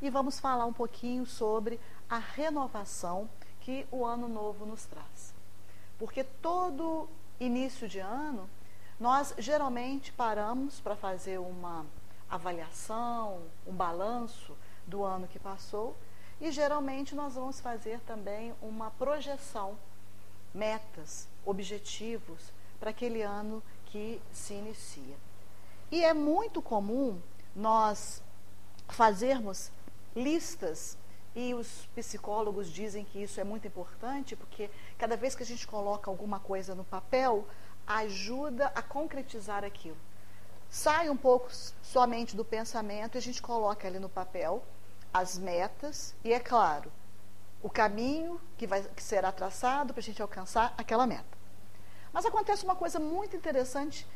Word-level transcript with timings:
e 0.00 0.10
vamos 0.10 0.38
falar 0.38 0.66
um 0.66 0.72
pouquinho 0.72 1.26
sobre 1.26 1.80
a 2.08 2.18
renovação 2.18 3.28
que 3.60 3.86
o 3.90 4.04
ano 4.04 4.28
novo 4.28 4.64
nos 4.64 4.84
traz. 4.86 5.34
Porque 5.98 6.22
todo 6.22 7.08
início 7.40 7.88
de 7.88 7.98
ano, 7.98 8.48
nós 8.98 9.34
geralmente 9.38 10.12
paramos 10.12 10.80
para 10.80 10.96
fazer 10.96 11.38
uma 11.38 11.84
avaliação, 12.30 13.42
um 13.66 13.72
balanço 13.72 14.56
do 14.86 15.04
ano 15.04 15.26
que 15.26 15.38
passou 15.38 15.96
e 16.40 16.50
geralmente 16.50 17.14
nós 17.14 17.34
vamos 17.34 17.60
fazer 17.60 18.00
também 18.00 18.54
uma 18.62 18.90
projeção, 18.92 19.76
metas, 20.54 21.28
objetivos 21.44 22.52
para 22.78 22.90
aquele 22.90 23.22
ano 23.22 23.62
que 23.86 24.20
se 24.32 24.54
inicia. 24.54 25.16
E 25.90 26.04
é 26.04 26.14
muito 26.14 26.62
comum 26.62 27.20
nós 27.56 28.22
fazermos 28.88 29.70
listas 30.22 30.98
e 31.34 31.54
os 31.54 31.86
psicólogos 31.94 32.68
dizem 32.68 33.04
que 33.04 33.22
isso 33.22 33.40
é 33.40 33.44
muito 33.44 33.66
importante, 33.66 34.34
porque 34.34 34.70
cada 34.96 35.16
vez 35.16 35.34
que 35.34 35.42
a 35.42 35.46
gente 35.46 35.66
coloca 35.66 36.10
alguma 36.10 36.40
coisa 36.40 36.74
no 36.74 36.84
papel, 36.84 37.46
ajuda 37.86 38.66
a 38.74 38.82
concretizar 38.82 39.64
aquilo. 39.64 39.96
Sai 40.68 41.08
um 41.08 41.16
pouco 41.16 41.48
somente 41.82 42.36
do 42.36 42.44
pensamento 42.44 43.14
e 43.14 43.18
a 43.18 43.22
gente 43.22 43.40
coloca 43.40 43.86
ali 43.86 43.98
no 43.98 44.08
papel 44.08 44.62
as 45.12 45.38
metas 45.38 46.14
e, 46.22 46.32
é 46.32 46.40
claro, 46.40 46.92
o 47.62 47.70
caminho 47.70 48.40
que, 48.56 48.66
vai, 48.66 48.82
que 48.82 49.02
será 49.02 49.32
traçado 49.32 49.94
para 49.94 50.00
a 50.00 50.02
gente 50.02 50.20
alcançar 50.20 50.74
aquela 50.76 51.06
meta. 51.06 51.38
Mas 52.12 52.26
acontece 52.26 52.64
uma 52.64 52.76
coisa 52.76 52.98
muito 52.98 53.36
interessante 53.36 54.06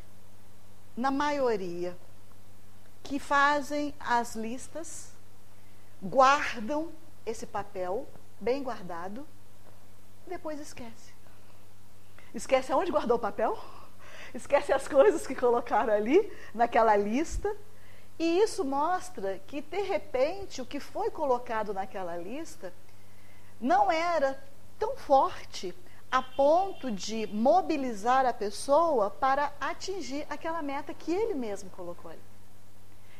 na 0.97 1.11
maioria, 1.11 1.97
que 3.03 3.19
fazem 3.19 3.95
as 3.99 4.37
listas, 4.37 5.12
guardam 6.03 6.93
esse 7.25 7.47
papel 7.47 8.09
bem 8.41 8.63
guardado, 8.63 9.27
depois 10.27 10.59
esquece. 10.59 11.13
Esquece 12.35 12.73
aonde 12.73 12.91
guardou 12.91 13.17
o 13.17 13.21
papel? 13.21 13.57
Esquece 14.35 14.73
as 14.73 14.89
coisas 14.89 15.27
que 15.27 15.35
colocaram 15.35 15.93
ali 15.93 16.33
naquela 16.55 16.97
lista. 16.97 17.55
E 18.19 18.41
isso 18.41 18.65
mostra 18.65 19.39
que, 19.47 19.61
de 19.61 19.83
repente, 19.83 20.61
o 20.61 20.67
que 20.67 20.81
foi 20.81 21.11
colocado 21.11 21.73
naquela 21.75 22.17
lista 22.17 22.73
não 23.61 23.93
era 23.93 24.43
tão 24.79 24.97
forte 24.97 25.75
a 26.11 26.23
ponto 26.23 26.91
de 26.91 27.27
mobilizar 27.29 28.27
a 28.27 28.33
pessoa 28.33 29.09
para 29.11 29.53
atingir 29.61 30.27
aquela 30.29 30.61
meta 30.63 30.93
que 30.93 31.13
ele 31.13 31.35
mesmo 31.35 31.71
colocou 31.71 32.11
ali. 32.11 32.32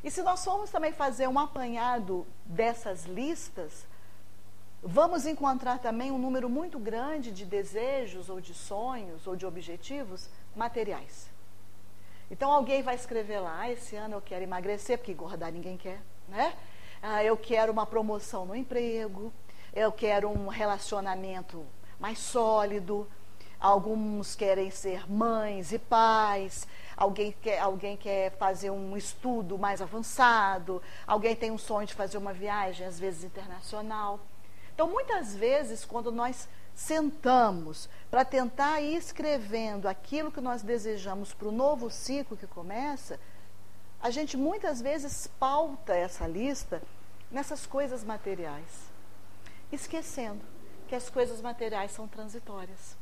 E 0.03 0.11
se 0.11 0.23
nós 0.23 0.45
formos 0.45 0.71
também 0.71 0.93
fazer 0.93 1.29
um 1.29 1.39
apanhado 1.39 2.27
dessas 2.45 3.05
listas, 3.05 3.87
vamos 4.83 5.27
encontrar 5.27 5.79
também 5.79 6.11
um 6.11 6.19
número 6.19 6.51
muito 6.51 6.79
grande 6.79 7.31
de 7.31 7.45
desejos 7.45 8.29
ou 8.29 8.41
de 8.41 8.53
sonhos 8.53 9.27
ou 9.27 9.37
de 9.37 9.47
objetivos 9.47 10.29
materiais. 10.57 11.31
Então 12.31 12.51
alguém 12.51 12.83
vai 12.83 12.95
escrever 12.95 13.41
lá, 13.41 13.61
ah, 13.61 13.71
esse 13.71 13.95
ano 13.95 14.17
eu 14.17 14.21
quero 14.21 14.43
emagrecer, 14.43 14.99
porque 14.99 15.13
engordar 15.13 15.53
ninguém 15.53 15.77
quer, 15.77 16.01
né? 16.29 16.55
Ah, 17.01 17.23
eu 17.23 17.37
quero 17.37 17.71
uma 17.71 17.85
promoção 17.85 18.47
no 18.47 18.57
emprego, 18.57 19.33
eu 19.75 19.93
quero 19.93 20.29
um 20.31 20.49
relacionamento 20.49 21.65
mais 22.01 22.19
sólido, 22.19 23.07
alguns 23.61 24.35
querem 24.35 24.71
ser 24.71 25.09
mães 25.09 25.73
e 25.73 25.79
pais, 25.79 26.67
alguém 27.03 27.33
quer, 27.33 27.59
alguém 27.59 27.97
quer 27.97 28.31
fazer 28.37 28.71
um 28.71 28.97
estudo 28.97 29.59
mais 29.59 29.83
avançado, 29.83 30.81
alguém 31.07 31.35
tem 31.35 31.51
um 31.51 31.59
sonho 31.59 31.87
de 31.87 31.95
fazer 31.95 32.17
uma 32.17 32.33
viagem, 32.33 32.87
às 32.87 32.99
vezes 32.99 33.25
internacional. 33.25 34.21
Então, 34.73 34.89
muitas 34.89 35.35
vezes, 35.35 35.85
quando 35.85 36.13
nós 36.13 36.49
sentamos 36.75 37.89
para 38.11 38.25
tentar 38.25 38.81
ir 38.81 38.97
escrevendo 38.97 39.87
aquilo 39.89 40.31
que 40.31 40.41
nós 40.41 40.63
desejamos 40.63 41.35
para 41.35 41.49
o 41.49 41.53
novo 41.53 41.91
ciclo 41.91 42.37
que 42.37 42.47
começa, 42.47 43.19
a 44.01 44.11
gente 44.11 44.37
muitas 44.37 44.81
vezes 44.81 45.27
pauta 45.39 45.95
essa 45.95 46.27
lista 46.27 46.81
nessas 47.31 47.67
coisas 47.67 48.05
materiais, 48.05 48.91
esquecendo 49.73 50.45
que 50.89 50.95
as 50.95 51.11
coisas 51.11 51.41
materiais 51.41 51.91
são 51.91 52.07
transitórias. 52.07 53.02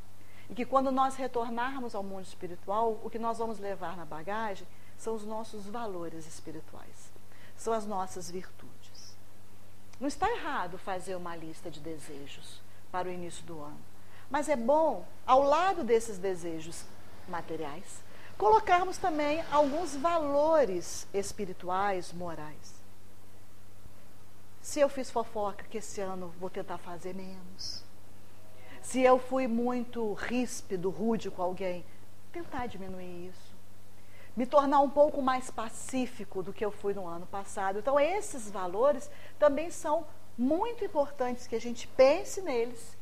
E 0.51 0.55
que 0.55 0.65
quando 0.65 0.91
nós 0.91 1.15
retornarmos 1.15 1.95
ao 1.95 2.03
mundo 2.03 2.25
espiritual, 2.25 3.01
o 3.05 3.09
que 3.09 3.21
nós 3.21 3.39
vamos 3.39 3.61
levar 3.61 3.97
na 3.97 4.05
bagagem 4.05 4.67
são 4.99 5.15
os 5.15 5.25
nossos 5.25 5.65
valores 5.67 6.27
espirituais, 6.27 7.13
são 7.57 7.73
as 7.73 7.87
nossas 7.87 8.29
virtudes. 8.29 9.17
Não 10.01 10.09
está 10.09 10.29
errado 10.29 10.77
fazer 10.77 11.15
uma 11.15 11.37
lista 11.37 11.71
de 11.71 11.79
desejos 11.79 12.61
para 12.91 13.09
o 13.09 13.13
início 13.13 13.45
do 13.45 13.63
ano, 13.63 13.79
mas 14.29 14.49
é 14.49 14.57
bom, 14.57 15.07
ao 15.25 15.43
lado 15.43 15.85
desses 15.85 16.19
desejos 16.19 16.85
materiais, 17.29 18.03
colocarmos 18.37 18.99
também 18.99 19.45
alguns 19.53 19.95
valores 19.95 21.07
espirituais, 21.15 22.13
morais. 22.13 22.75
Se 24.61 24.81
eu 24.81 24.89
fiz 24.89 25.13
fofoca 25.13 25.65
que 25.71 25.79
esse 25.79 26.01
ano 26.01 26.35
vou 26.41 26.51
tentar 26.51 26.79
fazer 26.79 27.15
menos 27.15 27.85
se 28.83 29.03
eu 29.03 29.19
fui 29.19 29.47
muito 29.47 30.13
ríspido, 30.15 30.91
rude 30.91 31.31
com 31.31 31.43
alguém, 31.43 31.85
tentar 32.33 32.67
diminuir 32.67 33.29
isso. 33.29 33.55
Me 34.37 34.47
tornar 34.47 34.81
um 34.81 34.89
pouco 34.89 35.21
mais 35.21 35.51
pacífico 35.51 36.43
do 36.43 36.53
que 36.53 36.65
eu 36.65 36.71
fui 36.71 36.95
no 36.95 37.07
ano 37.07 37.27
passado. 37.27 37.79
Então, 37.79 37.99
esses 37.99 38.51
valores 38.51 39.11
também 39.39 39.71
são 39.71 40.07
muito 40.39 40.85
importantes 40.85 41.47
que 41.47 41.57
a 41.57 41.61
gente 41.61 41.87
pense 41.89 42.41
neles, 42.41 42.97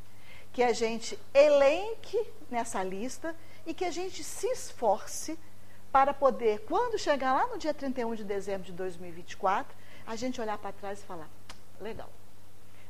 que 0.52 0.62
a 0.62 0.72
gente 0.72 1.18
elenque 1.32 2.18
nessa 2.50 2.82
lista 2.82 3.36
e 3.66 3.74
que 3.74 3.84
a 3.84 3.90
gente 3.90 4.24
se 4.24 4.46
esforce 4.48 5.38
para 5.92 6.12
poder, 6.12 6.60
quando 6.60 6.98
chegar 6.98 7.32
lá 7.32 7.46
no 7.46 7.58
dia 7.58 7.72
31 7.72 8.14
de 8.14 8.24
dezembro 8.24 8.64
de 8.64 8.72
2024, 8.72 9.74
a 10.06 10.16
gente 10.16 10.40
olhar 10.40 10.58
para 10.58 10.72
trás 10.72 11.00
e 11.00 11.04
falar: 11.04 11.28
legal, 11.80 12.10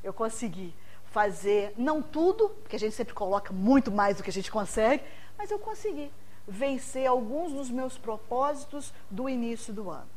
eu 0.02 0.12
consegui 0.12 0.74
fazer, 1.10 1.72
não 1.76 2.02
tudo, 2.02 2.50
porque 2.62 2.76
a 2.76 2.78
gente 2.78 2.94
sempre 2.94 3.14
coloca 3.14 3.52
muito 3.52 3.90
mais 3.90 4.16
do 4.16 4.22
que 4.22 4.30
a 4.30 4.32
gente 4.32 4.50
consegue, 4.50 5.02
mas 5.36 5.50
eu 5.50 5.58
consegui 5.58 6.12
vencer 6.46 7.06
alguns 7.06 7.52
dos 7.52 7.70
meus 7.70 7.98
propósitos 7.98 8.92
do 9.10 9.28
início 9.28 9.72
do 9.72 9.90
ano. 9.90 10.08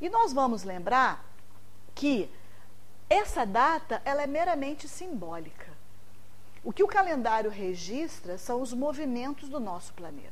E 0.00 0.08
nós 0.08 0.32
vamos 0.32 0.64
lembrar 0.64 1.24
que 1.94 2.30
essa 3.08 3.44
data 3.44 4.00
ela 4.04 4.22
é 4.22 4.26
meramente 4.26 4.88
simbólica. 4.88 5.70
O 6.64 6.72
que 6.72 6.82
o 6.82 6.88
calendário 6.88 7.50
registra 7.50 8.38
são 8.38 8.62
os 8.62 8.72
movimentos 8.72 9.48
do 9.48 9.58
nosso 9.58 9.92
planeta. 9.94 10.30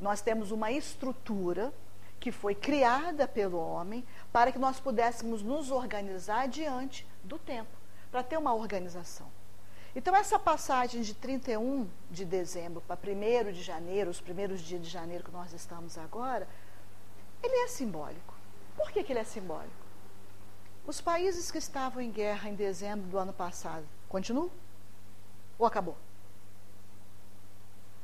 Nós 0.00 0.20
temos 0.20 0.50
uma 0.50 0.72
estrutura 0.72 1.72
que 2.18 2.32
foi 2.32 2.54
criada 2.54 3.28
pelo 3.28 3.58
homem 3.58 4.04
para 4.32 4.50
que 4.50 4.58
nós 4.58 4.80
pudéssemos 4.80 5.42
nos 5.42 5.70
organizar 5.70 6.48
diante 6.48 7.06
do 7.22 7.38
tempo 7.38 7.83
para 8.14 8.22
ter 8.22 8.36
uma 8.36 8.54
organização. 8.54 9.26
Então, 9.92 10.14
essa 10.14 10.38
passagem 10.38 11.02
de 11.02 11.14
31 11.14 11.90
de 12.08 12.24
dezembro 12.24 12.80
para 12.80 12.96
1 12.96 13.50
de 13.50 13.60
janeiro, 13.60 14.08
os 14.08 14.20
primeiros 14.20 14.60
dias 14.60 14.82
de 14.82 14.88
janeiro 14.88 15.24
que 15.24 15.32
nós 15.32 15.52
estamos 15.52 15.98
agora, 15.98 16.46
ele 17.42 17.56
é 17.56 17.66
simbólico. 17.66 18.32
Por 18.76 18.92
que, 18.92 19.02
que 19.02 19.12
ele 19.12 19.18
é 19.18 19.24
simbólico? 19.24 19.74
Os 20.86 21.00
países 21.00 21.50
que 21.50 21.58
estavam 21.58 22.00
em 22.00 22.12
guerra 22.12 22.48
em 22.48 22.54
dezembro 22.54 23.04
do 23.08 23.18
ano 23.18 23.32
passado, 23.32 23.84
continuam? 24.08 24.48
Ou 25.58 25.66
acabou? 25.66 25.96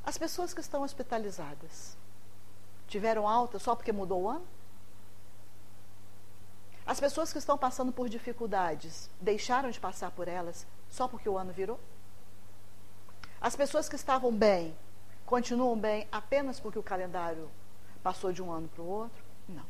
As 0.02 0.18
pessoas 0.18 0.52
que 0.52 0.60
estão 0.60 0.82
hospitalizadas 0.82 1.96
tiveram 2.88 3.28
alta 3.28 3.60
só 3.60 3.76
porque 3.76 3.92
mudou 3.92 4.22
o 4.22 4.28
ano? 4.28 4.46
As 6.90 6.98
pessoas 6.98 7.32
que 7.32 7.38
estão 7.38 7.56
passando 7.56 7.92
por 7.92 8.08
dificuldades 8.08 9.08
deixaram 9.20 9.70
de 9.70 9.78
passar 9.78 10.10
por 10.10 10.26
elas 10.26 10.66
só 10.88 11.06
porque 11.06 11.28
o 11.28 11.38
ano 11.38 11.52
virou? 11.52 11.78
As 13.40 13.54
pessoas 13.54 13.88
que 13.88 13.94
estavam 13.94 14.32
bem 14.32 14.76
continuam 15.24 15.78
bem 15.78 16.08
apenas 16.10 16.58
porque 16.58 16.80
o 16.80 16.82
calendário 16.82 17.48
passou 18.02 18.32
de 18.32 18.42
um 18.42 18.50
ano 18.50 18.66
para 18.66 18.82
o 18.82 18.88
outro? 18.88 19.22
Não. 19.48 19.64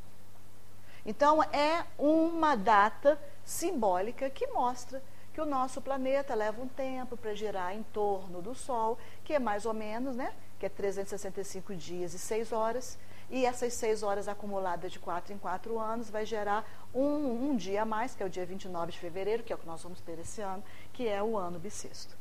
Então 1.04 1.42
é 1.42 1.84
uma 1.98 2.56
data 2.56 3.20
simbólica 3.44 4.30
que 4.30 4.46
mostra 4.46 5.02
que 5.34 5.42
o 5.42 5.44
nosso 5.44 5.82
planeta 5.82 6.34
leva 6.34 6.62
um 6.62 6.68
tempo 6.68 7.18
para 7.18 7.34
girar 7.34 7.76
em 7.76 7.82
torno 7.82 8.40
do 8.40 8.54
Sol, 8.54 8.96
que 9.24 9.34
é 9.34 9.38
mais 9.38 9.66
ou 9.66 9.74
menos, 9.74 10.16
né? 10.16 10.32
Que 10.58 10.64
é 10.64 10.70
365 10.70 11.74
dias 11.74 12.14
e 12.14 12.18
6 12.18 12.50
horas. 12.50 12.98
E 13.30 13.46
essas 13.46 13.74
seis 13.74 14.02
horas 14.02 14.26
acumuladas 14.26 14.90
de 14.90 14.98
quatro 14.98 15.32
em 15.32 15.38
quatro 15.38 15.78
anos 15.78 16.10
vai 16.10 16.26
gerar 16.26 16.68
um, 16.92 17.50
um 17.50 17.56
dia 17.56 17.82
a 17.82 17.84
mais, 17.84 18.14
que 18.14 18.22
é 18.22 18.26
o 18.26 18.30
dia 18.30 18.44
29 18.44 18.90
de 18.90 18.98
fevereiro, 18.98 19.44
que 19.44 19.52
é 19.52 19.56
o 19.56 19.58
que 19.58 19.66
nós 19.66 19.82
vamos 19.82 20.00
ter 20.00 20.18
esse 20.18 20.40
ano, 20.40 20.64
que 20.92 21.06
é 21.06 21.22
o 21.22 21.36
ano 21.36 21.58
bissexto. 21.58 22.16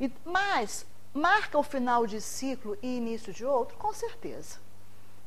E, 0.00 0.10
mas, 0.24 0.86
marca 1.12 1.58
o 1.58 1.62
final 1.62 2.06
de 2.06 2.20
ciclo 2.20 2.78
e 2.82 2.96
início 2.96 3.32
de 3.32 3.44
outro? 3.44 3.76
Com 3.76 3.92
certeza. 3.92 4.58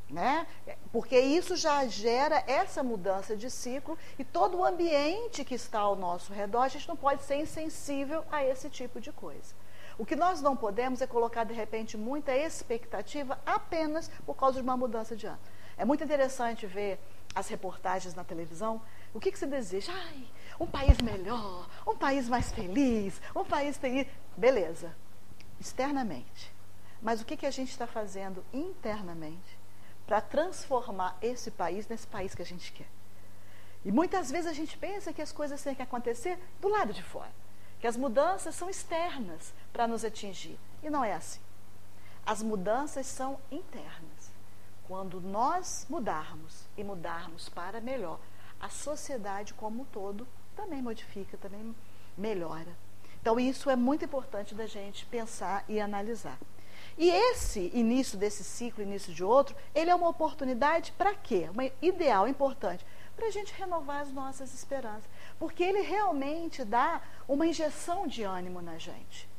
Né? 0.09 0.47
Porque 0.91 1.19
isso 1.19 1.55
já 1.55 1.85
gera 1.85 2.43
essa 2.47 2.81
mudança 2.81 3.35
de 3.35 3.51
ciclo 3.51 3.97
e 4.17 4.23
todo 4.23 4.57
o 4.57 4.65
ambiente 4.65 5.43
que 5.43 5.55
está 5.55 5.81
ao 5.81 5.95
nosso 5.95 6.31
redor, 6.31 6.61
a 6.61 6.67
gente 6.69 6.87
não 6.87 6.95
pode 6.95 7.23
ser 7.23 7.35
insensível 7.35 8.23
a 8.31 8.43
esse 8.43 8.69
tipo 8.69 8.99
de 9.01 9.11
coisa. 9.11 9.53
O 9.97 10.05
que 10.05 10.15
nós 10.15 10.41
não 10.41 10.55
podemos 10.55 11.01
é 11.01 11.07
colocar, 11.07 11.43
de 11.43 11.53
repente, 11.53 11.97
muita 11.97 12.35
expectativa 12.35 13.39
apenas 13.45 14.09
por 14.25 14.35
causa 14.35 14.57
de 14.57 14.63
uma 14.63 14.77
mudança 14.77 15.15
de 15.15 15.25
ano. 15.25 15.39
É 15.77 15.83
muito 15.83 16.03
interessante 16.03 16.65
ver 16.67 16.99
as 17.33 17.47
reportagens 17.47 18.13
na 18.13 18.23
televisão. 18.23 18.81
O 19.13 19.19
que, 19.19 19.31
que 19.31 19.39
você 19.39 19.47
deseja? 19.47 19.91
Ai, 19.93 20.27
um 20.59 20.67
país 20.67 20.99
melhor, 21.01 21.67
um 21.85 21.95
país 21.95 22.27
mais 22.27 22.51
feliz, 22.51 23.21
um 23.35 23.43
país 23.43 23.77
feliz. 23.77 24.07
Beleza, 24.35 24.95
externamente. 25.59 26.51
Mas 27.01 27.21
o 27.21 27.25
que, 27.25 27.37
que 27.37 27.45
a 27.45 27.51
gente 27.51 27.69
está 27.69 27.85
fazendo 27.85 28.43
internamente 28.53 29.57
para 30.05 30.21
transformar 30.21 31.17
esse 31.21 31.51
país 31.51 31.87
nesse 31.87 32.07
país 32.07 32.33
que 32.33 32.41
a 32.41 32.45
gente 32.45 32.71
quer? 32.71 32.87
E 33.85 33.91
muitas 33.91 34.31
vezes 34.31 34.47
a 34.49 34.53
gente 34.53 34.77
pensa 34.77 35.13
que 35.13 35.21
as 35.21 35.31
coisas 35.31 35.61
têm 35.61 35.75
que 35.75 35.81
acontecer 35.81 36.39
do 36.59 36.67
lado 36.67 36.91
de 36.91 37.03
fora, 37.03 37.31
que 37.79 37.87
as 37.87 37.97
mudanças 37.97 38.55
são 38.55 38.69
externas 38.69 39.53
para 39.71 39.87
nos 39.87 40.03
atingir. 40.03 40.59
E 40.81 40.89
não 40.89 41.03
é 41.03 41.13
assim. 41.13 41.39
As 42.25 42.41
mudanças 42.41 43.05
são 43.07 43.39
internas. 43.51 44.31
Quando 44.87 45.19
nós 45.21 45.85
mudarmos 45.89 46.65
e 46.77 46.83
mudarmos 46.83 47.49
para 47.49 47.81
melhor, 47.81 48.19
a 48.59 48.69
sociedade 48.69 49.53
como 49.53 49.81
um 49.81 49.85
todo 49.85 50.27
também 50.55 50.81
modifica, 50.81 51.37
também 51.37 51.75
melhora. 52.17 52.75
Então, 53.21 53.39
isso 53.39 53.69
é 53.69 53.75
muito 53.75 54.05
importante 54.05 54.55
da 54.55 54.65
gente 54.65 55.05
pensar 55.05 55.63
e 55.67 55.79
analisar. 55.79 56.39
E 56.97 57.09
esse 57.09 57.69
início 57.73 58.17
desse 58.17 58.43
ciclo, 58.43 58.81
início 58.81 59.13
de 59.13 59.23
outro, 59.23 59.55
ele 59.75 59.91
é 59.91 59.95
uma 59.95 60.09
oportunidade 60.09 60.91
para 60.93 61.13
quê? 61.13 61.47
Uma 61.51 61.69
ideal 61.81 62.27
importante 62.27 62.85
para 63.15 63.27
a 63.27 63.31
gente 63.31 63.53
renovar 63.53 64.01
as 64.01 64.11
nossas 64.11 64.53
esperanças. 64.53 65.09
Porque 65.39 65.63
ele 65.63 65.81
realmente 65.81 66.63
dá 66.63 67.01
uma 67.27 67.45
injeção 67.45 68.07
de 68.07 68.23
ânimo 68.23 68.61
na 68.61 68.77
gente. 68.77 69.29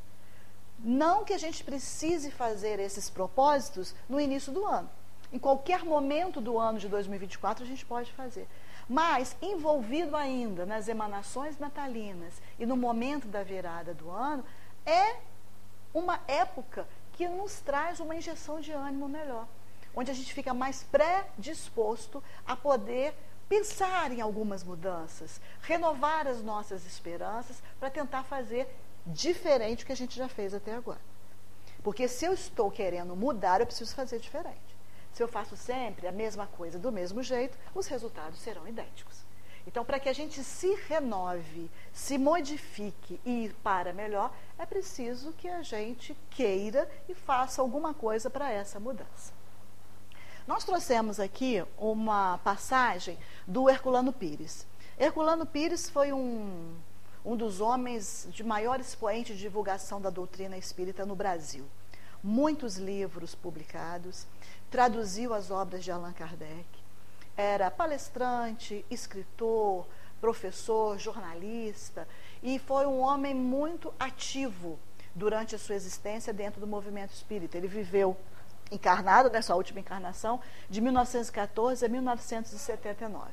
Não 0.79 1.25
que 1.25 1.33
a 1.33 1.37
gente 1.37 1.63
precise 1.63 2.31
fazer 2.31 2.79
esses 2.79 3.09
propósitos 3.09 3.93
no 4.07 4.19
início 4.19 4.51
do 4.51 4.65
ano. 4.65 4.89
Em 5.31 5.37
qualquer 5.37 5.83
momento 5.83 6.39
do 6.39 6.57
ano 6.57 6.79
de 6.79 6.87
2024 6.87 7.63
a 7.63 7.67
gente 7.67 7.85
pode 7.85 8.11
fazer. 8.13 8.47
Mas 8.87 9.35
envolvido 9.41 10.15
ainda 10.15 10.65
nas 10.65 10.87
emanações 10.87 11.59
natalinas 11.59 12.41
e 12.57 12.65
no 12.65 12.75
momento 12.75 13.27
da 13.27 13.43
virada 13.43 13.93
do 13.93 14.09
ano, 14.09 14.43
é 14.85 15.17
uma 15.93 16.19
época 16.27 16.87
que 17.13 17.27
nos 17.27 17.59
traz 17.59 17.99
uma 17.99 18.15
injeção 18.15 18.59
de 18.59 18.71
ânimo 18.71 19.07
melhor, 19.07 19.47
onde 19.95 20.09
a 20.09 20.13
gente 20.13 20.33
fica 20.33 20.53
mais 20.53 20.83
predisposto 20.83 22.23
a 22.47 22.55
poder 22.55 23.13
pensar 23.49 24.11
em 24.11 24.21
algumas 24.21 24.63
mudanças, 24.63 25.41
renovar 25.61 26.27
as 26.27 26.43
nossas 26.43 26.85
esperanças 26.85 27.61
para 27.79 27.89
tentar 27.89 28.23
fazer 28.23 28.67
diferente 29.07 29.83
do 29.83 29.87
que 29.87 29.91
a 29.91 29.97
gente 29.97 30.15
já 30.15 30.29
fez 30.29 30.53
até 30.53 30.75
agora. 30.75 31.01
Porque 31.83 32.07
se 32.07 32.25
eu 32.25 32.33
estou 32.33 32.69
querendo 32.69 33.15
mudar, 33.15 33.59
eu 33.59 33.65
preciso 33.65 33.95
fazer 33.95 34.19
diferente. 34.19 34.77
Se 35.13 35.23
eu 35.23 35.27
faço 35.27 35.57
sempre 35.57 36.07
a 36.07 36.11
mesma 36.11 36.45
coisa 36.45 36.77
do 36.77 36.91
mesmo 36.91 37.23
jeito, 37.23 37.57
os 37.73 37.87
resultados 37.87 38.39
serão 38.39 38.67
idênticos. 38.67 39.17
Então, 39.65 39.83
para 39.83 39.99
que 39.99 40.09
a 40.09 40.13
gente 40.13 40.43
se 40.43 40.73
renove, 40.87 41.69
se 41.91 42.17
modifique 42.17 43.19
e 43.25 43.45
ir 43.45 43.53
para 43.63 43.93
melhor, 43.93 44.33
é 44.57 44.65
preciso 44.65 45.33
que 45.33 45.47
a 45.47 45.61
gente 45.61 46.15
queira 46.29 46.89
e 47.07 47.13
faça 47.13 47.61
alguma 47.61 47.93
coisa 47.93 48.29
para 48.29 48.51
essa 48.51 48.79
mudança. 48.79 49.38
Nós 50.49 50.63
trouxemos 50.63 51.19
aqui 51.19 51.63
uma 51.77 52.39
passagem 52.39 53.19
do 53.45 53.69
Herculano 53.69 54.11
Pires. 54.11 54.65
Herculano 54.97 55.45
Pires 55.45 55.87
foi 55.87 56.11
um, 56.11 56.73
um 57.23 57.37
dos 57.37 57.61
homens 57.61 58.27
de 58.31 58.43
maior 58.43 58.79
expoente 58.79 59.35
de 59.35 59.41
divulgação 59.41 60.01
da 60.01 60.09
doutrina 60.09 60.57
espírita 60.57 61.05
no 61.05 61.15
Brasil. 61.15 61.65
Muitos 62.23 62.77
livros 62.77 63.35
publicados, 63.35 64.25
traduziu 64.71 65.35
as 65.35 65.51
obras 65.51 65.83
de 65.83 65.91
Allan 65.91 66.13
Kardec 66.13 66.65
era 67.37 67.69
palestrante, 67.69 68.83
escritor, 68.89 69.85
professor, 70.19 70.97
jornalista 70.97 72.07
e 72.41 72.57
foi 72.57 72.87
um 72.87 73.01
homem 73.01 73.35
muito 73.35 73.93
ativo 73.99 74.79
durante 75.13 75.53
a 75.53 75.59
sua 75.59 75.75
existência 75.75 76.33
dentro 76.33 76.59
do 76.59 76.65
movimento 76.65 77.13
espírita. 77.13 77.55
Ele 77.55 77.67
viveu 77.67 78.17
encarnado 78.71 79.29
nessa 79.29 79.55
última 79.55 79.79
encarnação 79.79 80.39
de 80.69 80.81
1914 80.81 81.85
a 81.85 81.89
1979. 81.89 83.31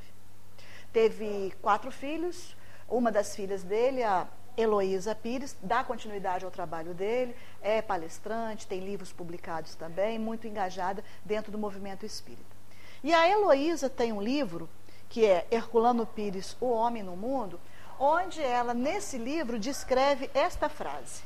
Teve 0.92 1.54
quatro 1.60 1.90
filhos, 1.90 2.56
uma 2.88 3.10
das 3.12 3.34
filhas 3.34 3.62
dele, 3.62 4.02
a 4.02 4.26
Heloísa 4.56 5.14
Pires, 5.14 5.54
dá 5.60 5.84
continuidade 5.84 6.44
ao 6.44 6.50
trabalho 6.50 6.94
dele, 6.94 7.36
é 7.60 7.82
palestrante, 7.82 8.66
tem 8.66 8.80
livros 8.80 9.12
publicados 9.12 9.74
também, 9.74 10.18
muito 10.18 10.46
engajada 10.46 11.04
dentro 11.24 11.52
do 11.52 11.58
movimento 11.58 12.06
espírita. 12.06 12.56
E 13.04 13.12
a 13.12 13.28
Heloísa 13.28 13.90
tem 13.90 14.12
um 14.12 14.22
livro, 14.22 14.68
que 15.08 15.26
é 15.26 15.46
Herculano 15.50 16.06
Pires, 16.06 16.56
O 16.60 16.70
Homem 16.70 17.02
no 17.02 17.16
Mundo, 17.16 17.60
onde 17.98 18.42
ela, 18.42 18.72
nesse 18.72 19.18
livro, 19.18 19.58
descreve 19.58 20.30
esta 20.32 20.68
frase. 20.68 21.22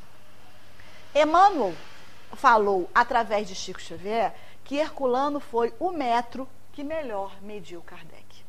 Emmanuel 1.15 1.75
falou, 2.35 2.89
através 2.95 3.49
de 3.49 3.55
Chico 3.55 3.81
Xavier, 3.81 4.35
que 4.65 4.77
Herculano 4.77 5.41
foi 5.41 5.75
o 5.79 5.91
metro 5.91 6.49
que 6.73 6.85
melhor 6.85 7.41
mediu 7.43 7.83
Kardec. 7.83 8.45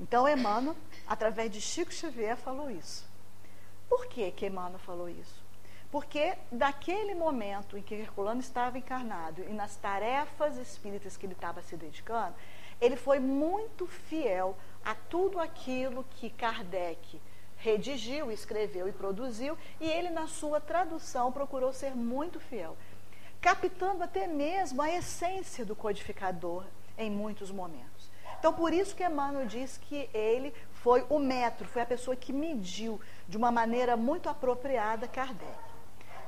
Então, 0.00 0.28
Emmanuel, 0.28 0.76
através 1.06 1.50
de 1.50 1.60
Chico 1.60 1.92
Xavier, 1.92 2.36
falou 2.36 2.70
isso. 2.70 3.06
Por 3.88 4.06
que, 4.06 4.30
que 4.32 4.46
Emmanuel 4.46 4.80
falou 4.80 5.08
isso? 5.08 5.42
Porque 5.90 6.34
daquele 6.50 7.14
momento 7.14 7.76
em 7.76 7.82
que 7.82 7.94
Herculano 7.94 8.40
estava 8.40 8.78
encarnado 8.78 9.42
e 9.42 9.52
nas 9.52 9.76
tarefas 9.76 10.56
espíritas 10.56 11.16
que 11.16 11.26
ele 11.26 11.34
estava 11.34 11.60
se 11.60 11.76
dedicando, 11.76 12.34
ele 12.80 12.96
foi 12.96 13.20
muito 13.20 13.86
fiel 13.86 14.56
a 14.84 14.94
tudo 14.94 15.38
aquilo 15.38 16.04
que 16.16 16.30
Kardec 16.30 17.20
redigiu, 17.62 18.30
escreveu 18.30 18.88
e 18.88 18.92
produziu, 18.92 19.56
e 19.80 19.88
ele, 19.88 20.10
na 20.10 20.26
sua 20.26 20.60
tradução, 20.60 21.30
procurou 21.30 21.72
ser 21.72 21.94
muito 21.94 22.40
fiel, 22.40 22.76
captando 23.40 24.02
até 24.02 24.26
mesmo 24.26 24.82
a 24.82 24.90
essência 24.90 25.64
do 25.64 25.76
codificador 25.76 26.64
em 26.98 27.10
muitos 27.10 27.50
momentos. 27.50 28.10
Então, 28.38 28.52
por 28.52 28.72
isso 28.72 28.96
que 28.96 29.04
Emmanuel 29.04 29.46
diz 29.46 29.78
que 29.78 30.10
ele 30.12 30.52
foi 30.72 31.06
o 31.08 31.20
metro, 31.20 31.68
foi 31.68 31.82
a 31.82 31.86
pessoa 31.86 32.16
que 32.16 32.32
mediu 32.32 33.00
de 33.28 33.36
uma 33.36 33.52
maneira 33.52 33.96
muito 33.96 34.28
apropriada 34.28 35.06
Kardec. 35.06 35.72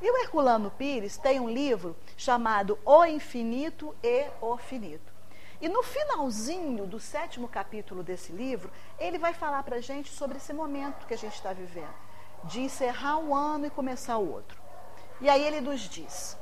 E 0.01 0.11
o 0.11 0.19
Herculano 0.19 0.71
Pires 0.71 1.17
tem 1.17 1.41
um 1.41 1.49
livro 1.49 1.97
chamado 2.17 2.79
O 2.85 3.05
Infinito 3.05 3.95
e 4.03 4.27
o 4.41 4.57
Finito. 4.57 5.14
E 5.61 5.69
no 5.69 5.83
finalzinho 5.83 6.87
do 6.87 6.99
sétimo 6.99 7.49
capítulo 7.49 8.03
desse 8.03 8.33
livro, 8.33 8.71
ele 8.99 9.19
vai 9.19 9.33
falar 9.33 9.63
para 9.63 9.77
a 9.77 9.81
gente 9.81 10.11
sobre 10.11 10.37
esse 10.37 10.53
momento 10.53 11.07
que 11.07 11.15
a 11.15 11.19
gente 11.19 11.35
está 11.35 11.53
vivendo, 11.53 11.95
de 12.45 12.61
encerrar 12.61 13.17
um 13.19 13.35
ano 13.35 13.67
e 13.67 13.71
começar 13.71 14.19
o 14.19 14.31
outro. 14.31 14.61
E 15.21 15.29
aí 15.29 15.43
ele 15.45 15.61
nos 15.61 15.81
diz: 15.81 16.37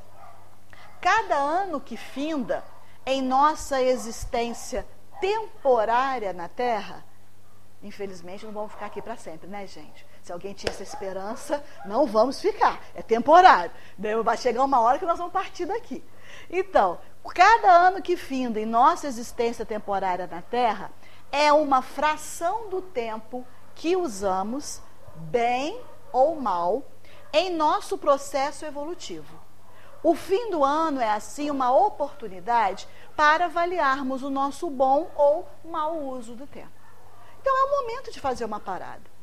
cada 0.99 1.35
ano 1.35 1.79
que 1.79 1.95
finda 1.95 2.63
em 3.05 3.21
nossa 3.21 3.81
existência 3.81 4.85
temporária 5.21 6.33
na 6.33 6.49
Terra, 6.49 7.05
infelizmente 7.81 8.45
não 8.45 8.51
vamos 8.51 8.71
ficar 8.71 8.87
aqui 8.87 9.01
para 9.01 9.15
sempre, 9.15 9.47
né, 9.47 9.67
gente? 9.67 10.05
Se 10.21 10.31
alguém 10.31 10.53
tinha 10.53 10.71
essa 10.71 10.83
esperança, 10.83 11.63
não 11.85 12.05
vamos 12.07 12.41
ficar. 12.41 12.81
É 12.95 13.01
temporário. 13.01 13.71
Vai 14.23 14.37
chegar 14.37 14.63
uma 14.63 14.79
hora 14.79 14.97
que 14.97 15.05
nós 15.05 15.17
vamos 15.17 15.33
partir 15.33 15.65
daqui. 15.65 16.03
Então, 16.49 16.97
cada 17.31 17.71
ano 17.71 18.01
que 18.01 18.17
finda 18.17 18.59
em 18.59 18.65
nossa 18.65 19.07
existência 19.07 19.65
temporária 19.65 20.27
na 20.27 20.41
Terra 20.41 20.91
é 21.31 21.51
uma 21.53 21.81
fração 21.81 22.69
do 22.69 22.81
tempo 22.81 23.45
que 23.75 23.95
usamos, 23.95 24.81
bem 25.15 25.79
ou 26.11 26.39
mal, 26.39 26.83
em 27.31 27.49
nosso 27.49 27.97
processo 27.97 28.65
evolutivo. 28.65 29.41
O 30.03 30.13
fim 30.13 30.51
do 30.51 30.63
ano 30.63 30.99
é, 30.99 31.11
assim, 31.11 31.49
uma 31.49 31.71
oportunidade 31.71 32.87
para 33.15 33.45
avaliarmos 33.45 34.21
o 34.21 34.29
nosso 34.29 34.69
bom 34.69 35.09
ou 35.15 35.47
mau 35.63 35.97
uso 35.97 36.35
do 36.35 36.45
tempo. 36.45 36.71
Então, 37.39 37.57
é 37.57 37.63
o 37.63 37.81
momento 37.81 38.11
de 38.11 38.19
fazer 38.19 38.45
uma 38.45 38.59
parada. 38.59 39.13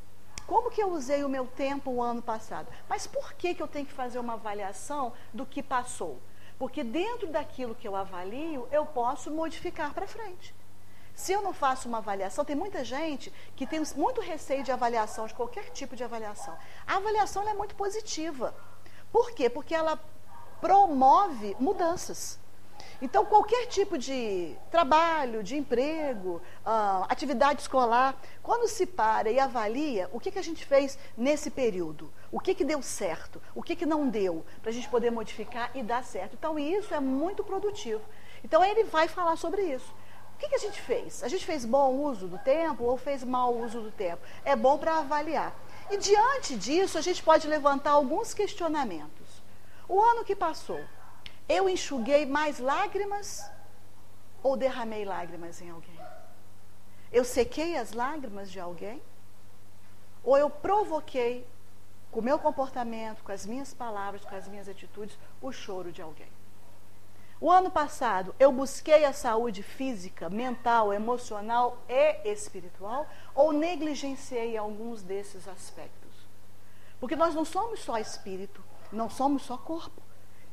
Como 0.47 0.71
que 0.71 0.83
eu 0.83 0.91
usei 0.91 1.23
o 1.23 1.29
meu 1.29 1.47
tempo 1.47 1.91
o 1.91 2.03
ano 2.03 2.21
passado? 2.23 2.67
Mas 2.89 3.07
por 3.07 3.35
que, 3.35 3.55
que 3.55 3.63
eu 3.63 3.69
tenho 3.69 3.87
que 3.87 3.93
fazer 3.93 4.19
uma 4.19 4.33
avaliação 4.33 5.13
do 5.33 5.47
que 5.47 5.63
passou? 5.63 6.19
Porque 6.61 6.85
dentro 6.85 7.27
daquilo 7.29 7.75
que 7.75 7.89
eu 7.89 7.97
avalio, 7.97 8.69
eu 8.71 8.85
posso 8.85 9.31
modificar 9.31 9.95
para 9.95 10.07
frente. 10.07 10.55
Se 11.15 11.33
eu 11.33 11.41
não 11.41 11.55
faço 11.55 11.89
uma 11.89 11.99
avaliação, 11.99 12.45
tem 12.45 12.55
muita 12.55 12.85
gente 12.85 13.33
que 13.57 13.67
tem 13.67 13.81
muito 13.97 14.21
receio 14.21 14.63
de 14.63 14.71
avaliação, 14.71 15.27
de 15.27 15.33
qualquer 15.33 15.71
tipo 15.71 15.97
de 15.97 16.05
avaliação. 16.05 16.55
A 16.87 16.97
avaliação 16.97 17.49
é 17.49 17.55
muito 17.55 17.75
positiva. 17.75 18.55
Por 19.11 19.31
quê? 19.31 19.49
Porque 19.49 19.75
ela 19.75 19.99
promove 20.61 21.57
mudanças. 21.59 22.39
Então, 23.01 23.25
qualquer 23.25 23.65
tipo 23.69 23.97
de 23.97 24.55
trabalho, 24.71 25.43
de 25.43 25.57
emprego, 25.57 26.43
uh, 26.67 27.07
atividade 27.09 27.63
escolar, 27.63 28.15
quando 28.43 28.69
se 28.69 28.85
para 28.85 29.31
e 29.31 29.41
avalia 29.41 30.11
o 30.13 30.21
que, 30.21 30.31
que 30.31 30.39
a 30.39 30.45
gente 30.45 30.67
fez 30.67 30.99
nesse 31.17 31.51
período, 31.51 32.13
o 32.33 32.39
que, 32.39 32.55
que 32.55 32.65
deu 32.65 32.81
certo, 32.81 33.43
o 33.55 33.63
que, 33.63 33.75
que 33.75 33.85
não 33.85 34.09
deu, 34.09 34.45
para 34.61 34.71
a 34.71 34.73
gente 34.73 34.89
poder 34.89 35.11
modificar 35.11 35.71
e 35.75 35.83
dar 35.83 36.05
certo. 36.05 36.35
Então, 36.35 36.59
isso 36.59 36.95
é 36.95 37.01
muito 37.01 37.43
produtivo. 37.43 38.03
Então, 38.45 38.65
ele 38.65 38.85
vai 38.85 39.09
falar 39.09 39.37
sobre 39.37 39.63
isso. 39.63 39.93
O 40.35 40.39
que, 40.39 40.49
que 40.49 40.55
a 40.55 40.59
gente 40.59 40.81
fez? 40.81 41.23
A 41.23 41.29
gente 41.29 41.45
fez 41.45 41.65
bom 41.65 41.93
uso 41.97 42.27
do 42.27 42.39
tempo 42.39 42.85
ou 42.85 42.97
fez 42.97 43.23
mau 43.23 43.55
uso 43.59 43.81
do 43.81 43.91
tempo? 43.91 44.23
É 44.45 44.57
bom 44.57 44.79
para 44.79 44.99
avaliar. 44.99 45.55
E 45.91 45.97
diante 45.99 46.57
disso, 46.57 46.97
a 46.97 47.01
gente 47.01 47.23
pode 47.23 47.47
levantar 47.47 47.91
alguns 47.91 48.33
questionamentos. 48.33 49.43
O 49.89 50.01
ano 50.01 50.25
que 50.25 50.37
passou, 50.37 50.81
eu 51.49 51.69
enxuguei 51.69 52.25
mais 52.25 52.61
lágrimas 52.61 53.45
ou 54.41 54.57
derramei 54.57 55.05
lágrimas 55.05 55.61
em 55.61 55.69
alguém? 55.69 55.99
Eu 57.13 57.25
sequei 57.25 57.77
as 57.77 57.93
lágrimas 57.93 58.51
de 58.51 58.61
alguém? 58.61 59.03
Ou 60.23 60.39
eu 60.39 60.49
provoquei, 60.49 61.45
com 62.11 62.21
o 62.21 62.23
meu 62.23 62.39
comportamento, 62.39 63.23
com 63.23 63.33
as 63.33 63.47
minhas 63.47 63.73
palavras, 63.73 64.25
com 64.25 64.35
as 64.35 64.49
minhas 64.49 64.69
atitudes, 64.69 65.17
o 65.41 65.53
choro 65.53 65.93
de 65.93 66.03
alguém? 66.03 66.29
O 67.41 67.51
ano 67.51 67.71
passado, 67.71 68.35
eu 68.39 68.53
busquei 68.53 69.05
a 69.05 69.15
saúde 69.15 69.63
física, 69.63 70.29
mental, 70.29 70.93
emocional 70.93 71.79
e 71.89 72.31
espiritual 72.31 73.07
ou 73.35 73.51
negligenciei 73.51 74.59
alguns 74.59 75.03
desses 75.03 75.49
aspectos? 75.49 76.11
Porque 76.99 77.17
nós 77.17 77.35
não 77.35 77.47
somos 77.47 77.81
só 77.81 77.97
espírito, 77.97 78.63
não 78.93 79.09
somos 79.09 79.43
só 79.43 79.57
corpo. 79.57 80.03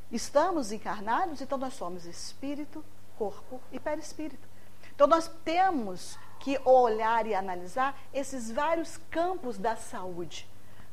Estamos 0.09 0.71
encarnados, 0.71 1.41
então 1.41 1.57
nós 1.57 1.73
somos 1.73 2.05
espírito, 2.05 2.85
corpo 3.17 3.59
e 3.69 3.79
perispírito. 3.79 4.47
Então 4.95 5.07
nós 5.07 5.29
temos 5.43 6.17
que 6.39 6.57
olhar 6.63 7.27
e 7.27 7.35
analisar 7.35 7.99
esses 8.13 8.49
vários 8.49 8.95
campos 9.09 9.57
da 9.57 9.75
saúde 9.75 10.47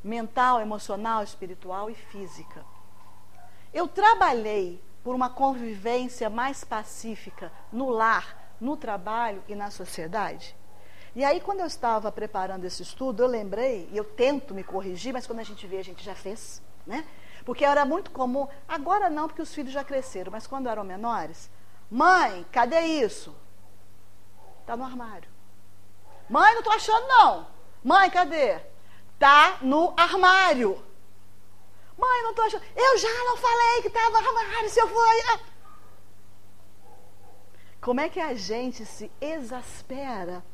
mental, 0.05 0.61
emocional, 0.61 1.25
espiritual 1.25 1.89
e 1.89 1.95
física. 1.95 2.65
Eu 3.73 3.89
trabalhei 3.89 4.81
por 5.03 5.15
uma 5.15 5.31
convivência 5.31 6.29
mais 6.29 6.63
pacífica 6.63 7.51
no 7.73 7.89
lar, 7.89 8.55
no 8.61 8.77
trabalho 8.77 9.43
e 9.49 9.55
na 9.55 9.71
sociedade. 9.71 10.55
E 11.17 11.25
aí, 11.25 11.41
quando 11.41 11.61
eu 11.61 11.67
estava 11.67 12.13
preparando 12.13 12.65
esse 12.65 12.83
estudo, 12.83 13.23
eu 13.23 13.27
lembrei, 13.27 13.89
e 13.93 13.97
eu 13.97 14.05
tento 14.05 14.53
me 14.53 14.63
corrigir, 14.63 15.13
mas 15.13 15.27
quando 15.27 15.41
a 15.41 15.45
gente 15.45 15.67
vê, 15.67 15.79
a 15.79 15.85
gente 15.85 16.05
já 16.05 16.15
fez, 16.15 16.61
né? 16.87 17.07
Porque 17.45 17.65
era 17.65 17.85
muito 17.85 18.11
comum, 18.11 18.49
agora 18.67 19.09
não, 19.09 19.29
porque 19.29 19.43
os 19.43 19.55
filhos 19.55 19.73
já 19.73 19.85
cresceram, 19.85 20.33
mas 20.33 20.47
quando 20.47 20.69
eram 20.69 20.83
menores, 20.83 21.51
mãe, 21.91 22.45
cadê 22.51 22.81
isso? 22.81 23.35
Está 24.61 24.77
no 24.77 24.85
armário. 24.85 25.29
Mãe, 26.29 26.53
não 26.53 26.61
estou 26.61 26.73
achando 26.73 27.07
não. 27.07 27.47
Mãe, 27.83 28.11
cadê? 28.11 28.61
Está 29.15 29.59
no 29.63 29.95
armário. 29.97 30.83
Mãe, 31.97 32.23
não 32.23 32.31
estou 32.31 32.45
achando. 32.45 32.65
Eu 32.77 32.99
já 32.99 33.25
não 33.25 33.37
falei 33.37 33.83
que 33.83 33.89
estava 33.89 34.21
no 34.21 34.39
armário, 34.39 34.69
se 34.69 34.81
eu 34.81 34.89
for 34.89 35.09
aí. 35.09 35.41
Como 37.81 38.01
é 38.01 38.09
que 38.09 38.21
a 38.21 38.35
gente 38.35 38.85
se 38.85 39.11
exaspera 39.21 40.45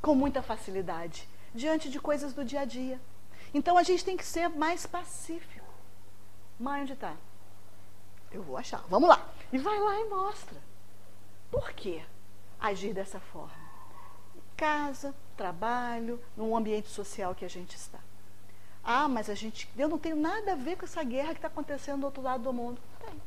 com 0.00 0.14
muita 0.14 0.42
facilidade 0.42 1.28
diante 1.54 1.90
de 1.90 2.00
coisas 2.00 2.32
do 2.32 2.44
dia 2.44 2.60
a 2.60 2.64
dia? 2.64 3.00
Então 3.52 3.76
a 3.78 3.82
gente 3.82 4.04
tem 4.04 4.16
que 4.16 4.24
ser 4.24 4.48
mais 4.48 4.86
pacífico. 4.86 5.66
Mãe, 6.58 6.82
onde 6.82 6.94
está? 6.94 7.14
Eu 8.30 8.42
vou 8.42 8.56
achar. 8.56 8.84
Vamos 8.88 9.08
lá. 9.08 9.26
E 9.52 9.58
vai 9.58 9.78
lá 9.78 10.00
e 10.00 10.08
mostra. 10.08 10.60
Por 11.50 11.72
que 11.72 12.02
agir 12.58 12.92
dessa 12.92 13.20
forma? 13.20 13.68
Casa, 14.56 15.14
trabalho, 15.36 16.22
no 16.36 16.56
ambiente 16.56 16.88
social 16.88 17.34
que 17.34 17.44
a 17.44 17.48
gente 17.48 17.76
está. 17.76 17.97
Ah, 18.90 19.06
mas 19.06 19.28
a 19.28 19.34
gente. 19.34 19.68
Eu 19.76 19.86
não 19.86 19.98
tenho 19.98 20.16
nada 20.16 20.52
a 20.52 20.54
ver 20.54 20.76
com 20.76 20.86
essa 20.86 21.04
guerra 21.04 21.34
que 21.34 21.40
está 21.40 21.48
acontecendo 21.48 22.00
do 22.00 22.06
outro 22.06 22.22
lado 22.22 22.42
do 22.42 22.54
mundo. 22.54 22.80
Tem. 23.04 23.20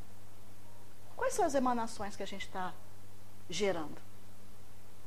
Quais 1.15 1.35
são 1.35 1.45
as 1.45 1.53
emanações 1.53 2.15
que 2.15 2.23
a 2.23 2.25
gente 2.25 2.47
está 2.47 2.73
gerando? 3.47 4.01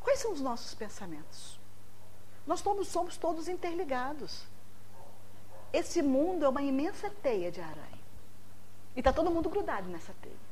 Quais 0.01 0.21
são 0.21 0.33
os 0.33 0.41
nossos 0.41 0.73
pensamentos? 0.73 1.59
Nós 2.47 2.61
somos, 2.61 2.87
somos 2.87 3.17
todos 3.17 3.49
interligados. 3.49 4.45
Esse 5.73 6.01
mundo 6.01 6.45
é 6.45 6.49
uma 6.49 6.63
imensa 6.63 7.11
teia 7.11 7.51
de 7.51 7.61
aranha. 7.61 7.99
E 8.95 9.01
está 9.01 9.13
todo 9.13 9.33
mundo 9.33 9.49
grudado 9.49 9.89
nessa 9.89 10.15
teia. 10.23 10.45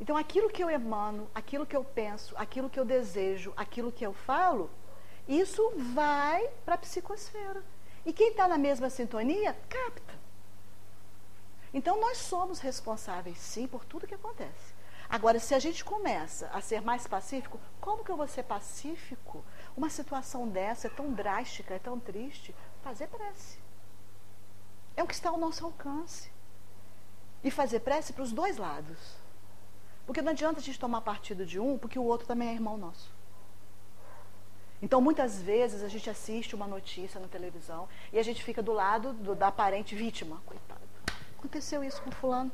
Então, 0.00 0.16
aquilo 0.16 0.48
que 0.48 0.62
eu 0.62 0.70
emano, 0.70 1.28
aquilo 1.34 1.66
que 1.66 1.76
eu 1.76 1.82
penso, 1.82 2.32
aquilo 2.38 2.70
que 2.70 2.78
eu 2.78 2.84
desejo, 2.84 3.52
aquilo 3.56 3.90
que 3.90 4.06
eu 4.06 4.12
falo, 4.12 4.70
isso 5.26 5.72
vai 5.76 6.46
para 6.64 6.76
a 6.76 6.78
psicosfera. 6.78 7.60
E 8.04 8.12
quem 8.12 8.30
está 8.30 8.48
na 8.48 8.58
mesma 8.58 8.88
sintonia, 8.88 9.56
capta. 9.68 10.14
Então, 11.72 12.00
nós 12.00 12.18
somos 12.18 12.58
responsáveis, 12.58 13.38
sim, 13.38 13.66
por 13.66 13.84
tudo 13.84 14.06
que 14.06 14.14
acontece. 14.14 14.74
Agora, 15.08 15.40
se 15.40 15.54
a 15.54 15.58
gente 15.58 15.84
começa 15.84 16.48
a 16.48 16.60
ser 16.60 16.80
mais 16.80 17.06
pacífico, 17.06 17.58
como 17.80 18.04
que 18.04 18.10
eu 18.10 18.16
vou 18.16 18.28
ser 18.28 18.44
pacífico? 18.44 19.44
Uma 19.76 19.90
situação 19.90 20.48
dessa 20.48 20.86
é 20.86 20.90
tão 20.90 21.12
drástica, 21.12 21.74
é 21.74 21.78
tão 21.78 21.98
triste. 21.98 22.54
Fazer 22.82 23.08
prece. 23.08 23.58
É 24.96 25.02
o 25.02 25.06
que 25.06 25.14
está 25.14 25.30
ao 25.30 25.38
nosso 25.38 25.64
alcance 25.64 26.30
e 27.42 27.50
fazer 27.50 27.80
prece 27.80 28.12
para 28.12 28.22
os 28.22 28.32
dois 28.32 28.56
lados. 28.56 28.98
Porque 30.06 30.22
não 30.22 30.30
adianta 30.32 30.60
a 30.60 30.62
gente 30.62 30.78
tomar 30.78 31.00
partido 31.00 31.44
de 31.44 31.58
um, 31.58 31.76
porque 31.76 31.98
o 31.98 32.04
outro 32.04 32.26
também 32.26 32.48
é 32.48 32.52
irmão 32.52 32.76
nosso. 32.76 33.10
Então, 34.82 35.00
muitas 35.00 35.40
vezes, 35.42 35.82
a 35.82 35.88
gente 35.88 36.08
assiste 36.08 36.54
uma 36.54 36.66
notícia 36.66 37.20
na 37.20 37.28
televisão 37.28 37.88
e 38.12 38.18
a 38.18 38.22
gente 38.22 38.42
fica 38.42 38.62
do 38.62 38.72
lado 38.72 39.12
do, 39.12 39.34
da 39.34 39.48
aparente 39.48 39.94
vítima. 39.94 40.40
Coitado. 40.46 40.80
Aconteceu 41.38 41.84
isso 41.84 42.00
com 42.02 42.10
fulano. 42.10 42.50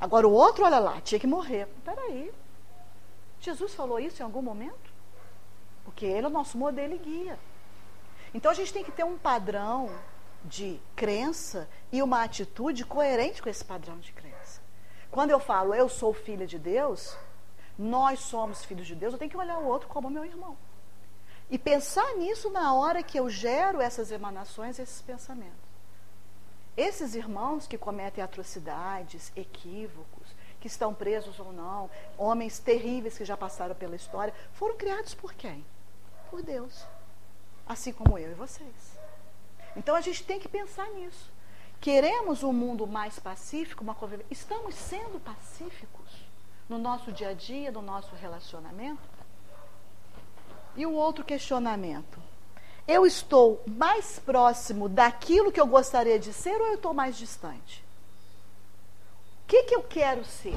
Agora 0.00 0.26
o 0.26 0.32
outro, 0.32 0.64
olha 0.64 0.78
lá, 0.78 1.00
tinha 1.00 1.18
que 1.18 1.26
morrer. 1.26 1.68
Peraí. 1.84 2.32
Jesus 3.40 3.74
falou 3.74 3.98
isso 3.98 4.22
em 4.22 4.24
algum 4.24 4.42
momento? 4.42 4.92
Porque 5.84 6.06
ele 6.06 6.26
é 6.26 6.28
o 6.28 6.32
nosso 6.32 6.56
modelo 6.56 6.94
e 6.94 6.98
guia. 6.98 7.38
Então 8.34 8.50
a 8.50 8.54
gente 8.54 8.72
tem 8.72 8.84
que 8.84 8.92
ter 8.92 9.04
um 9.04 9.18
padrão 9.18 9.90
de 10.44 10.80
crença 10.96 11.68
e 11.90 12.02
uma 12.02 12.22
atitude 12.22 12.84
coerente 12.84 13.42
com 13.42 13.48
esse 13.48 13.64
padrão 13.64 13.98
de 13.98 14.12
crença. 14.12 14.60
Quando 15.10 15.30
eu 15.30 15.38
falo 15.38 15.74
eu 15.74 15.88
sou 15.88 16.12
filha 16.12 16.46
de 16.46 16.58
Deus, 16.58 17.16
nós 17.78 18.20
somos 18.20 18.64
filhos 18.64 18.86
de 18.86 18.94
Deus, 18.94 19.12
eu 19.12 19.18
tenho 19.18 19.30
que 19.30 19.36
olhar 19.36 19.58
o 19.58 19.66
outro 19.66 19.88
como 19.88 20.10
meu 20.10 20.24
irmão. 20.24 20.56
E 21.52 21.58
pensar 21.58 22.16
nisso 22.16 22.48
na 22.48 22.72
hora 22.72 23.02
que 23.02 23.20
eu 23.20 23.28
gero 23.28 23.78
essas 23.78 24.10
emanações, 24.10 24.78
esses 24.78 25.02
pensamentos. 25.02 25.52
Esses 26.74 27.14
irmãos 27.14 27.66
que 27.66 27.76
cometem 27.76 28.24
atrocidades, 28.24 29.30
equívocos, 29.36 30.28
que 30.58 30.66
estão 30.66 30.94
presos 30.94 31.38
ou 31.38 31.52
não, 31.52 31.90
homens 32.16 32.58
terríveis 32.58 33.18
que 33.18 33.24
já 33.26 33.36
passaram 33.36 33.74
pela 33.74 33.94
história, 33.94 34.32
foram 34.54 34.78
criados 34.78 35.12
por 35.12 35.34
quem? 35.34 35.62
Por 36.30 36.42
Deus. 36.42 36.86
Assim 37.68 37.92
como 37.92 38.16
eu 38.16 38.30
e 38.30 38.34
vocês. 38.34 38.98
Então 39.76 39.94
a 39.94 40.00
gente 40.00 40.24
tem 40.24 40.40
que 40.40 40.48
pensar 40.48 40.88
nisso. 40.92 41.30
Queremos 41.82 42.42
um 42.42 42.52
mundo 42.54 42.86
mais 42.86 43.18
pacífico, 43.18 43.84
uma 43.84 43.94
convivência. 43.94 44.32
Estamos 44.32 44.74
sendo 44.74 45.20
pacíficos 45.20 46.24
no 46.66 46.78
nosso 46.78 47.12
dia 47.12 47.28
a 47.28 47.34
dia, 47.34 47.70
no 47.70 47.82
nosso 47.82 48.14
relacionamento? 48.14 49.11
E 50.74 50.86
o 50.86 50.92
outro 50.92 51.24
questionamento? 51.24 52.20
Eu 52.86 53.06
estou 53.06 53.62
mais 53.66 54.18
próximo 54.18 54.88
daquilo 54.88 55.52
que 55.52 55.60
eu 55.60 55.66
gostaria 55.66 56.18
de 56.18 56.32
ser 56.32 56.60
ou 56.60 56.68
eu 56.68 56.74
estou 56.74 56.92
mais 56.92 57.16
distante? 57.16 57.84
O 59.44 59.46
que, 59.46 59.64
que 59.64 59.74
eu 59.74 59.82
quero 59.82 60.24
ser? 60.24 60.54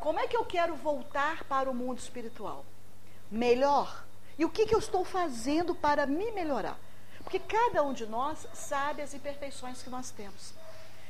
Como 0.00 0.18
é 0.18 0.26
que 0.26 0.36
eu 0.36 0.44
quero 0.44 0.74
voltar 0.74 1.44
para 1.44 1.70
o 1.70 1.74
mundo 1.74 1.98
espiritual? 1.98 2.64
Melhor? 3.30 4.04
E 4.38 4.44
o 4.44 4.50
que, 4.50 4.66
que 4.66 4.74
eu 4.74 4.78
estou 4.78 5.04
fazendo 5.04 5.74
para 5.74 6.06
me 6.06 6.32
melhorar? 6.32 6.78
Porque 7.22 7.38
cada 7.38 7.82
um 7.82 7.92
de 7.92 8.06
nós 8.06 8.46
sabe 8.52 9.02
as 9.02 9.14
imperfeições 9.14 9.82
que 9.82 9.90
nós 9.90 10.10
temos. 10.10 10.52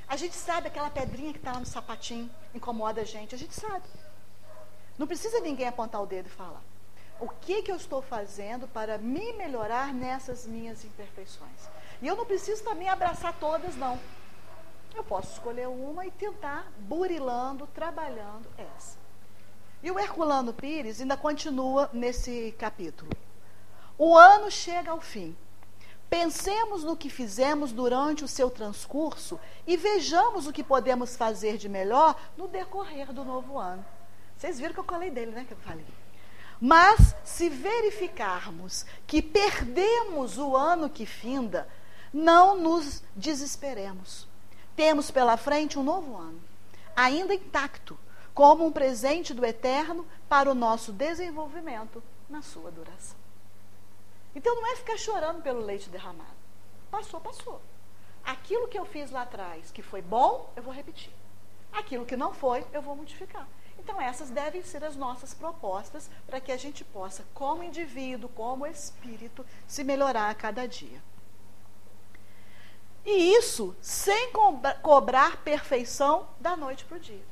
A 0.06 0.16
gente 0.16 0.36
sabe 0.36 0.68
aquela 0.68 0.90
pedrinha 0.90 1.32
que 1.32 1.38
está 1.38 1.52
lá 1.52 1.60
no 1.60 1.66
sapatinho, 1.66 2.30
incomoda 2.54 3.00
a 3.00 3.04
gente, 3.04 3.34
a 3.34 3.38
gente 3.38 3.54
sabe. 3.54 3.84
Não 4.98 5.06
precisa 5.06 5.40
ninguém 5.40 5.66
apontar 5.66 6.02
o 6.02 6.06
dedo 6.06 6.26
e 6.26 6.30
falar. 6.30 6.62
O 7.20 7.28
que, 7.28 7.62
que 7.62 7.70
eu 7.70 7.76
estou 7.76 8.02
fazendo 8.02 8.66
para 8.66 8.98
me 8.98 9.32
melhorar 9.34 9.92
nessas 9.94 10.46
minhas 10.46 10.84
imperfeições? 10.84 11.68
E 12.02 12.06
eu 12.06 12.16
não 12.16 12.26
preciso 12.26 12.62
também 12.64 12.88
abraçar 12.88 13.32
todas, 13.38 13.76
não. 13.76 13.98
Eu 14.94 15.04
posso 15.04 15.32
escolher 15.32 15.68
uma 15.68 16.06
e 16.06 16.10
tentar, 16.10 16.70
burilando, 16.78 17.66
trabalhando 17.68 18.48
essa. 18.58 18.98
E 19.82 19.90
o 19.90 19.98
Herculano 19.98 20.52
Pires 20.52 21.00
ainda 21.00 21.16
continua 21.16 21.90
nesse 21.92 22.54
capítulo. 22.58 23.10
O 23.98 24.16
ano 24.16 24.50
chega 24.50 24.90
ao 24.90 25.00
fim. 25.00 25.36
Pensemos 26.08 26.84
no 26.84 26.96
que 26.96 27.10
fizemos 27.10 27.72
durante 27.72 28.24
o 28.24 28.28
seu 28.28 28.50
transcurso 28.50 29.38
e 29.66 29.76
vejamos 29.76 30.46
o 30.46 30.52
que 30.52 30.62
podemos 30.62 31.16
fazer 31.16 31.56
de 31.56 31.68
melhor 31.68 32.16
no 32.36 32.46
decorrer 32.46 33.12
do 33.12 33.24
novo 33.24 33.58
ano. 33.58 33.84
Vocês 34.36 34.58
viram 34.58 34.74
que 34.74 34.80
eu 34.80 34.84
colei 34.84 35.10
dele, 35.10 35.32
né? 35.32 35.44
Que 35.44 35.54
eu 35.54 35.58
falei. 35.58 35.86
Mas 36.60 37.14
se 37.24 37.48
verificarmos 37.48 38.86
que 39.06 39.20
perdemos 39.20 40.38
o 40.38 40.56
ano 40.56 40.88
que 40.88 41.04
finda, 41.04 41.68
não 42.12 42.56
nos 42.56 43.02
desesperemos. 43.14 44.26
Temos 44.76 45.10
pela 45.10 45.36
frente 45.36 45.78
um 45.78 45.82
novo 45.82 46.16
ano, 46.16 46.40
ainda 46.96 47.34
intacto, 47.34 47.98
como 48.32 48.66
um 48.66 48.72
presente 48.72 49.32
do 49.32 49.44
eterno 49.44 50.06
para 50.28 50.50
o 50.50 50.54
nosso 50.54 50.92
desenvolvimento 50.92 52.02
na 52.28 52.42
sua 52.42 52.70
duração. 52.70 53.16
Então 54.34 54.54
não 54.56 54.66
é 54.66 54.76
ficar 54.76 54.96
chorando 54.96 55.42
pelo 55.42 55.60
leite 55.60 55.88
derramado. 55.88 56.34
Passou, 56.90 57.20
passou. 57.20 57.60
Aquilo 58.24 58.68
que 58.68 58.78
eu 58.78 58.84
fiz 58.84 59.10
lá 59.10 59.22
atrás, 59.22 59.70
que 59.70 59.82
foi 59.82 60.02
bom, 60.02 60.50
eu 60.56 60.62
vou 60.62 60.72
repetir. 60.72 61.12
Aquilo 61.72 62.06
que 62.06 62.16
não 62.16 62.32
foi, 62.32 62.66
eu 62.72 62.82
vou 62.82 62.96
modificar. 62.96 63.46
Então, 63.84 64.00
essas 64.00 64.30
devem 64.30 64.62
ser 64.62 64.82
as 64.82 64.96
nossas 64.96 65.34
propostas 65.34 66.08
para 66.26 66.40
que 66.40 66.50
a 66.50 66.56
gente 66.56 66.82
possa, 66.82 67.22
como 67.34 67.62
indivíduo, 67.62 68.30
como 68.30 68.66
espírito, 68.66 69.44
se 69.68 69.84
melhorar 69.84 70.30
a 70.30 70.34
cada 70.34 70.66
dia. 70.66 71.02
E 73.04 73.34
isso 73.36 73.76
sem 73.82 74.32
cobrar 74.80 75.36
perfeição 75.42 76.26
da 76.40 76.56
noite 76.56 76.86
para 76.86 76.96
o 76.96 77.00
dia. 77.00 77.22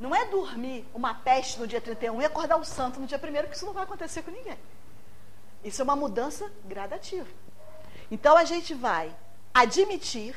Não 0.00 0.14
é 0.14 0.24
dormir 0.24 0.88
uma 0.94 1.14
peste 1.14 1.60
no 1.60 1.66
dia 1.66 1.82
31 1.82 2.22
e 2.22 2.24
acordar 2.24 2.56
o 2.56 2.64
santo 2.64 2.98
no 2.98 3.06
dia 3.06 3.18
1, 3.18 3.48
que 3.48 3.56
isso 3.56 3.66
não 3.66 3.74
vai 3.74 3.84
acontecer 3.84 4.22
com 4.22 4.30
ninguém. 4.30 4.58
Isso 5.62 5.82
é 5.82 5.84
uma 5.84 5.96
mudança 5.96 6.50
gradativa. 6.64 7.28
Então 8.10 8.38
a 8.38 8.44
gente 8.44 8.72
vai 8.72 9.14
admitir 9.52 10.34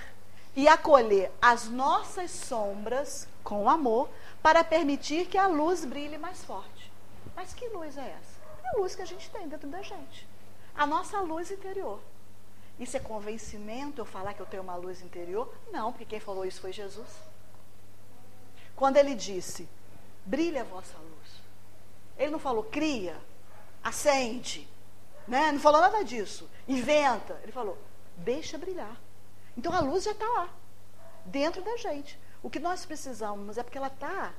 e 0.56 0.68
acolher 0.68 1.32
as 1.41 1.70
nossas 1.70 2.32
sombras 2.32 3.29
com 3.44 3.70
amor 3.70 4.10
para 4.41 4.63
permitir 4.63 5.27
que 5.27 5.38
a 5.38 5.48
luz 5.48 5.86
brilhe 5.86 6.17
mais 6.17 6.43
forte. 6.43 6.91
Mas 7.36 7.53
que 7.53 7.67
luz 7.69 7.98
é 7.98 8.15
essa? 8.17 8.39
É 8.63 8.75
a 8.75 8.79
luz 8.79 8.96
que 8.96 9.01
a 9.01 9.05
gente 9.05 9.29
tem 9.29 9.48
dentro 9.48 9.67
da 9.67 9.81
gente. 9.81 10.27
A 10.75 10.86
nossa 10.86 11.19
luz 11.22 11.51
interior. 11.51 12.00
Isso 12.79 12.96
é 12.96 13.00
convencimento 13.00 14.00
eu 14.00 14.05
falar 14.05 14.34
que 14.34 14.39
eu 14.39 14.46
tenho 14.46 14.63
uma 14.63 14.75
luz 14.75 15.01
interior? 15.01 15.53
Não, 15.72 15.91
porque 15.91 16.05
quem 16.05 16.19
falou 16.19 16.46
isso 16.46 16.62
foi 16.62 16.72
Jesus. 16.72 17.10
Quando 18.75 18.96
ele 18.96 19.13
disse: 19.13 19.67
brilha 20.25 20.62
a 20.62 20.65
vossa 20.65 20.98
luz. 20.98 21.41
Ele 22.17 22.31
não 22.31 22.39
falou 22.39 22.63
cria, 22.63 23.17
acende, 23.84 24.67
né? 25.27 25.51
não 25.51 25.60
falou 25.60 25.81
nada 25.81 26.03
disso, 26.03 26.50
inventa. 26.65 27.38
Ele 27.43 27.51
falou: 27.51 27.77
deixa 28.15 28.58
brilhar. 28.58 28.96
Então 29.58 29.74
a 29.74 29.81
luz 29.81 30.05
já 30.05 30.12
está 30.12 30.25
lá, 30.25 30.50
dentro 31.25 31.62
da 31.62 31.75
gente. 31.75 32.17
O 32.41 32.50
que 32.50 32.60
nós 32.60 32.86
precisamos 32.86 33.58
é 33.58 33.63
porque 33.63 33.77
ela 33.77 33.88
está 33.88 34.34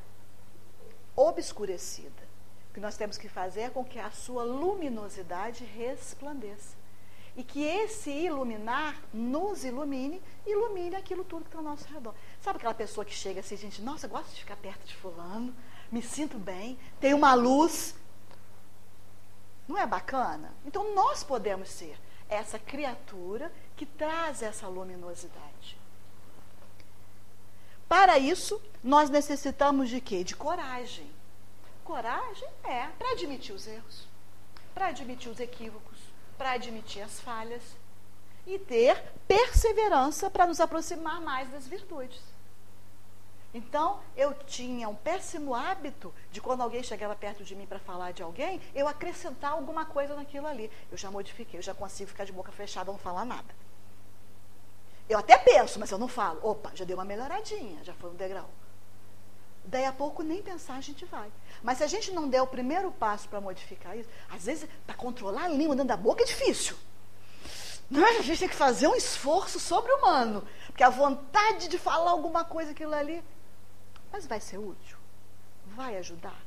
obscurecida. 1.15 2.31
O 2.71 2.73
que 2.73 2.81
nós 2.81 2.97
temos 2.97 3.19
que 3.19 3.29
fazer 3.29 3.63
é 3.63 3.71
com 3.71 3.85
que 3.85 3.99
a 3.99 4.11
sua 4.11 4.43
luminosidade 4.43 5.65
resplandeça. 5.65 6.79
E 7.37 7.43
que 7.43 7.63
esse 7.63 8.11
iluminar 8.11 9.01
nos 9.13 9.65
ilumine, 9.65 10.23
ilumine 10.47 10.97
aquilo 10.97 11.25
tudo 11.25 11.43
que 11.43 11.49
está 11.49 11.59
ao 11.59 11.65
nosso 11.65 11.87
redor. 11.93 12.15
Sabe 12.41 12.59
aquela 12.59 12.75
pessoa 12.75 13.05
que 13.05 13.15
chega 13.15 13.41
assim, 13.41 13.57
gente, 13.57 13.83
nossa, 13.83 14.09
gosto 14.09 14.31
de 14.35 14.41
ficar 14.41 14.57
perto 14.57 14.85
de 14.85 14.95
fulano, 14.97 15.55
me 15.91 16.03
sinto 16.03 16.39
bem, 16.39 16.79
tem 17.01 17.15
uma 17.15 17.35
luz. 17.35 17.95
Não 19.67 19.79
é 19.79 19.87
bacana? 19.87 20.53
Então 20.65 20.95
nós 20.95 21.23
podemos 21.23 21.69
ser 21.69 21.99
essa 22.29 22.59
criatura 22.59 23.53
que 23.77 23.85
traz 23.85 24.43
essa 24.43 24.67
luminosidade. 24.69 25.80
Para 27.91 28.21
isso, 28.21 28.63
nós 28.85 29.11
necessitamos 29.11 29.91
de 29.91 30.01
quê? 30.01 30.23
De 30.23 30.37
coragem. 30.37 31.11
Coragem 31.83 32.49
é 32.63 32.87
para 32.97 33.11
admitir 33.11 33.53
os 33.53 33.67
erros, 33.67 34.07
para 34.73 34.87
admitir 34.87 35.29
os 35.29 35.41
equívocos, 35.41 35.99
para 36.39 36.53
admitir 36.53 37.03
as 37.03 37.19
falhas 37.19 37.65
e 38.47 38.61
ter 38.61 38.97
perseverança 39.27 40.31
para 40.31 40.47
nos 40.47 40.61
aproximar 40.61 41.21
mais 41.21 41.51
das 41.51 41.67
virtudes. 41.67 42.23
Então, 43.53 43.99
eu 44.17 44.35
tinha 44.35 44.89
um 44.89 44.95
péssimo 44.95 45.53
hábito 45.53 46.15
de 46.31 46.41
quando 46.41 46.61
alguém 46.61 46.85
chegava 46.85 47.17
perto 47.17 47.43
de 47.43 47.57
mim 47.57 47.67
para 47.67 47.81
falar 47.81 48.13
de 48.13 48.23
alguém, 48.23 48.61
eu 48.73 48.87
acrescentar 48.87 49.51
alguma 49.51 49.85
coisa 49.85 50.15
naquilo 50.15 50.47
ali. 50.47 50.71
Eu 50.93 50.97
já 50.97 51.11
modifiquei, 51.11 51.59
eu 51.59 51.65
já 51.65 51.75
consigo 51.75 52.11
ficar 52.11 52.25
de 52.25 52.31
boca 52.31 52.53
fechada, 52.53 52.93
não 52.93 52.99
falar 53.01 53.25
nada. 53.25 53.53
Eu 55.11 55.19
até 55.19 55.37
penso, 55.37 55.81
mas 55.81 55.91
eu 55.91 55.99
não 55.99 56.07
falo. 56.07 56.39
Opa, 56.41 56.71
já 56.73 56.85
deu 56.85 56.97
uma 56.97 57.05
melhoradinha, 57.05 57.83
já 57.83 57.93
foi 57.95 58.11
um 58.11 58.15
degrau. 58.15 58.49
Daí 59.65 59.85
a 59.85 59.93
pouco 59.93 60.23
nem 60.23 60.41
pensar 60.41 60.77
a 60.77 60.81
gente 60.81 61.05
vai. 61.05 61.33
Mas 61.65 61.79
se 61.79 61.85
a 61.85 61.89
gente 61.89 62.13
não 62.13 62.29
der 62.29 62.41
o 62.41 62.47
primeiro 62.47 62.93
passo 62.93 63.29
para 63.29 63.41
modificar 63.41 63.99
isso, 63.99 64.09
às 64.31 64.45
vezes 64.45 64.71
para 64.87 64.95
controlar 64.95 65.47
a 65.47 65.49
língua 65.49 65.75
dentro 65.75 65.89
da 65.89 65.97
boca 65.97 66.23
é 66.23 66.27
difícil. 66.27 66.77
Não, 67.91 68.05
a 68.05 68.23
gente 68.23 68.39
tem 68.39 68.49
que 68.49 68.55
fazer 68.55 68.87
um 68.87 68.95
esforço 68.95 69.59
sobre-humano. 69.59 70.47
Porque 70.67 70.85
a 70.85 70.91
vontade 70.91 71.67
de 71.67 71.77
falar 71.77 72.13
alguma 72.13 72.45
coisa 72.45 72.71
aquilo 72.71 72.95
ali. 72.95 73.21
Mas 74.13 74.29
vai 74.29 74.39
ser 74.39 74.59
útil? 74.59 74.97
Vai 75.67 75.97
ajudar? 75.97 76.41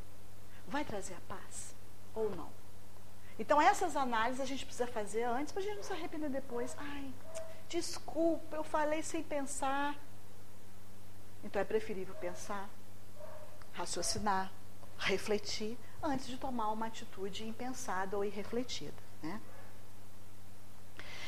Vai 0.70 0.86
trazer 0.86 1.16
a 1.16 1.36
paz? 1.36 1.76
Ou 2.16 2.30
não? 2.30 2.50
Então 3.38 3.62
essas 3.62 3.98
análises 3.98 4.40
a 4.40 4.46
gente 4.46 4.66
precisa 4.66 4.88
fazer 4.88 5.24
antes 5.24 5.52
para 5.52 5.62
a 5.62 5.66
gente 5.66 5.76
não 5.76 5.84
se 5.84 5.92
arrepender 5.92 6.30
depois. 6.30 6.74
Ai, 6.80 7.14
Desculpa, 7.70 8.56
eu 8.56 8.64
falei 8.64 9.02
sem 9.04 9.24
pensar. 9.24 9.96
Então 11.44 11.62
é 11.62 11.66
preferível 11.66 12.16
pensar, 12.16 12.70
raciocinar, 13.74 14.52
refletir, 14.98 15.78
antes 16.02 16.28
de 16.28 16.38
tomar 16.38 16.72
uma 16.72 16.88
atitude 16.88 17.46
impensada 17.46 18.16
ou 18.16 18.24
irrefletida. 18.24 18.94
Né? 19.22 19.42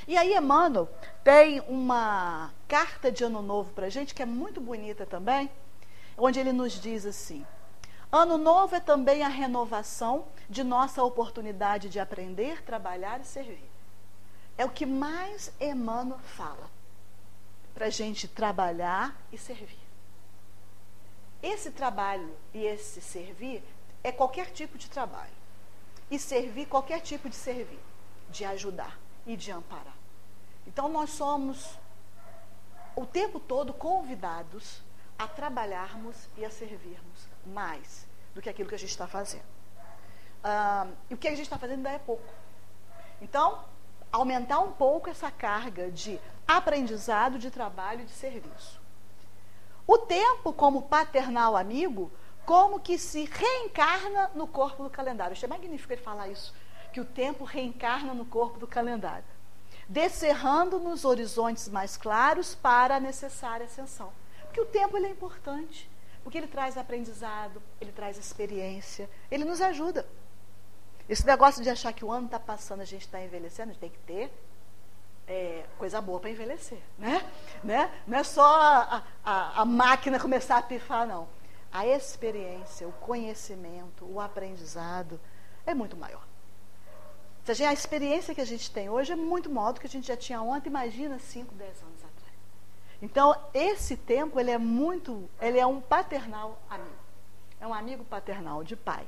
E 0.07 0.15
aí, 0.17 0.35
Emmanuel 0.35 0.87
tem 1.23 1.61
uma 1.61 2.53
carta 2.67 3.11
de 3.11 3.23
Ano 3.23 3.41
Novo 3.41 3.73
para 3.73 3.87
a 3.87 3.89
gente, 3.89 4.13
que 4.13 4.21
é 4.21 4.25
muito 4.25 4.61
bonita 4.61 5.05
também, 5.05 5.49
onde 6.17 6.39
ele 6.39 6.53
nos 6.53 6.73
diz 6.73 7.05
assim: 7.05 7.45
Ano 8.11 8.37
Novo 8.37 8.75
é 8.75 8.79
também 8.79 9.23
a 9.23 9.27
renovação 9.27 10.27
de 10.49 10.63
nossa 10.63 11.03
oportunidade 11.03 11.89
de 11.89 11.99
aprender, 11.99 12.63
trabalhar 12.63 13.19
e 13.19 13.25
servir. 13.25 13.74
É 14.57 14.65
o 14.65 14.69
que 14.69 14.85
mais 14.85 15.51
Emmanuel 15.59 16.19
fala 16.19 16.69
para 17.73 17.87
a 17.87 17.89
gente 17.89 18.27
trabalhar 18.27 19.15
e 19.31 19.37
servir. 19.37 19.85
Esse 21.43 21.71
trabalho 21.71 22.35
e 22.53 22.63
esse 22.63 23.01
servir 23.01 23.61
é 24.03 24.11
qualquer 24.11 24.51
tipo 24.51 24.77
de 24.77 24.89
trabalho. 24.89 25.35
E 26.09 26.17
servir, 26.17 26.67
qualquer 26.67 27.01
tipo 27.01 27.29
de 27.29 27.35
servir, 27.35 27.79
de 28.29 28.45
ajudar 28.45 28.97
e 29.25 29.35
de 29.35 29.51
amparar. 29.51 29.97
Então, 30.65 30.87
nós 30.87 31.09
somos 31.09 31.77
o 32.95 33.05
tempo 33.05 33.39
todo 33.39 33.73
convidados 33.73 34.81
a 35.17 35.27
trabalharmos 35.27 36.29
e 36.37 36.45
a 36.45 36.49
servirmos 36.49 37.27
mais 37.45 38.07
do 38.33 38.41
que 38.41 38.49
aquilo 38.49 38.69
que 38.69 38.75
a 38.75 38.79
gente 38.79 38.89
está 38.89 39.07
fazendo. 39.07 39.45
Ah, 40.43 40.87
e 41.09 41.13
o 41.13 41.17
que 41.17 41.27
a 41.27 41.31
gente 41.31 41.41
está 41.41 41.57
fazendo 41.57 41.77
ainda 41.77 41.91
é 41.91 41.99
pouco. 41.99 42.33
Então, 43.21 43.63
aumentar 44.11 44.59
um 44.59 44.71
pouco 44.71 45.09
essa 45.09 45.29
carga 45.29 45.91
de 45.91 46.19
aprendizado, 46.47 47.37
de 47.39 47.49
trabalho 47.49 48.01
e 48.01 48.05
de 48.05 48.11
serviço. 48.11 48.79
O 49.87 49.97
tempo, 49.97 50.51
como 50.53 50.83
paternal 50.83 51.55
amigo, 51.55 52.11
como 52.45 52.79
que 52.79 52.97
se 52.97 53.25
reencarna 53.25 54.31
no 54.35 54.47
corpo 54.47 54.83
do 54.83 54.89
calendário. 54.89 55.33
Achei 55.33 55.49
magnífico 55.49 55.93
ele 55.93 56.01
falar 56.01 56.27
isso, 56.29 56.53
que 56.93 57.01
o 57.01 57.05
tempo 57.05 57.43
reencarna 57.43 58.13
no 58.13 58.25
corpo 58.25 58.59
do 58.59 58.67
calendário, 58.67 59.25
descerrando 59.89 60.79
nos 60.79 61.05
horizontes 61.05 61.67
mais 61.67 61.97
claros 61.97 62.55
para 62.55 62.95
a 62.95 62.99
necessária 62.99 63.65
ascensão. 63.65 64.11
Porque 64.43 64.61
o 64.61 64.65
tempo 64.65 64.95
ele 64.95 65.07
é 65.07 65.09
importante, 65.09 65.89
porque 66.23 66.37
ele 66.37 66.47
traz 66.47 66.77
aprendizado, 66.77 67.61
ele 67.81 67.91
traz 67.91 68.17
experiência, 68.17 69.09
ele 69.29 69.43
nos 69.43 69.61
ajuda. 69.61 70.07
Esse 71.07 71.25
negócio 71.25 71.61
de 71.61 71.69
achar 71.69 71.93
que 71.93 72.03
o 72.03 72.11
ano 72.11 72.25
está 72.25 72.39
passando, 72.39 72.81
a 72.81 72.85
gente 72.85 73.01
está 73.01 73.21
envelhecendo, 73.21 73.69
a 73.69 73.73
gente 73.73 73.81
tem 73.81 73.89
que 73.89 73.99
ter 73.99 74.31
é, 75.27 75.65
coisa 75.77 76.01
boa 76.01 76.19
para 76.19 76.29
envelhecer, 76.29 76.79
né? 76.97 77.23
né? 77.63 77.91
Não 78.07 78.17
é 78.17 78.23
só 78.23 78.43
a, 78.43 79.03
a, 79.23 79.61
a, 79.61 79.65
máquina 79.65 80.19
começar 80.19 80.57
a 80.57 80.61
pifar, 80.61 81.07
não. 81.07 81.27
A 81.71 81.85
experiência, 81.85 82.87
o 82.87 82.91
conhecimento, 82.93 84.05
o 84.05 84.19
aprendizado 84.19 85.19
é 85.65 85.73
muito 85.73 85.97
maior. 85.97 86.23
Se 87.43 87.51
a, 87.51 87.53
gente, 87.53 87.67
a 87.67 87.73
experiência 87.73 88.33
que 88.33 88.41
a 88.41 88.45
gente 88.45 88.71
tem 88.71 88.89
hoje 88.89 89.11
é 89.11 89.15
muito 89.15 89.49
maior 89.49 89.73
do 89.73 89.79
que 89.79 89.87
a 89.87 89.89
gente 89.89 90.07
já 90.07 90.17
tinha 90.17 90.41
ontem, 90.41 90.69
imagina 90.69 91.19
5, 91.19 91.53
10 91.53 91.69
anos 91.83 91.99
atrás. 91.99 92.33
Então, 93.01 93.35
esse 93.53 93.95
tempo, 93.95 94.39
ele 94.39 94.51
é 94.51 94.57
muito, 94.57 95.29
ele 95.39 95.59
é 95.59 95.65
um 95.65 95.79
paternal 95.79 96.59
amigo. 96.69 96.95
É 97.59 97.67
um 97.67 97.73
amigo 97.73 98.03
paternal 98.03 98.63
de 98.63 98.75
pai. 98.75 99.05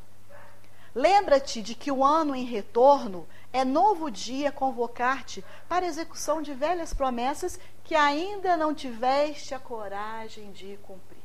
Lembra-te 0.98 1.62
de 1.62 1.76
que 1.76 1.92
o 1.92 2.04
ano 2.04 2.36
em 2.36 2.44
retorno 2.44 3.28
é 3.54 3.64
novo 3.64 4.10
dia 4.10 4.52
convocar-te 4.52 5.46
para 5.70 5.86
execução 5.86 6.42
de 6.42 6.56
velhas 6.56 6.92
promessas 6.92 7.60
que 7.84 7.94
ainda 7.94 8.58
não 8.58 8.74
tiveste 8.74 9.54
a 9.54 9.60
coragem 9.60 10.52
de 10.54 10.80
cumprir. 10.82 11.22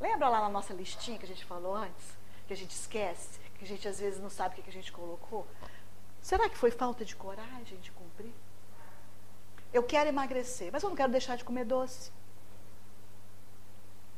Lembra 0.00 0.28
lá 0.28 0.40
na 0.40 0.48
nossa 0.48 0.74
listinha 0.74 1.16
que 1.16 1.24
a 1.24 1.28
gente 1.28 1.44
falou 1.44 1.76
antes? 1.76 2.18
que 2.48 2.54
a 2.54 2.56
gente 2.56 2.70
esquece, 2.70 3.38
que 3.58 3.64
a 3.64 3.68
gente 3.68 3.86
às 3.86 4.00
vezes 4.00 4.18
não 4.18 4.30
sabe 4.30 4.58
o 4.58 4.62
que 4.64 4.70
a 4.70 4.72
gente 4.72 4.90
colocou? 4.90 5.46
Será 6.20 6.48
que 6.48 6.56
foi 6.56 6.70
falta 6.70 7.04
de 7.04 7.14
coragem 7.14 7.78
de 7.78 7.92
cumprir? 7.92 8.32
Eu 9.72 9.82
quero 9.82 10.08
emagrecer, 10.08 10.72
mas 10.72 10.82
eu 10.82 10.88
não 10.88 10.96
quero 10.96 11.12
deixar 11.12 11.36
de 11.36 11.44
comer 11.44 11.66
doce. 11.66 12.10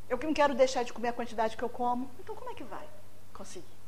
Eu 0.08 0.16
não 0.16 0.32
quero 0.32 0.54
deixar 0.54 0.84
de 0.84 0.92
comer 0.92 1.08
a 1.08 1.12
quantidade 1.12 1.56
que 1.56 1.62
eu 1.62 1.68
como. 1.68 2.08
Então, 2.20 2.36
como 2.36 2.50
é 2.50 2.54
que 2.54 2.62
vai 2.62 2.88
conseguir? 3.34 3.79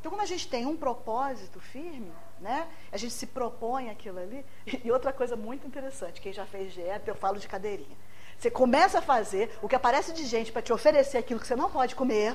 Então, 0.00 0.10
quando 0.10 0.22
a 0.22 0.26
gente 0.26 0.48
tem 0.48 0.64
um 0.64 0.76
propósito 0.76 1.60
firme, 1.60 2.10
né? 2.40 2.66
A 2.90 2.96
gente 2.96 3.12
se 3.12 3.26
propõe 3.26 3.90
aquilo 3.90 4.18
ali. 4.18 4.44
E 4.82 4.90
outra 4.90 5.12
coisa 5.12 5.36
muito 5.36 5.66
interessante, 5.66 6.20
quem 6.20 6.32
já 6.32 6.46
fez 6.46 6.72
dieta, 6.72 7.10
eu 7.10 7.14
falo 7.14 7.38
de 7.38 7.46
cadeirinha. 7.46 7.96
Você 8.38 8.50
começa 8.50 9.00
a 9.00 9.02
fazer, 9.02 9.50
o 9.60 9.68
que 9.68 9.76
aparece 9.76 10.14
de 10.14 10.24
gente 10.24 10.50
para 10.50 10.62
te 10.62 10.72
oferecer 10.72 11.18
aquilo 11.18 11.38
que 11.38 11.46
você 11.46 11.54
não 11.54 11.70
pode 11.70 11.94
comer, 11.94 12.34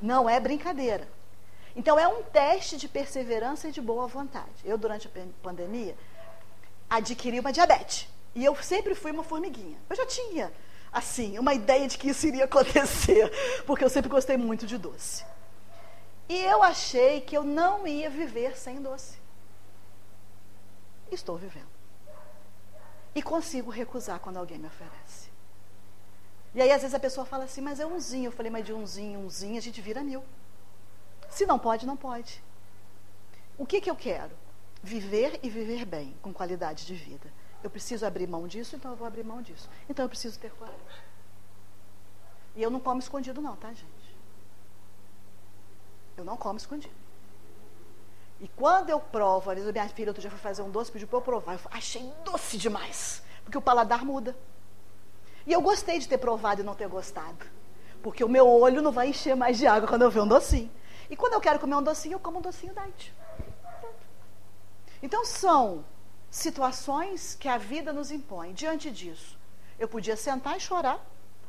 não 0.00 0.28
é 0.28 0.38
brincadeira. 0.38 1.08
Então, 1.74 1.98
é 1.98 2.06
um 2.06 2.22
teste 2.22 2.76
de 2.76 2.86
perseverança 2.86 3.68
e 3.68 3.72
de 3.72 3.80
boa 3.80 4.06
vontade. 4.06 4.62
Eu, 4.62 4.76
durante 4.76 5.08
a 5.08 5.10
pandemia, 5.42 5.96
adquiri 6.90 7.40
uma 7.40 7.52
diabetes. 7.52 8.08
E 8.34 8.44
eu 8.44 8.54
sempre 8.56 8.94
fui 8.94 9.12
uma 9.12 9.22
formiguinha. 9.22 9.78
Eu 9.88 9.96
já 9.96 10.04
tinha, 10.04 10.52
assim, 10.92 11.38
uma 11.38 11.54
ideia 11.54 11.88
de 11.88 11.96
que 11.96 12.10
isso 12.10 12.26
iria 12.26 12.44
acontecer, 12.50 13.32
porque 13.64 13.84
eu 13.84 13.88
sempre 13.88 14.10
gostei 14.10 14.36
muito 14.36 14.66
de 14.66 14.76
doce. 14.76 15.24
E 16.30 16.44
eu 16.44 16.62
achei 16.62 17.20
que 17.20 17.36
eu 17.36 17.42
não 17.42 17.84
ia 17.84 18.08
viver 18.08 18.56
sem 18.56 18.80
doce. 18.80 19.18
Estou 21.10 21.36
vivendo. 21.36 21.66
E 23.12 23.20
consigo 23.20 23.68
recusar 23.68 24.20
quando 24.20 24.36
alguém 24.36 24.56
me 24.56 24.68
oferece. 24.68 25.28
E 26.54 26.62
aí, 26.62 26.70
às 26.70 26.82
vezes, 26.82 26.94
a 26.94 27.00
pessoa 27.00 27.26
fala 27.26 27.42
assim, 27.42 27.60
mas 27.60 27.80
é 27.80 27.84
umzinho. 27.84 28.28
Eu 28.28 28.32
falei, 28.32 28.48
mas 28.48 28.64
de 28.64 28.72
umzinho, 28.72 29.18
umzinho, 29.18 29.58
a 29.58 29.60
gente 29.60 29.80
vira 29.80 30.04
mil. 30.04 30.22
Se 31.28 31.44
não 31.46 31.58
pode, 31.58 31.84
não 31.84 31.96
pode. 31.96 32.40
O 33.58 33.66
que, 33.66 33.80
que 33.80 33.90
eu 33.90 33.96
quero? 33.96 34.30
Viver 34.80 35.40
e 35.42 35.50
viver 35.50 35.84
bem, 35.84 36.14
com 36.22 36.32
qualidade 36.32 36.86
de 36.86 36.94
vida. 36.94 37.26
Eu 37.60 37.70
preciso 37.70 38.06
abrir 38.06 38.28
mão 38.28 38.46
disso, 38.46 38.76
então 38.76 38.92
eu 38.92 38.96
vou 38.96 39.08
abrir 39.08 39.24
mão 39.24 39.42
disso. 39.42 39.68
Então 39.88 40.04
eu 40.04 40.08
preciso 40.08 40.38
ter 40.38 40.52
coragem. 40.52 40.80
E 42.54 42.62
eu 42.62 42.70
não 42.70 42.78
como 42.78 43.00
escondido, 43.00 43.40
não, 43.40 43.56
tá, 43.56 43.72
gente? 43.72 43.99
Eu 46.20 46.24
não 46.24 46.36
como 46.36 46.58
escondido. 46.58 46.94
E 48.40 48.48
quando 48.48 48.90
eu 48.90 49.00
provo, 49.00 49.50
às 49.50 49.56
vezes 49.56 49.72
minha 49.72 49.88
filha 49.88 50.10
outro 50.10 50.20
dia 50.20 50.30
foi 50.30 50.38
fazer 50.38 50.62
um 50.62 50.70
doce, 50.70 50.90
pediu 50.90 51.08
para 51.08 51.18
eu 51.18 51.22
provar. 51.22 51.54
Eu 51.54 51.60
achei 51.70 52.10
doce 52.24 52.56
demais. 52.56 53.22
Porque 53.44 53.58
o 53.58 53.60
paladar 53.60 54.04
muda. 54.04 54.36
E 55.46 55.52
eu 55.52 55.60
gostei 55.60 55.98
de 55.98 56.08
ter 56.08 56.18
provado 56.18 56.60
e 56.60 56.64
não 56.64 56.74
ter 56.74 56.88
gostado. 56.88 57.46
Porque 58.02 58.24
o 58.24 58.28
meu 58.28 58.48
olho 58.48 58.80
não 58.80 58.92
vai 58.92 59.08
encher 59.08 59.34
mais 59.34 59.58
de 59.58 59.66
água 59.66 59.88
quando 59.88 60.02
eu 60.02 60.10
ver 60.10 60.20
um 60.20 60.28
docinho. 60.28 60.70
E 61.10 61.16
quando 61.16 61.34
eu 61.34 61.40
quero 61.40 61.58
comer 61.58 61.74
um 61.74 61.82
docinho, 61.82 62.14
eu 62.14 62.20
como 62.20 62.38
um 62.38 62.42
docinho 62.42 62.72
diet. 62.72 63.14
Então 65.02 65.24
são 65.24 65.84
situações 66.30 67.34
que 67.34 67.48
a 67.48 67.58
vida 67.58 67.92
nos 67.92 68.10
impõe. 68.10 68.52
Diante 68.52 68.90
disso, 68.90 69.38
eu 69.78 69.88
podia 69.88 70.16
sentar 70.16 70.56
e 70.56 70.60
chorar 70.60 71.04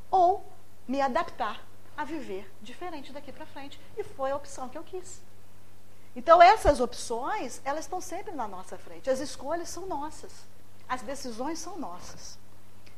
ou 0.10 0.46
me 0.88 1.00
adaptar 1.00 1.71
a 1.96 2.04
viver 2.04 2.50
diferente 2.62 3.12
daqui 3.12 3.32
para 3.32 3.46
frente. 3.46 3.80
E 3.98 4.04
foi 4.04 4.32
a 4.32 4.36
opção 4.36 4.70
que 4.70 4.78
eu 4.78 4.84
quis. 4.84 5.22
Então, 6.16 6.42
essas 6.42 6.80
opções, 6.80 7.62
elas 7.64 7.86
estão 7.86 8.02
sempre 8.02 8.34
na 8.34 8.48
nossa 8.48 8.78
frente. 8.78 9.10
As 9.10 9.20
escolhas 9.20 9.70
são 9.70 9.88
nossas. 9.88 10.32
As 10.88 11.02
decisões 11.02 11.60
são 11.60 11.78
nossas. 11.78 12.38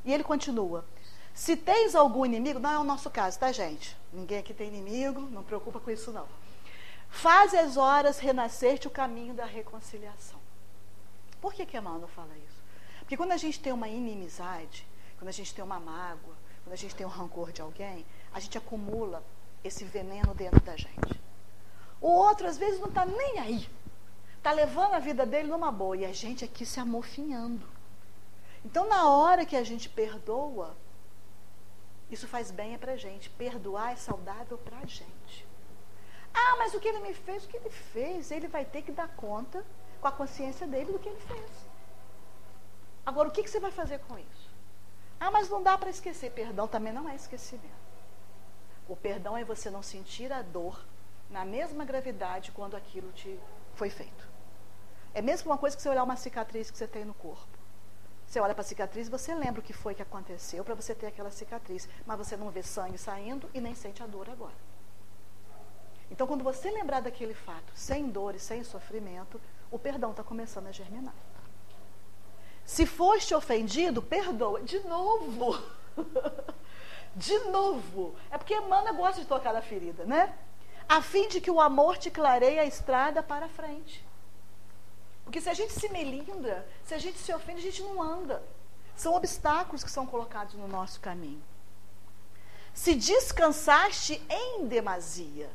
E 0.04 0.12
ele 0.12 0.24
continua: 0.24 0.84
Se 1.34 1.56
tens 1.56 1.96
algum 1.96 2.26
inimigo, 2.26 2.60
não 2.60 2.72
é 2.72 2.80
o 2.80 2.84
nosso 2.84 3.10
caso, 3.10 3.40
tá, 3.40 3.52
gente? 3.52 3.96
Ninguém 4.12 4.40
aqui 4.40 4.54
tem 4.54 4.68
inimigo, 4.68 5.22
não 5.22 5.44
preocupa 5.44 5.80
com 5.80 5.92
isso, 5.92 6.12
não. 6.12 6.28
Faz 7.10 7.54
as 7.54 7.78
horas 7.78 8.18
renascer-te 8.18 8.88
o 8.88 8.92
caminho 8.92 9.36
da 9.36 9.46
reconciliação. 9.46 10.40
Por 11.40 11.54
que, 11.54 11.66
que 11.66 11.78
Emmanuel 11.78 12.08
fala 12.08 12.36
isso? 12.48 12.64
Porque 13.00 13.16
quando 13.16 13.34
a 13.34 13.38
gente 13.38 13.60
tem 13.60 13.72
uma 13.72 13.88
inimizade, 13.88 14.88
quando 15.20 15.30
a 15.30 15.34
gente 15.34 15.54
tem 15.54 15.64
uma 15.64 15.80
mágoa, 15.80 16.34
quando 16.64 16.74
a 16.74 16.78
gente 16.78 16.96
tem 16.96 17.06
um 17.06 17.10
rancor 17.10 17.52
de 17.52 17.62
alguém, 17.62 18.06
a 18.34 18.40
gente 18.40 18.58
acumula 18.58 19.24
esse 19.64 19.84
veneno 19.84 20.34
dentro 20.34 20.60
da 20.62 20.76
gente. 20.76 21.22
O 22.02 22.08
outro, 22.08 22.48
às 22.48 22.58
vezes, 22.58 22.80
não 22.80 22.90
está 22.90 23.06
nem 23.06 23.40
aí. 23.40 23.70
Está 24.38 24.52
levando 24.52 24.94
a 24.94 25.00
vida 25.00 25.26
dele 25.26 25.48
numa 25.48 25.72
boa. 25.72 25.96
E 25.96 26.06
a 26.06 26.12
gente 26.12 26.44
aqui 26.44 26.66
se 26.66 26.80
amofinhando. 26.80 27.66
Então, 28.66 28.88
na 28.88 29.10
hora 29.10 29.46
que 29.46 29.56
a 29.56 29.64
gente 29.64 29.88
perdoa, 29.88 30.76
isso 32.10 32.28
faz 32.28 32.52
bem 32.52 32.78
para 32.78 32.94
a 32.94 32.98
gente. 32.98 33.30
Perdoar 33.30 33.94
é 33.94 33.96
saudável 33.96 34.58
para 34.58 34.80
a 34.80 34.86
gente. 34.86 35.48
Ah, 36.34 36.56
mas 36.58 36.74
o 36.74 36.80
que 36.80 36.88
ele 36.88 37.00
me 37.00 37.14
fez, 37.14 37.46
o 37.46 37.48
que 37.48 37.58
ele 37.58 37.70
fez, 37.70 38.32
ele 38.32 38.48
vai 38.48 38.66
ter 38.66 38.82
que 38.82 38.92
dar 38.92 39.08
conta 39.10 39.64
com 40.02 40.08
a 40.08 40.12
consciência 40.12 40.68
dele 40.68 40.92
do 40.92 41.00
que 41.00 41.08
ele 41.08 41.22
fez. 41.22 41.52
Agora, 43.06 43.30
o 43.30 43.32
que, 43.32 43.44
que 43.44 43.50
você 43.50 43.60
vai 43.60 43.72
fazer 43.72 44.00
com 44.00 44.18
isso? 44.18 44.50
Ah, 45.20 45.32
mas 45.32 45.50
não 45.50 45.62
dá 45.62 45.78
para 45.78 45.90
esquecer. 45.90 46.32
Perdão 46.32 46.68
também 46.68 46.92
não 46.92 47.08
é 47.08 47.16
esquecimento. 47.16 47.83
O 48.88 48.96
perdão 48.96 49.38
é 49.38 49.44
você 49.44 49.70
não 49.70 49.82
sentir 49.82 50.32
a 50.32 50.42
dor 50.42 50.84
na 51.30 51.46
mesma 51.46 51.86
gravidade 51.86 52.52
quando 52.52 52.76
aquilo 52.76 53.12
te 53.14 53.40
foi 53.76 53.90
feito. 53.90 54.28
É 55.14 55.22
mesmo 55.22 55.52
uma 55.52 55.58
coisa 55.58 55.76
que 55.76 55.82
você 55.82 55.90
olhar 55.90 56.04
uma 56.04 56.16
cicatriz 56.16 56.70
que 56.70 56.78
você 56.78 56.88
tem 56.88 57.06
no 57.06 57.14
corpo. 57.14 57.48
Você 58.26 58.40
olha 58.40 58.54
para 58.54 58.62
a 58.62 58.66
cicatriz, 58.66 59.08
você 59.10 59.34
lembra 59.36 59.60
o 59.60 59.64
que 59.64 59.74
foi 59.74 59.94
que 59.94 60.02
aconteceu 60.02 60.64
para 60.64 60.74
você 60.74 60.96
ter 60.96 61.08
aquela 61.08 61.30
cicatriz, 61.30 61.88
mas 62.06 62.18
você 62.18 62.36
não 62.36 62.50
vê 62.50 62.64
sangue 62.64 62.98
saindo 62.98 63.50
e 63.54 63.62
nem 63.62 63.76
sente 63.76 64.02
a 64.02 64.08
dor 64.08 64.30
agora. 64.30 64.56
Então, 66.10 66.28
quando 66.28 66.44
você 66.44 66.70
lembrar 66.70 67.02
daquele 67.02 67.34
fato, 67.34 67.72
sem 67.76 68.10
dor 68.10 68.36
e 68.36 68.40
sem 68.40 68.64
sofrimento, 68.64 69.40
o 69.72 69.80
perdão 69.80 70.12
está 70.12 70.24
começando 70.24 70.68
a 70.68 70.72
germinar. 70.72 71.14
Se 72.66 72.86
foste 72.86 73.34
ofendido, 73.36 74.02
perdoa. 74.02 74.62
De 74.62 74.80
novo. 74.80 75.62
de 77.16 77.38
novo. 77.46 78.16
É 78.32 78.38
porque 78.38 78.56
Emmanuel 78.56 78.96
gosta 78.96 79.22
de 79.22 79.28
tocar 79.28 79.54
na 79.54 79.62
ferida, 79.62 80.06
né? 80.06 80.34
A 80.88 81.02
fim 81.02 81.28
de 81.28 81.40
que 81.40 81.52
o 81.52 81.62
amor 81.62 81.98
te 81.98 82.12
clareie 82.12 82.60
a 82.60 82.66
estrada 82.66 83.24
para 83.24 83.48
frente. 83.48 84.06
Porque 85.24 85.40
se 85.40 85.50
a 85.50 85.54
gente 85.54 85.74
se 85.74 85.90
melindra, 85.90 86.68
se 86.84 86.94
a 86.94 86.98
gente 86.98 87.18
se 87.18 87.34
ofende, 87.34 87.60
a 87.60 87.64
gente 87.64 87.82
não 87.82 88.02
anda. 88.02 88.44
São 88.96 89.16
obstáculos 89.16 89.84
que 89.84 89.92
são 89.92 90.06
colocados 90.06 90.56
no 90.56 90.68
nosso 90.68 91.00
caminho. 91.00 91.42
Se 92.74 92.96
descansaste 92.96 94.22
em 94.30 94.68
demasia. 94.68 95.50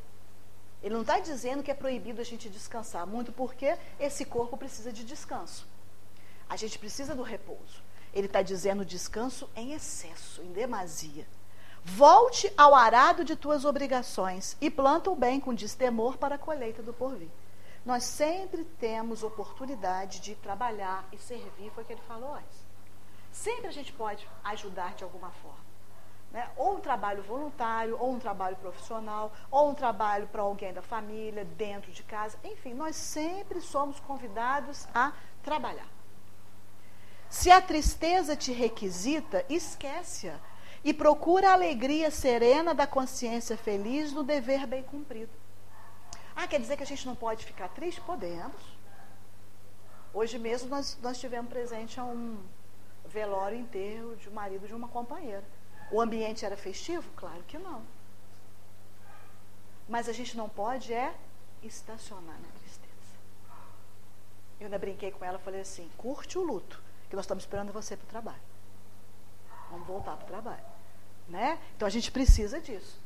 Ele 0.81 0.93
não 0.93 1.01
está 1.01 1.19
dizendo 1.19 1.61
que 1.61 1.69
é 1.69 1.73
proibido 1.73 2.21
a 2.21 2.23
gente 2.23 2.49
descansar, 2.49 3.05
muito 3.05 3.31
porque 3.33 3.77
esse 3.99 4.23
corpo 4.23 4.57
precisa 4.57 4.93
de 4.93 5.03
descanso. 5.03 5.67
A 6.49 6.55
gente 6.55 6.79
precisa 6.79 7.13
do 7.13 7.21
repouso. 7.21 7.83
Ele 8.13 8.27
está 8.27 8.41
dizendo 8.41 8.85
descanso 8.85 9.49
em 9.55 9.73
excesso, 9.73 10.41
em 10.41 10.51
demasia. 10.51 11.27
Volte 11.83 12.51
ao 12.57 12.75
arado 12.75 13.23
de 13.23 13.35
tuas 13.35 13.65
obrigações 13.65 14.55
e 14.59 14.69
planta 14.69 15.09
o 15.09 15.15
bem 15.15 15.39
com 15.39 15.53
destemor 15.53 16.17
para 16.17 16.35
a 16.35 16.37
colheita 16.37 16.83
do 16.83 16.93
porvir. 16.93 17.29
Nós 17.85 18.03
sempre 18.03 18.63
temos 18.79 19.23
oportunidade 19.23 20.19
de 20.19 20.35
trabalhar 20.35 21.07
e 21.11 21.17
servir, 21.17 21.71
foi 21.71 21.83
o 21.83 21.87
que 21.87 21.93
ele 21.93 22.01
falou 22.07 22.33
antes. 22.33 22.69
Sempre 23.31 23.67
a 23.67 23.71
gente 23.71 23.93
pode 23.93 24.27
ajudar 24.43 24.93
de 24.95 25.03
alguma 25.03 25.31
forma. 25.31 25.69
Né? 26.31 26.47
Ou 26.57 26.75
um 26.75 26.81
trabalho 26.81 27.23
voluntário, 27.23 27.97
ou 27.99 28.11
um 28.11 28.19
trabalho 28.19 28.55
profissional, 28.57 29.31
ou 29.49 29.69
um 29.69 29.73
trabalho 29.73 30.27
para 30.27 30.41
alguém 30.41 30.73
da 30.73 30.81
família, 30.81 31.45
dentro 31.45 31.91
de 31.91 32.03
casa. 32.03 32.37
Enfim, 32.43 32.73
nós 32.73 32.95
sempre 32.95 33.61
somos 33.61 33.99
convidados 34.01 34.87
a 34.93 35.13
trabalhar. 35.41 35.87
Se 37.29 37.49
a 37.49 37.61
tristeza 37.61 38.35
te 38.35 38.51
requisita, 38.51 39.45
esquece-a 39.49 40.37
e 40.83 40.93
procura 40.93 41.49
a 41.49 41.53
alegria 41.53 42.09
serena 42.09 42.73
da 42.73 42.87
consciência 42.87 43.57
feliz 43.57 44.13
no 44.13 44.23
dever 44.23 44.65
bem 44.65 44.83
cumprido. 44.83 45.31
Ah, 46.35 46.47
quer 46.47 46.59
dizer 46.59 46.77
que 46.77 46.83
a 46.83 46.85
gente 46.85 47.05
não 47.05 47.15
pode 47.15 47.45
ficar 47.45 47.67
triste? 47.69 47.99
Podemos. 48.01 48.61
Hoje 50.13 50.39
mesmo 50.39 50.69
nós, 50.69 50.97
nós 51.01 51.19
tivemos 51.19 51.49
presente 51.49 51.99
a 51.99 52.03
um 52.03 52.41
velório 53.05 53.57
enterro 53.57 54.15
de 54.15 54.29
um 54.29 54.33
marido 54.33 54.67
de 54.67 54.73
uma 54.73 54.87
companheira. 54.87 55.43
O 55.91 55.99
ambiente 55.99 56.45
era 56.45 56.55
festivo? 56.55 57.09
Claro 57.15 57.43
que 57.43 57.57
não. 57.57 57.81
Mas 59.87 60.07
a 60.07 60.13
gente 60.13 60.37
não 60.37 60.47
pode 60.47 60.93
é 60.93 61.13
estacionar 61.63 62.39
na 62.39 62.47
tristeza. 62.59 62.89
Eu 64.59 64.65
ainda 64.65 64.77
brinquei 64.77 65.11
com 65.11 65.25
ela, 65.25 65.39
falei 65.39 65.61
assim: 65.61 65.89
curte 65.97 66.37
o 66.37 66.43
luto, 66.43 66.81
que 67.09 67.15
nós 67.15 67.25
estamos 67.25 67.43
esperando 67.43 67.73
você 67.73 67.97
para 67.97 68.05
o 68.05 68.09
trabalho. 68.09 68.41
Vamos 69.71 69.87
voltar 69.87 70.15
para 70.15 70.25
o 70.25 70.27
trabalho. 70.27 70.68
Né? 71.29 71.59
Então 71.75 71.87
a 71.87 71.91
gente 71.91 72.11
precisa 72.11 72.59
disso. 72.59 72.99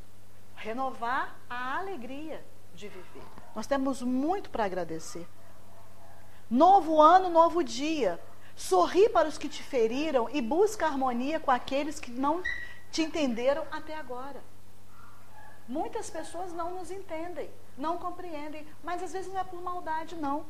Renovar 0.56 1.36
a 1.50 1.78
alegria 1.78 2.44
de 2.74 2.88
viver. 2.88 3.24
Nós 3.56 3.68
temos 3.68 4.02
muito 4.02 4.50
para 4.50 4.66
agradecer. 4.66 5.28
Novo 6.50 7.02
ano, 7.02 7.30
novo 7.30 7.64
dia. 7.64 8.20
Sorri 8.56 9.10
para 9.10 9.28
os 9.28 9.38
que 9.38 9.50
te 9.50 9.62
feriram 9.62 10.30
e 10.30 10.42
busca 10.42 10.86
harmonia 10.86 11.40
com 11.40 11.52
aqueles 11.52 12.00
que 12.00 12.12
não 12.12 12.42
te 12.92 13.02
entenderam 13.02 13.66
até 13.72 13.96
agora. 13.96 14.42
Muitas 15.68 16.10
pessoas 16.10 16.54
não 16.54 16.76
nos 16.76 16.92
entendem, 16.92 17.50
não 17.78 17.98
compreendem, 17.98 18.68
mas 18.84 19.02
às 19.02 19.12
vezes 19.12 19.34
não 19.34 19.42
é 19.42 19.44
por 19.44 19.62
maldade, 19.62 20.16
não. 20.16 20.46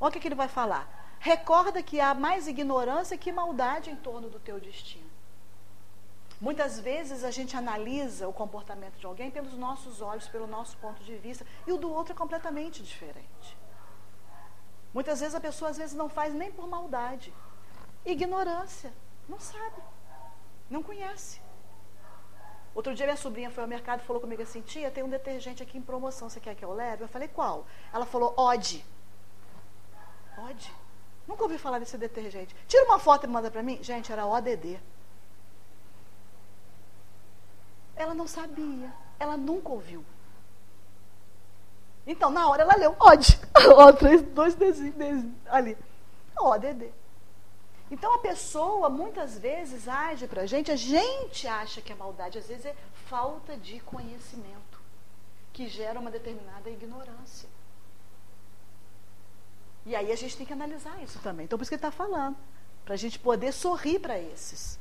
Olha 0.00 0.08
o 0.08 0.12
que, 0.12 0.20
que 0.20 0.28
ele 0.28 0.34
vai 0.34 0.48
falar. 0.48 1.16
Recorda 1.18 1.82
que 1.82 2.00
há 2.00 2.14
mais 2.14 2.46
ignorância 2.46 3.16
que 3.18 3.32
maldade 3.32 3.90
em 3.90 3.96
torno 3.96 4.28
do 4.28 4.38
teu 4.38 4.60
destino. 4.60 5.15
Muitas 6.40 6.78
vezes 6.78 7.24
a 7.24 7.30
gente 7.30 7.56
analisa 7.56 8.28
o 8.28 8.32
comportamento 8.32 8.98
de 8.98 9.06
alguém 9.06 9.30
pelos 9.30 9.54
nossos 9.54 10.02
olhos, 10.02 10.28
pelo 10.28 10.46
nosso 10.46 10.76
ponto 10.76 11.02
de 11.02 11.16
vista, 11.16 11.46
e 11.66 11.72
o 11.72 11.78
do 11.78 11.90
outro 11.90 12.12
é 12.12 12.16
completamente 12.16 12.82
diferente. 12.82 13.56
Muitas 14.92 15.20
vezes 15.20 15.34
a 15.34 15.40
pessoa 15.40 15.70
às 15.70 15.78
vezes 15.78 15.94
não 15.94 16.08
faz 16.08 16.34
nem 16.34 16.52
por 16.52 16.66
maldade. 16.68 17.32
Ignorância. 18.04 18.92
Não 19.28 19.40
sabe. 19.40 19.82
Não 20.70 20.82
conhece. 20.82 21.40
Outro 22.74 22.94
dia 22.94 23.06
minha 23.06 23.16
sobrinha 23.16 23.50
foi 23.50 23.62
ao 23.62 23.68
mercado 23.68 24.02
e 24.02 24.04
falou 24.04 24.20
comigo 24.20 24.42
assim, 24.42 24.60
tia, 24.60 24.90
tem 24.90 25.02
um 25.02 25.08
detergente 25.08 25.62
aqui 25.62 25.78
em 25.78 25.82
promoção, 25.82 26.28
você 26.28 26.38
quer 26.38 26.54
que 26.54 26.64
eu 26.64 26.72
leve? 26.74 27.02
Eu 27.02 27.08
falei, 27.08 27.28
qual? 27.28 27.66
Ela 27.92 28.04
falou, 28.04 28.34
Ode. 28.36 28.84
Ode? 30.36 30.70
Nunca 31.26 31.42
ouvi 31.42 31.56
falar 31.56 31.78
desse 31.78 31.96
detergente. 31.96 32.54
Tira 32.68 32.84
uma 32.84 32.98
foto 32.98 33.24
e 33.24 33.26
manda 33.26 33.50
para 33.50 33.62
mim. 33.62 33.82
Gente, 33.82 34.12
era 34.12 34.26
ODD. 34.26 34.78
Ela 37.96 38.14
não 38.14 38.26
sabia. 38.26 38.92
Ela 39.18 39.36
nunca 39.36 39.70
ouviu. 39.70 40.04
Então, 42.06 42.30
na 42.30 42.48
hora 42.48 42.62
ela 42.62 42.76
leu, 42.76 42.94
OD. 43.00 43.40
Ó, 43.74 43.92
três, 43.92 44.22
dois 44.22 44.54
desenhos 44.54 45.24
ali. 45.46 45.76
ODD. 46.38 46.92
Então 47.90 48.14
a 48.14 48.18
pessoa 48.18 48.90
muitas 48.90 49.38
vezes 49.38 49.86
age 49.86 50.26
para 50.26 50.42
a 50.42 50.46
gente, 50.46 50.72
a 50.72 50.76
gente 50.76 51.46
acha 51.46 51.80
que 51.80 51.92
é 51.92 51.96
maldade, 51.96 52.38
às 52.38 52.48
vezes 52.48 52.66
é 52.66 52.74
falta 53.08 53.56
de 53.56 53.78
conhecimento 53.80 54.80
que 55.52 55.68
gera 55.68 55.98
uma 55.98 56.10
determinada 56.10 56.68
ignorância. 56.68 57.48
E 59.84 59.94
aí 59.94 60.10
a 60.10 60.16
gente 60.16 60.36
tem 60.36 60.44
que 60.44 60.52
analisar 60.52 61.00
isso 61.02 61.20
também. 61.20 61.44
Então 61.44 61.56
por 61.56 61.62
isso 61.62 61.70
que 61.70 61.76
ele 61.76 61.78
está 61.78 61.92
falando, 61.92 62.36
para 62.84 62.94
a 62.94 62.98
gente 62.98 63.20
poder 63.20 63.52
sorrir 63.52 64.00
para 64.00 64.18
esses. 64.18 64.80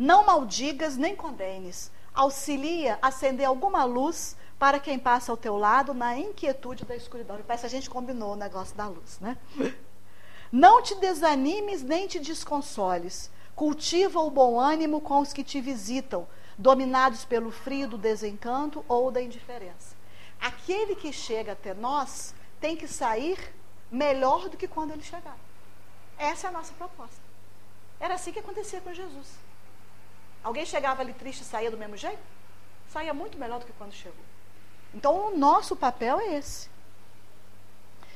Não 0.00 0.24
maldigas 0.24 0.96
nem 0.96 1.14
condenes, 1.14 1.92
auxilia 2.14 2.98
a 3.02 3.08
acender 3.08 3.46
alguma 3.46 3.84
luz 3.84 4.34
para 4.58 4.80
quem 4.80 4.98
passa 4.98 5.30
ao 5.30 5.36
teu 5.36 5.58
lado 5.58 5.92
na 5.92 6.16
inquietude 6.16 6.86
da 6.86 6.96
escuridão. 6.96 7.38
Parece 7.46 7.64
que 7.64 7.66
a 7.66 7.70
gente 7.70 7.90
combinou 7.90 8.32
o 8.32 8.36
negócio 8.36 8.74
da 8.74 8.88
luz, 8.88 9.20
né? 9.20 9.36
Não 10.50 10.82
te 10.82 10.94
desanimes 10.94 11.82
nem 11.82 12.06
te 12.06 12.18
desconsoles. 12.18 13.30
Cultiva 13.54 14.20
o 14.20 14.30
bom 14.30 14.58
ânimo 14.58 15.02
com 15.02 15.20
os 15.20 15.34
que 15.34 15.44
te 15.44 15.60
visitam, 15.60 16.26
dominados 16.56 17.26
pelo 17.26 17.50
frio 17.50 17.86
do 17.86 17.98
desencanto 17.98 18.82
ou 18.88 19.10
da 19.10 19.20
indiferença. 19.20 19.94
Aquele 20.40 20.96
que 20.96 21.12
chega 21.12 21.52
até 21.52 21.74
nós 21.74 22.34
tem 22.58 22.74
que 22.74 22.88
sair 22.88 23.38
melhor 23.90 24.48
do 24.48 24.56
que 24.56 24.66
quando 24.66 24.92
ele 24.92 25.02
chegar. 25.02 25.36
Essa 26.16 26.46
é 26.46 26.48
a 26.48 26.52
nossa 26.54 26.72
proposta. 26.72 27.20
Era 28.00 28.14
assim 28.14 28.32
que 28.32 28.38
acontecia 28.38 28.80
com 28.80 28.94
Jesus. 28.94 29.49
Alguém 30.42 30.64
chegava 30.64 31.02
ali 31.02 31.12
triste 31.12 31.42
e 31.42 31.44
saía 31.44 31.70
do 31.70 31.76
mesmo 31.76 31.96
jeito? 31.96 32.22
Saía 32.88 33.12
muito 33.12 33.38
melhor 33.38 33.60
do 33.60 33.66
que 33.66 33.72
quando 33.72 33.92
chegou. 33.92 34.24
Então, 34.94 35.28
o 35.28 35.36
nosso 35.36 35.76
papel 35.76 36.18
é 36.18 36.34
esse. 36.34 36.68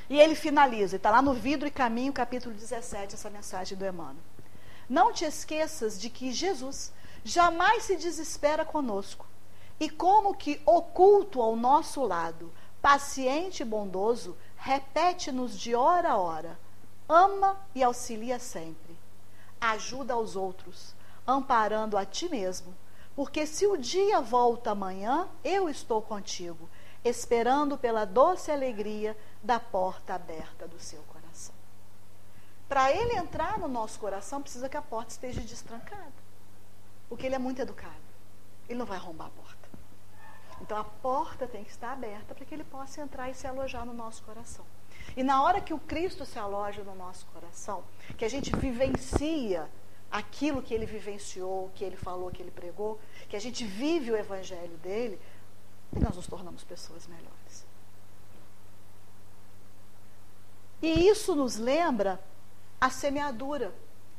E 0.09 0.19
ele 0.21 0.35
finaliza, 0.35 0.97
está 0.97 1.11
lá 1.11 1.23
no 1.23 1.33
Vidro 1.33 1.67
e 1.67 1.71
Caminho, 1.71 2.13
capítulo 2.13 2.55
17, 2.55 3.15
essa 3.15 3.31
mensagem 3.31 3.77
do 3.77 3.87
Emmanuel. 3.87 4.17
Não 4.89 5.13
te 5.13 5.25
esqueças 5.25 5.99
de 5.99 6.11
que 6.11 6.33
Jesus 6.33 6.93
jamais 7.25 7.85
se 7.85 7.97
desespera 7.97 8.65
conosco. 8.65 9.27
E 9.81 9.89
como 9.89 10.35
que 10.35 10.61
oculto 10.67 11.41
ao 11.41 11.57
nosso 11.57 12.05
lado, 12.05 12.53
paciente 12.83 13.61
e 13.61 13.65
bondoso, 13.65 14.37
repete-nos 14.57 15.59
de 15.59 15.75
hora 15.75 16.11
a 16.11 16.17
hora: 16.17 16.59
ama 17.09 17.59
e 17.75 17.83
auxilia 17.83 18.39
sempre. 18.39 18.95
Ajuda 19.61 20.15
aos 20.15 20.37
outros, 20.37 20.95
amparando 21.27 21.97
a 21.97 22.05
ti 22.05 22.29
mesmo. 22.29 22.75
Porque 23.15 23.47
se 23.47 23.67
o 23.67 23.77
dia 23.77 24.21
volta 24.21 24.73
amanhã, 24.73 25.29
eu 25.45 25.69
estou 25.69 26.03
contigo 26.03 26.69
esperando 27.05 27.77
pela 27.77 28.05
doce 28.05 28.51
alegria 28.51 29.17
da 29.43 29.61
porta 29.61 30.15
aberta 30.15 30.67
do 30.67 30.81
seu 30.81 31.03
coração. 31.03 31.55
Para 32.67 32.91
ele 32.91 33.15
entrar 33.15 33.59
no 33.59 33.69
nosso 33.69 33.99
coração, 33.99 34.41
precisa 34.41 34.69
que 34.69 34.77
a 34.77 34.83
porta 34.83 35.11
esteja 35.11 35.43
destrancada. 35.43 36.25
Porque 37.09 37.27
ele 37.27 37.35
é 37.35 37.39
muito 37.39 37.61
educado. 37.61 37.93
Ele 38.69 38.79
não 38.79 38.87
vai 38.87 38.97
arrombar 38.97 39.27
a 39.27 39.31
porta. 39.31 39.69
Então 40.63 40.79
a 40.79 40.85
porta 40.85 41.47
tem 41.47 41.63
que 41.63 41.71
estar 41.71 41.93
aberta 41.93 42.35
para 42.35 42.45
que 42.45 42.55
ele 42.55 42.65
possa 42.65 43.03
entrar 43.03 43.29
e 43.29 43.35
se 43.35 43.47
alojar 43.47 43.85
no 43.85 43.93
nosso 43.93 44.23
coração. 44.23 44.65
E 45.15 45.23
na 45.23 45.43
hora 45.43 45.61
que 45.61 45.75
o 45.75 45.79
Cristo 45.79 46.25
se 46.25 46.39
aloja 46.39 46.83
no 46.83 46.95
nosso 46.95 47.27
coração, 47.27 47.85
que 48.17 48.25
a 48.25 48.31
gente 48.31 48.55
vivencia 48.57 49.69
aquilo 50.11 50.63
que 50.63 50.73
ele 50.73 50.87
vivenciou, 50.87 51.71
que 51.75 51.85
ele 51.85 51.97
falou, 51.97 52.31
que 52.31 52.43
ele 52.43 52.51
pregou, 52.51 53.01
que 53.29 53.37
a 53.37 53.41
gente 53.41 53.65
vive 53.65 54.11
o 54.11 54.17
evangelho 54.17 54.77
dele, 54.79 55.21
e 55.95 55.99
nós 55.99 56.17
nos 56.17 56.27
tornamos 56.27 56.65
pessoas 56.65 57.07
melhores. 57.07 57.67
E 60.83 61.09
isso 61.09 61.35
nos 61.35 61.57
lembra 61.57 62.21
a 62.81 62.91
semeadura 62.91 63.75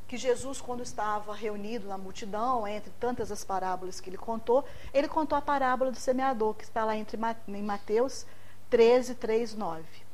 que 0.08 0.16
Jesus, 0.16 0.60
quando 0.60 0.82
estava 0.82 1.34
reunido 1.34 1.88
na 1.88 1.98
multidão, 1.98 2.66
entre 2.66 2.92
tantas 3.00 3.32
as 3.32 3.44
parábolas 3.44 4.00
que 4.00 4.08
ele 4.08 4.16
contou, 4.16 4.64
ele 4.94 5.08
contou 5.08 5.36
a 5.36 5.42
parábola 5.42 5.90
do 5.90 5.98
semeador, 5.98 6.54
que 6.54 6.64
está 6.64 6.84
lá 6.84 6.96
entre, 6.96 7.18
em 7.48 7.62
Mateus 7.62 8.26
13, 8.70 9.16
3, 9.16 9.54
9. 9.54 10.05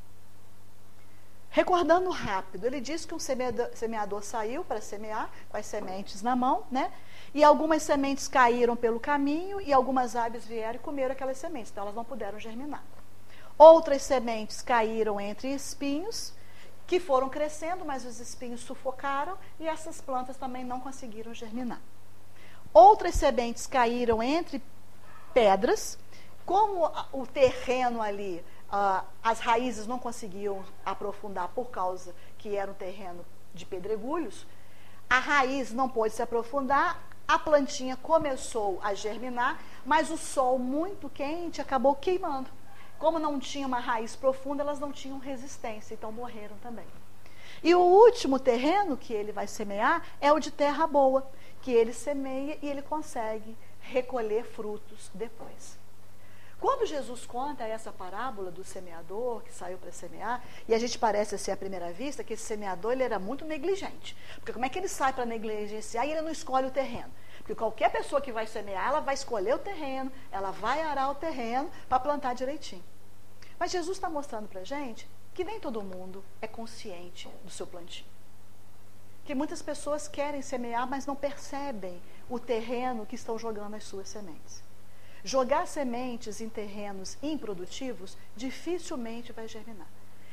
Recordando 1.55 2.09
rápido, 2.09 2.65
ele 2.67 2.81
disse 2.81 3.07
que 3.07 3.15
um 3.15 3.19
semeador, 3.19 3.69
semeador 3.75 4.23
saiu 4.23 4.65
para 4.65 4.81
semear 4.81 5.31
com 5.51 5.59
as 5.59 5.67
sementes 5.67 6.23
na 6.23 6.35
mão, 6.35 6.65
né? 6.71 6.91
E 7.35 7.45
algumas 7.45 7.83
sementes 7.83 8.27
caíram 8.27 8.75
pelo 8.75 8.99
caminho 8.99 9.61
e 9.61 9.71
algumas 9.71 10.17
aves 10.17 10.47
vieram 10.47 10.77
e 10.77 10.79
comeram 10.79 11.13
aquelas 11.13 11.37
sementes, 11.37 11.71
então 11.71 11.83
elas 11.83 11.95
não 11.95 12.07
puderam 12.07 12.41
germinar. 12.41 12.83
Outras 13.59 14.01
sementes 14.01 14.63
caíram 14.63 15.21
entre 15.21 15.53
espinhos, 15.53 16.33
que 16.87 16.99
foram 16.99 17.29
crescendo, 17.29 17.85
mas 17.85 18.07
os 18.07 18.19
espinhos 18.19 18.63
sufocaram 18.63 19.37
e 19.61 19.69
essas 19.69 20.01
plantas 20.01 20.39
também 20.39 20.65
não 20.65 20.81
conseguiram 20.81 21.35
germinar. 21.35 21.83
Outras 22.73 23.15
sementes 23.15 23.67
caíram 23.67 24.23
entre 24.23 24.63
pedras, 25.35 25.99
como 26.47 26.91
o 27.13 27.27
terreno 27.27 28.01
ali, 28.01 28.43
uh, 28.73 29.05
as 29.23 29.39
raízes 29.39 29.87
não 29.87 29.99
conseguiam 29.99 30.65
aprofundar 30.85 31.49
por 31.49 31.71
causa 31.71 32.15
que 32.39 32.57
era 32.57 32.71
um 32.71 32.75
terreno 32.75 33.25
de 33.55 33.67
pedregulhos, 33.67 34.47
a 35.09 35.19
raiz 35.19 35.73
não 35.73 35.89
pôde 35.89 36.15
se 36.15 36.23
aprofundar, 36.23 36.99
a 37.29 37.39
plantinha 37.39 37.97
começou 37.97 38.81
a 38.83 38.95
germinar, 38.95 39.61
mas 39.85 40.11
o 40.11 40.17
sol 40.17 40.59
muito 40.59 41.09
quente 41.09 41.61
acabou 41.61 41.95
queimando. 41.95 42.51
Como 42.99 43.19
não 43.19 43.39
tinha 43.39 43.67
uma 43.67 43.79
raiz 43.79 44.17
profunda, 44.17 44.63
elas 44.63 44.81
não 44.81 44.91
tinham 44.91 45.19
resistência, 45.19 45.95
então 45.95 46.11
morreram 46.11 46.57
também. 46.63 46.87
E 47.63 47.75
o 47.75 47.81
último 47.81 48.39
terreno 48.39 48.97
que 48.97 49.13
ele 49.13 49.33
vai 49.33 49.47
semear 49.47 50.03
é 50.21 50.33
o 50.33 50.41
de 50.41 50.51
terra 50.51 50.87
boa, 50.87 51.29
que 51.61 51.71
ele 51.71 51.93
semeia 51.93 52.59
e 52.63 52.69
ele 52.69 52.83
consegue 52.83 53.57
recolher 53.81 54.45
frutos 54.45 55.11
depois. 55.13 55.82
Quando 56.63 56.87
Jesus 56.87 57.27
conta 57.27 57.65
essa 57.65 57.91
parábola 57.91 58.49
do 58.49 58.63
semeador 58.63 59.43
que 59.43 59.53
saiu 59.53 59.79
para 59.79 59.91
semear, 59.91 60.41
e 60.69 60.73
a 60.73 60.79
gente 60.79 60.97
parece 60.97 61.35
assim 61.35 61.51
à 61.51 61.57
primeira 61.57 61.93
vista 61.93 62.23
que 62.23 62.35
esse 62.35 62.45
semeador 62.45 62.93
ele 62.93 63.03
era 63.03 63.19
muito 63.19 63.45
negligente. 63.45 64.17
Porque 64.37 64.53
como 64.53 64.65
é 64.65 64.69
que 64.69 64.79
ele 64.79 64.87
sai 64.87 65.13
para 65.13 65.27
negligenciar 65.27 66.07
e 66.07 66.13
ele 66.13 66.23
não 66.23 66.31
escolhe 66.31 66.69
o 66.69 66.71
terreno? 66.71 67.13
Porque 67.39 67.57
qualquer 67.57 67.91
pessoa 67.91 68.21
que 68.21 68.31
vai 68.31 68.47
semear, 68.47 68.91
ela 68.91 69.01
vai 69.01 69.15
escolher 69.15 69.57
o 69.57 69.59
terreno, 69.59 70.13
ela 70.31 70.53
vai 70.53 70.81
arar 70.83 71.11
o 71.11 71.17
terreno 71.17 71.69
para 71.89 71.99
plantar 71.99 72.33
direitinho. 72.37 72.85
Mas 73.59 73.73
Jesus 73.73 73.97
está 73.97 74.09
mostrando 74.09 74.47
para 74.47 74.61
a 74.61 74.65
gente 74.65 75.11
que 75.35 75.43
nem 75.43 75.59
todo 75.59 75.83
mundo 75.83 76.25
é 76.41 76.47
consciente 76.47 77.29
do 77.43 77.51
seu 77.51 77.67
plantio. 77.67 78.07
Que 79.25 79.35
muitas 79.35 79.61
pessoas 79.61 80.07
querem 80.07 80.43
semear, 80.43 80.89
mas 80.89 81.07
não 81.07 81.17
percebem 81.17 82.01
o 82.31 82.39
terreno 82.39 83.05
que 83.05 83.17
estão 83.17 83.37
jogando 83.37 83.75
as 83.75 83.83
suas 83.83 84.09
sementes. 84.09 84.63
Jogar 85.25 85.69
sementes 85.69 86.41
em 86.41 86.49
terrenos 86.49 87.17
improdutivos 87.23 88.17
dificilmente 88.37 89.33
vai 89.33 89.47
germinar. 89.47 89.87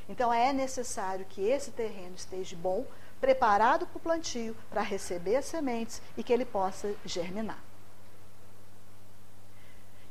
Então 0.07 0.33
é 0.33 0.51
necessário 0.51 1.25
que 1.29 1.41
esse 1.41 1.69
terreno 1.71 2.15
esteja 2.15 2.55
bom, 2.55 2.85
preparado 3.21 3.85
para 3.85 3.97
o 3.97 4.01
plantio, 4.01 4.55
para 4.67 4.81
receber 4.81 5.35
as 5.35 5.45
sementes 5.45 6.01
e 6.17 6.23
que 6.23 6.33
ele 6.33 6.45
possa 6.45 6.95
germinar. 7.05 7.63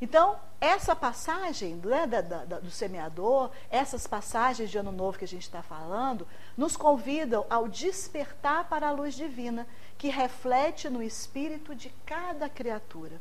Então, 0.01 0.39
essa 0.61 0.95
passagem 0.95 1.75
né, 1.75 2.07
da, 2.07 2.21
da, 2.21 2.59
do 2.59 2.71
semeador, 2.71 3.51
essas 3.69 4.07
passagens 4.07 4.69
de 4.69 4.77
ano 4.77 4.93
novo 4.93 5.17
que 5.19 5.25
a 5.25 5.27
gente 5.27 5.41
está 5.41 5.61
falando, 5.61 6.25
nos 6.55 6.77
convidam 6.77 7.45
ao 7.49 7.67
despertar 7.67 8.69
para 8.69 8.87
a 8.87 8.91
luz 8.91 9.13
divina, 9.13 9.67
que 9.97 10.07
reflete 10.07 10.89
no 10.89 11.03
espírito 11.03 11.75
de 11.75 11.89
cada 12.05 12.47
criatura 12.47 13.19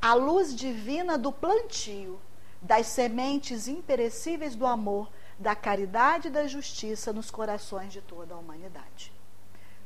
a 0.00 0.14
luz 0.14 0.54
divina 0.54 1.18
do 1.18 1.32
plantio, 1.32 2.20
das 2.60 2.86
sementes 2.86 3.68
imperecíveis 3.68 4.54
do 4.54 4.66
amor, 4.66 5.10
da 5.38 5.54
caridade 5.54 6.28
e 6.28 6.30
da 6.30 6.46
justiça 6.46 7.12
nos 7.12 7.30
corações 7.30 7.92
de 7.92 8.00
toda 8.00 8.34
a 8.34 8.38
humanidade. 8.38 9.12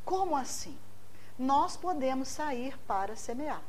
Como 0.05 0.37
assim? 0.37 0.77
Nós 1.39 1.77
podemos 1.77 2.29
sair 2.29 2.79
para 2.87 3.17
semear. 3.17 3.63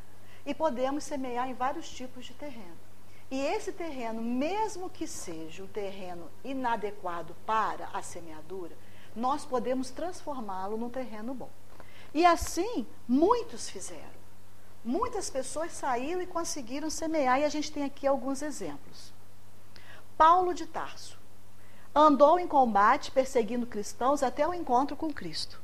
E 0.46 0.54
podemos 0.54 1.04
semear 1.06 1.50
em 1.50 1.54
vários 1.54 1.90
tipos 1.90 2.26
de 2.26 2.34
terreno. 2.34 2.78
E 3.32 3.40
esse 3.40 3.72
terreno, 3.72 4.22
mesmo 4.22 4.90
que 4.90 5.08
seja 5.08 5.64
um 5.64 5.68
terreno 5.68 6.30
inadequado 6.44 7.36
para 7.46 7.88
a 7.94 8.02
semeadura, 8.02 8.76
nós 9.16 9.46
podemos 9.46 9.90
transformá-lo 9.90 10.78
num 10.78 10.90
terreno 10.90 11.34
bom. 11.34 11.50
E 12.14 12.26
assim, 12.26 12.86
muitos 13.08 13.70
fizeram. 13.70 14.13
Muitas 14.86 15.30
pessoas 15.30 15.72
saíram 15.72 16.22
e 16.22 16.28
conseguiram 16.28 16.90
semear, 16.90 17.40
e 17.40 17.46
a 17.46 17.50
gente 17.50 17.72
tem 17.72 17.86
aqui 17.86 18.06
alguns 18.06 18.42
exemplos. 18.42 19.14
Paulo 20.18 20.54
de 20.54 20.66
Tarso 20.66 21.18
andou 21.96 22.38
em 22.40 22.48
combate 22.48 23.12
perseguindo 23.12 23.66
cristãos 23.66 24.22
até 24.22 24.48
o 24.48 24.54
encontro 24.54 24.96
com 24.96 25.14
Cristo. 25.14 25.62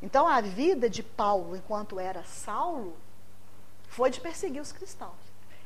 Então, 0.00 0.28
a 0.28 0.40
vida 0.40 0.88
de 0.88 1.02
Paulo, 1.02 1.56
enquanto 1.56 1.98
era 1.98 2.22
Saulo, 2.22 2.96
foi 3.88 4.10
de 4.10 4.20
perseguir 4.20 4.60
os 4.60 4.70
cristãos 4.70 5.16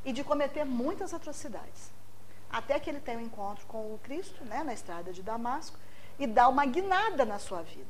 e 0.05 0.13
de 0.13 0.25
cometer 0.25 0.65
muitas 0.65 1.13
atrocidades. 1.13 1.91
Até 2.51 2.81
que 2.81 2.89
ele 2.89 3.01
tem 3.01 3.17
um 3.17 3.21
encontro 3.21 3.67
com 3.67 3.95
o 3.95 4.01
Cristo, 4.03 4.45
né, 4.45 4.63
na 4.63 4.73
estrada 4.73 5.13
de 5.13 5.23
Damasco, 5.23 5.77
e 6.19 6.27
dá 6.27 6.49
uma 6.49 6.65
guinada 6.65 7.25
na 7.25 7.39
sua 7.39 7.63
vida, 7.63 7.87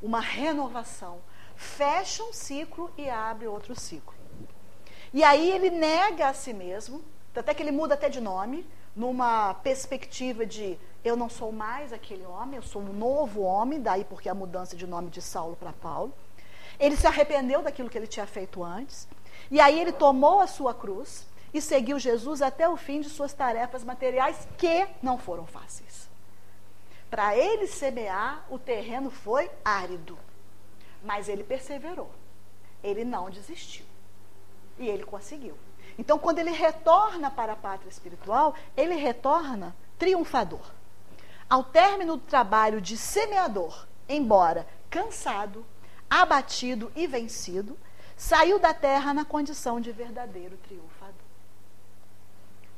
uma 0.00 0.20
renovação. 0.20 1.20
Fecha 1.54 2.24
um 2.24 2.32
ciclo 2.32 2.90
e 2.96 3.10
abre 3.10 3.46
outro 3.46 3.78
ciclo. 3.78 4.21
E 5.12 5.22
aí 5.22 5.50
ele 5.50 5.70
nega 5.70 6.28
a 6.28 6.34
si 6.34 6.52
mesmo, 6.52 7.02
até 7.34 7.52
que 7.52 7.62
ele 7.62 7.70
muda 7.70 7.94
até 7.94 8.08
de 8.08 8.20
nome, 8.20 8.66
numa 8.94 9.54
perspectiva 9.54 10.44
de 10.46 10.78
eu 11.04 11.16
não 11.16 11.28
sou 11.28 11.50
mais 11.50 11.92
aquele 11.92 12.24
homem, 12.24 12.56
eu 12.56 12.62
sou 12.62 12.80
um 12.80 12.92
novo 12.92 13.42
homem, 13.42 13.80
daí 13.80 14.04
porque 14.04 14.28
a 14.28 14.34
mudança 14.34 14.76
de 14.76 14.86
nome 14.86 15.10
de 15.10 15.20
Saulo 15.20 15.56
para 15.56 15.72
Paulo. 15.72 16.12
Ele 16.78 16.96
se 16.96 17.06
arrependeu 17.06 17.62
daquilo 17.62 17.90
que 17.90 17.98
ele 17.98 18.06
tinha 18.06 18.26
feito 18.26 18.62
antes, 18.62 19.08
e 19.50 19.60
aí 19.60 19.78
ele 19.78 19.92
tomou 19.92 20.40
a 20.40 20.46
sua 20.46 20.72
cruz 20.72 21.26
e 21.52 21.60
seguiu 21.60 21.98
Jesus 21.98 22.40
até 22.40 22.68
o 22.68 22.76
fim 22.76 23.00
de 23.00 23.10
suas 23.10 23.32
tarefas 23.32 23.84
materiais, 23.84 24.48
que 24.56 24.86
não 25.02 25.18
foram 25.18 25.46
fáceis. 25.46 26.08
Para 27.10 27.36
ele 27.36 27.66
semear, 27.66 28.46
o 28.48 28.58
terreno 28.58 29.10
foi 29.10 29.50
árido. 29.62 30.18
Mas 31.04 31.28
ele 31.28 31.44
perseverou. 31.44 32.10
Ele 32.82 33.04
não 33.04 33.28
desistiu. 33.28 33.84
E 34.78 34.88
ele 34.88 35.04
conseguiu. 35.04 35.56
Então, 35.98 36.18
quando 36.18 36.38
ele 36.38 36.50
retorna 36.50 37.30
para 37.30 37.52
a 37.52 37.56
pátria 37.56 37.88
espiritual, 37.88 38.54
ele 38.76 38.94
retorna 38.94 39.74
triunfador. 39.98 40.70
Ao 41.48 41.62
término 41.62 42.16
do 42.16 42.22
trabalho 42.22 42.80
de 42.80 42.96
semeador, 42.96 43.86
embora 44.08 44.66
cansado, 44.88 45.64
abatido 46.08 46.90
e 46.96 47.06
vencido, 47.06 47.78
saiu 48.16 48.58
da 48.58 48.72
terra 48.72 49.12
na 49.12 49.24
condição 49.24 49.80
de 49.80 49.92
verdadeiro 49.92 50.56
triunfador. 50.58 51.14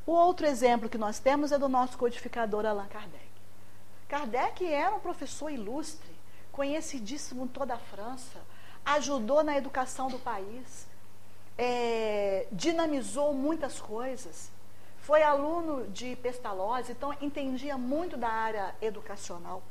O 0.07 0.13
outro 0.13 0.47
exemplo 0.47 0.89
que 0.89 0.99
nós 0.99 1.19
temos 1.19 1.51
é 1.51 1.59
do 1.59 1.69
nosso 1.69 1.97
codificador 1.97 2.67
Allan 2.67 2.87
Kardec. 2.87 3.25
Kardec 4.09 4.67
era 4.67 4.95
um 4.95 5.01
professor 5.01 5.51
ilustre, 5.51 6.15
conhecidíssimo 6.53 7.45
em 7.45 7.49
toda 7.49 7.75
a 7.75 7.79
França, 7.79 8.39
ajudou 8.85 9.43
na 9.43 9.57
educação 9.57 10.09
do 10.09 10.19
país, 10.19 10.87
é, 11.57 12.47
dinamizou 12.51 13.33
muitas 13.33 13.81
coisas, 13.81 14.51
foi 14.99 15.23
aluno 15.23 15.87
de 15.88 16.17
Pestalozzi, 16.17 16.93
então 16.93 17.14
entendia 17.21 17.77
muito 17.77 18.17
da 18.17 18.29
área 18.29 18.75
educacional. 18.81 19.62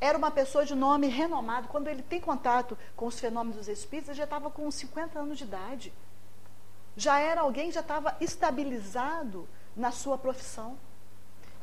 Era 0.00 0.16
uma 0.16 0.30
pessoa 0.30 0.64
de 0.64 0.74
nome 0.74 1.08
renomado. 1.08 1.68
Quando 1.68 1.88
ele 1.88 2.02
tem 2.02 2.20
contato 2.20 2.76
com 2.94 3.06
os 3.06 3.18
fenômenos 3.18 3.56
dos 3.56 3.68
espíritos, 3.68 4.10
ele 4.10 4.18
já 4.18 4.24
estava 4.24 4.50
com 4.50 4.70
50 4.70 5.18
anos 5.18 5.38
de 5.38 5.44
idade. 5.44 5.92
Já 6.96 7.18
era 7.18 7.42
alguém, 7.42 7.70
já 7.70 7.80
estava 7.80 8.16
estabilizado 8.20 9.48
na 9.74 9.90
sua 9.90 10.16
profissão. 10.16 10.78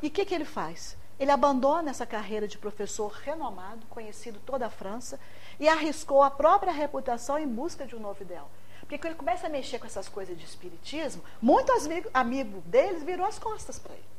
E 0.02 0.08
o 0.08 0.12
que, 0.12 0.26
que 0.26 0.34
ele 0.34 0.46
faz? 0.46 0.98
Ele 1.20 1.32
abandona 1.32 1.92
essa 1.92 2.06
carreira 2.06 2.48
de 2.48 2.58
professor 2.58 3.12
renomado, 3.12 3.86
conhecido 3.88 4.40
toda 4.46 4.66
a 4.66 4.70
França, 4.70 5.20
e 5.60 5.68
arriscou 5.68 6.24
a 6.24 6.32
própria 6.32 6.72
reputação 6.72 7.38
em 7.38 7.48
busca 7.48 7.86
de 7.86 7.96
um 7.96 8.00
novo 8.00 8.22
ideal. 8.22 8.50
Porque 8.84 8.98
quando 8.98 9.12
ele 9.12 9.16
começa 9.16 9.48
a 9.48 9.50
mexer 9.50 9.80
com 9.80 9.86
essas 9.86 10.10
coisas 10.10 10.38
de 10.38 10.46
espiritismo, 10.46 11.24
muitos 11.42 11.86
amigos 11.86 12.12
amigo 12.14 12.62
deles 12.62 13.04
virou 13.04 13.26
as 13.26 13.40
costas 13.40 13.80
para 13.80 13.94
ele. 13.94 14.14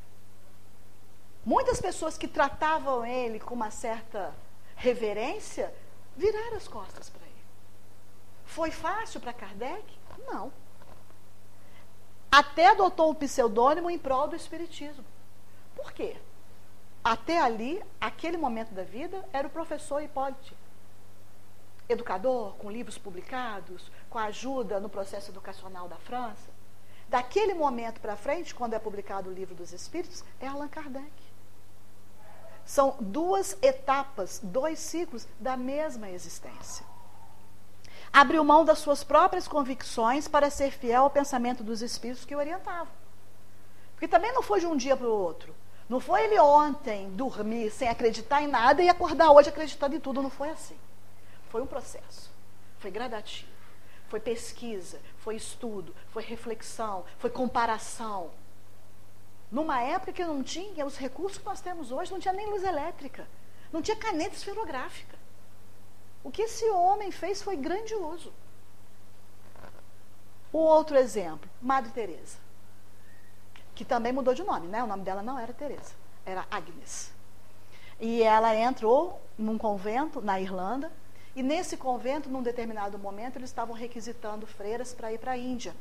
Muitas 1.44 1.81
pessoas 1.81 2.16
que 2.16 2.27
tratavam 2.27 3.05
ele 3.05 3.38
com 3.38 3.55
uma 3.55 3.70
certa 3.70 4.35
reverência 4.77 5.72
viraram 6.16 6.57
as 6.57 6.66
costas 6.66 7.11
para 7.11 7.22
ele. 7.22 7.35
Foi 8.46 8.70
fácil 8.70 9.20
para 9.20 9.33
Kardec? 9.33 9.85
Não. 10.27 10.50
Até 12.33 12.68
adotou 12.68 13.11
o 13.11 13.14
pseudônimo 13.14 13.90
em 13.90 13.98
prol 13.98 14.27
do 14.27 14.37
espiritismo. 14.37 15.05
Por 15.77 15.92
quê? 15.92 16.16
Até 17.03 17.38
ali, 17.38 17.83
aquele 18.00 18.38
momento 18.38 18.72
da 18.72 18.83
vida, 18.83 19.22
era 19.33 19.46
o 19.46 19.50
professor 19.50 20.03
Hipólite. 20.03 20.57
Educador, 21.87 22.55
com 22.55 22.70
livros 22.70 22.96
publicados, 22.96 23.90
com 24.14 24.18
ajuda 24.20 24.79
no 24.79 24.88
processo 24.88 25.33
educacional 25.33 25.88
da 25.88 25.96
França. 25.96 26.48
Daquele 27.09 27.53
momento 27.53 28.00
para 28.00 28.14
frente, 28.14 28.55
quando 28.55 28.74
é 28.74 28.79
publicado 28.79 29.29
o 29.29 29.33
livro 29.33 29.57
dos 29.57 29.72
Espíritos, 29.72 30.22
é 30.38 30.46
Allan 30.46 30.68
Kardec. 30.68 31.11
São 32.64 32.94
duas 33.00 33.59
etapas, 33.61 34.38
dois 34.40 34.79
ciclos 34.79 35.27
da 35.40 35.57
mesma 35.57 36.09
existência. 36.09 36.87
Abriu 38.12 38.44
mão 38.44 38.64
das 38.64 38.79
suas 38.79 39.03
próprias 39.03 39.48
convicções 39.48 40.29
para 40.29 40.48
ser 40.48 40.70
fiel 40.70 41.03
ao 41.03 41.11
pensamento 41.11 41.64
dos 41.64 41.83
Espíritos 41.83 42.24
que 42.24 42.37
o 42.37 42.38
orientavam. 42.38 42.94
Porque 43.94 44.07
também 44.07 44.33
não 44.33 44.44
foi 44.44 44.61
de 44.61 44.66
um 44.66 44.77
dia 44.77 44.96
para 44.96 45.09
o 45.09 45.12
outro. 45.12 45.53
Não 45.88 45.98
foi 45.98 46.22
ele 46.22 46.38
ontem 46.38 47.11
dormir 47.11 47.68
sem 47.72 47.88
acreditar 47.88 48.42
em 48.42 48.46
nada 48.46 48.81
e 48.81 48.88
acordar 48.88 49.33
hoje 49.33 49.48
acreditando 49.48 49.96
em 49.96 50.00
tudo. 50.00 50.22
Não 50.22 50.31
foi 50.31 50.50
assim. 50.50 50.79
Foi 51.48 51.61
um 51.61 51.66
processo. 51.66 52.31
Foi 52.79 52.92
gradativo. 52.92 53.53
Foi 54.14 54.20
pesquisa, 54.20 55.00
foi 55.18 55.35
estudo, 55.35 55.92
foi 56.11 56.22
reflexão, 56.22 57.05
foi 57.18 57.31
comparação. 57.31 58.31
Numa 59.50 59.81
época 59.83 60.12
que 60.12 60.24
não 60.24 60.40
tinha 60.40 60.87
os 60.87 60.96
recursos 60.96 61.38
que 61.38 61.44
nós 61.44 61.61
temos 61.61 61.90
hoje, 61.90 62.12
não 62.12 62.20
tinha 62.20 62.33
nem 62.33 62.48
luz 62.48 62.62
elétrica, 62.62 63.27
não 63.72 63.83
tinha 63.83 63.96
caneta 63.96 64.37
esferográfica. 64.37 65.18
O 66.22 66.31
que 66.31 66.42
esse 66.42 66.64
homem 66.70 67.11
fez 67.11 67.42
foi 67.42 67.57
grandioso. 67.57 68.33
O 70.53 70.59
outro 70.59 70.96
exemplo, 70.96 71.50
Madre 71.61 71.90
Teresa 71.90 72.38
que 73.74 73.85
também 73.85 74.12
mudou 74.12 74.33
de 74.33 74.44
nome, 74.44 74.68
né? 74.68 74.81
O 74.85 74.87
nome 74.87 75.03
dela 75.03 75.24
não 75.24 75.37
era 75.37 75.53
Teresa, 75.53 75.92
era 76.24 76.46
Agnes. 76.48 77.12
E 77.98 78.22
ela 78.22 78.55
entrou 78.55 79.20
num 79.37 79.59
convento 79.59 80.20
na 80.20 80.40
Irlanda, 80.40 80.92
e 81.36 81.42
nesse 81.42 81.76
convento, 81.76 82.28
num 82.28 82.42
determinado 82.42 82.98
momento, 82.98 83.36
eles 83.36 83.50
estavam 83.50 83.74
requisitando 83.74 84.46
freiras 84.46 84.92
para 84.92 85.12
ir 85.12 85.18
para 85.18 85.32
a 85.32 85.36
Índia, 85.36 85.74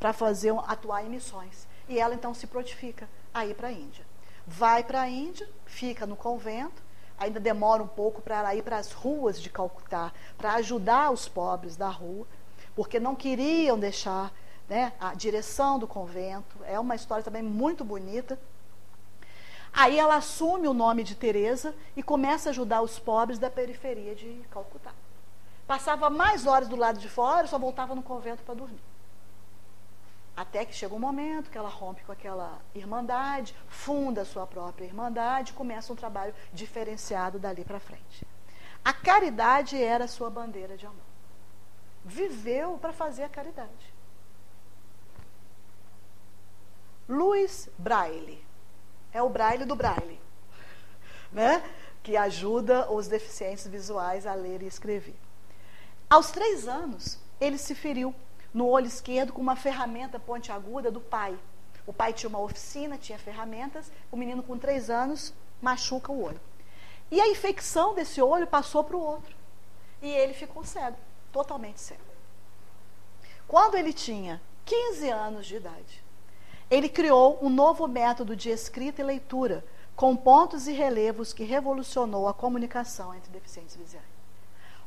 para 0.00 0.12
fazer 0.12 0.54
atuar 0.66 1.04
em 1.04 1.10
missões. 1.10 1.66
E 1.88 1.98
ela 1.98 2.14
então 2.14 2.32
se 2.32 2.46
prontifica 2.46 3.08
a 3.32 3.44
ir 3.44 3.54
para 3.54 3.68
a 3.68 3.72
Índia. 3.72 4.04
Vai 4.46 4.82
para 4.82 5.02
a 5.02 5.08
Índia, 5.08 5.48
fica 5.66 6.06
no 6.06 6.16
convento, 6.16 6.82
ainda 7.18 7.38
demora 7.38 7.82
um 7.82 7.88
pouco 7.88 8.22
para 8.22 8.36
ela 8.36 8.54
ir 8.54 8.62
para 8.62 8.78
as 8.78 8.92
ruas 8.92 9.40
de 9.40 9.50
Calcutá, 9.50 10.12
para 10.38 10.54
ajudar 10.54 11.10
os 11.10 11.28
pobres 11.28 11.76
da 11.76 11.88
rua, 11.88 12.26
porque 12.74 12.98
não 12.98 13.14
queriam 13.14 13.78
deixar 13.78 14.32
né, 14.68 14.92
a 14.98 15.14
direção 15.14 15.78
do 15.78 15.86
convento. 15.86 16.56
É 16.64 16.78
uma 16.80 16.94
história 16.94 17.24
também 17.24 17.42
muito 17.42 17.84
bonita. 17.84 18.38
Aí 19.78 19.98
ela 19.98 20.16
assume 20.16 20.66
o 20.66 20.72
nome 20.72 21.04
de 21.04 21.14
Teresa 21.14 21.74
e 21.94 22.02
começa 22.02 22.48
a 22.48 22.50
ajudar 22.50 22.80
os 22.80 22.98
pobres 22.98 23.38
da 23.38 23.50
periferia 23.50 24.14
de 24.14 24.42
Calcutá. 24.50 24.94
Passava 25.66 26.08
mais 26.08 26.46
horas 26.46 26.66
do 26.66 26.76
lado 26.76 26.98
de 26.98 27.10
fora, 27.10 27.46
só 27.46 27.58
voltava 27.58 27.94
no 27.94 28.02
convento 28.02 28.42
para 28.42 28.54
dormir. 28.54 28.80
Até 30.34 30.64
que 30.64 30.74
chega 30.74 30.94
um 30.94 30.98
momento 30.98 31.50
que 31.50 31.58
ela 31.58 31.68
rompe 31.68 32.02
com 32.04 32.12
aquela 32.12 32.58
irmandade, 32.74 33.54
funda 33.68 34.22
a 34.22 34.24
sua 34.24 34.46
própria 34.46 34.86
irmandade, 34.86 35.52
começa 35.52 35.92
um 35.92 35.96
trabalho 35.96 36.34
diferenciado 36.54 37.38
dali 37.38 37.62
para 37.62 37.78
frente. 37.78 38.26
A 38.82 38.94
caridade 38.94 39.82
era 39.82 40.04
a 40.04 40.08
sua 40.08 40.30
bandeira 40.30 40.78
de 40.78 40.86
amor. 40.86 41.04
Viveu 42.02 42.78
para 42.78 42.94
fazer 42.94 43.24
a 43.24 43.28
caridade. 43.28 43.94
Luiz 47.06 47.68
Braille. 47.76 48.45
É 49.16 49.22
o 49.22 49.30
Braille 49.30 49.64
do 49.64 49.74
Braille, 49.74 50.20
né? 51.32 51.62
que 52.02 52.18
ajuda 52.18 52.92
os 52.92 53.08
deficientes 53.08 53.66
visuais 53.66 54.26
a 54.26 54.34
ler 54.34 54.60
e 54.60 54.66
escrever. 54.66 55.16
Aos 56.10 56.30
três 56.30 56.68
anos, 56.68 57.18
ele 57.40 57.56
se 57.56 57.74
feriu 57.74 58.14
no 58.52 58.68
olho 58.68 58.86
esquerdo 58.86 59.32
com 59.32 59.40
uma 59.40 59.56
ferramenta 59.56 60.20
pontiaguda 60.20 60.90
do 60.90 61.00
pai. 61.00 61.34
O 61.86 61.94
pai 61.94 62.12
tinha 62.12 62.28
uma 62.28 62.40
oficina, 62.40 62.98
tinha 62.98 63.18
ferramentas, 63.18 63.90
o 64.12 64.18
menino 64.18 64.42
com 64.42 64.58
três 64.58 64.90
anos 64.90 65.32
machuca 65.62 66.12
o 66.12 66.22
olho. 66.22 66.40
E 67.10 67.18
a 67.18 67.26
infecção 67.26 67.94
desse 67.94 68.20
olho 68.20 68.46
passou 68.46 68.84
para 68.84 68.98
o 68.98 69.02
outro. 69.02 69.34
E 70.02 70.10
ele 70.10 70.34
ficou 70.34 70.62
cego, 70.62 70.98
totalmente 71.32 71.80
cego. 71.80 72.02
Quando 73.48 73.76
ele 73.76 73.94
tinha 73.94 74.42
15 74.66 75.08
anos 75.08 75.46
de 75.46 75.56
idade, 75.56 76.05
ele 76.70 76.88
criou 76.88 77.38
um 77.40 77.48
novo 77.48 77.86
método 77.86 78.34
de 78.34 78.50
escrita 78.50 79.00
e 79.00 79.04
leitura, 79.04 79.64
com 79.94 80.16
pontos 80.16 80.66
e 80.66 80.72
relevos 80.72 81.32
que 81.32 81.44
revolucionou 81.44 82.28
a 82.28 82.34
comunicação 82.34 83.14
entre 83.14 83.30
deficientes 83.30 83.76
visuais. 83.76 84.04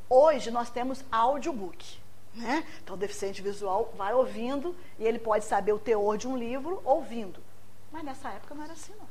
Hoje 0.10 0.52
nós 0.52 0.70
temos 0.70 1.04
audiobook. 1.12 2.00
Né? 2.34 2.66
Então, 2.84 2.96
o 2.96 3.00
deficiente 3.00 3.42
visual 3.42 3.92
vai 3.98 4.14
ouvindo 4.14 4.76
e 5.00 5.06
ele 5.06 5.18
pode 5.18 5.46
saber 5.46 5.74
o 5.74 5.80
teor 5.80 6.18
de 6.18 6.28
um 6.28 6.38
livro 6.38 6.82
ouvindo. 6.86 7.42
Mas 7.92 8.04
nessa 8.04 8.30
época 8.30 8.54
não 8.54 8.64
era 8.64 8.74
assim, 8.74 8.94
não. 9.00 9.08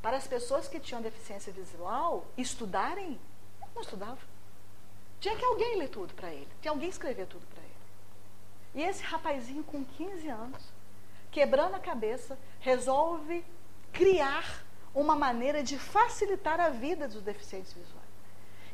Para 0.00 0.16
as 0.16 0.26
pessoas 0.26 0.68
que 0.68 0.78
tinham 0.78 1.02
deficiência 1.02 1.52
visual 1.52 2.24
estudarem, 2.36 3.18
não 3.74 3.82
estudavam. 3.82 4.18
Tinha 5.20 5.36
que 5.36 5.44
alguém 5.44 5.78
ler 5.78 5.88
tudo 5.88 6.14
para 6.14 6.30
ele, 6.30 6.48
tinha 6.62 6.70
alguém 6.70 6.88
escrever 6.88 7.26
tudo 7.26 7.44
para 7.46 7.62
ele. 7.62 7.68
E 8.74 8.82
esse 8.82 9.02
rapazinho 9.02 9.64
com 9.64 9.84
15 9.84 10.28
anos, 10.28 10.62
quebrando 11.30 11.74
a 11.74 11.80
cabeça, 11.80 12.38
resolve 12.60 13.44
criar 13.92 14.64
uma 14.94 15.14
maneira 15.14 15.62
de 15.62 15.78
facilitar 15.78 16.60
a 16.60 16.70
vida 16.70 17.06
dos 17.06 17.22
deficientes 17.22 17.72
visuais. 17.72 18.08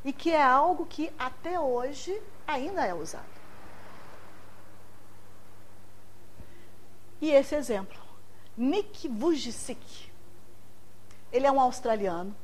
E 0.05 0.13
que 0.13 0.31
é 0.31 0.43
algo 0.43 0.87
que 0.87 1.13
até 1.19 1.59
hoje 1.59 2.21
ainda 2.47 2.85
é 2.85 2.95
usado. 2.95 3.35
E 7.21 7.31
esse 7.31 7.55
exemplo, 7.55 7.99
Nick 8.57 9.09
Vujicic, 9.09 10.13
ele 11.33 11.47
é 11.47 11.51
um 11.51 11.61
australiano, 11.61 12.37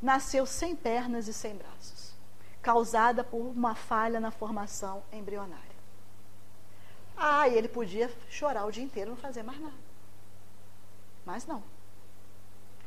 nasceu 0.00 0.46
sem 0.46 0.76
pernas 0.76 1.26
e 1.26 1.34
sem 1.34 1.56
braços, 1.56 2.14
causada 2.62 3.24
por 3.24 3.40
uma 3.40 3.74
falha 3.74 4.20
na 4.20 4.30
formação 4.30 5.02
embrionária. 5.12 5.67
Ah, 7.20 7.48
ele 7.48 7.68
podia 7.68 8.10
chorar 8.30 8.64
o 8.64 8.70
dia 8.70 8.84
inteiro 8.84 9.10
não 9.10 9.16
fazer 9.16 9.42
mais 9.42 9.60
nada. 9.60 9.74
Mas 11.26 11.44
não. 11.46 11.58
O 11.58 11.64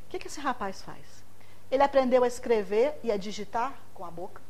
que, 0.09 0.17
que 0.17 0.27
esse 0.27 0.39
rapaz 0.39 0.81
faz? 0.81 1.05
Ele 1.69 1.83
aprendeu 1.83 2.23
a 2.23 2.27
escrever 2.27 2.97
e 3.03 3.11
a 3.11 3.17
digitar 3.17 3.77
com 3.93 4.05
a 4.05 4.11
boca. 4.11 4.41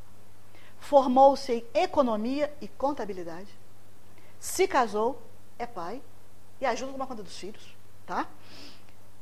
Formou-se 0.80 1.52
em 1.52 1.66
economia 1.74 2.54
e 2.62 2.68
contabilidade. 2.68 3.50
Se 4.40 4.68
casou, 4.68 5.22
é 5.58 5.66
pai 5.66 6.02
e 6.60 6.66
ajuda 6.66 6.94
com 6.94 7.04
a 7.04 7.08
conta 7.08 7.24
dos 7.24 7.38
filhos, 7.38 7.76
tá? 8.06 8.28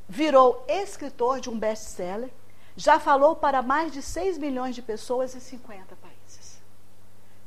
Virou 0.08 0.64
escritor 0.68 1.40
de 1.40 1.50
um 1.50 1.58
best-seller. 1.58 2.30
Já 2.76 3.00
falou 3.00 3.36
para 3.36 3.62
mais 3.62 3.92
de 3.92 4.02
6 4.02 4.38
milhões 4.38 4.76
de 4.76 4.82
pessoas 4.82 5.36
em 5.36 5.40
50 5.40 5.96
países. 5.96 6.09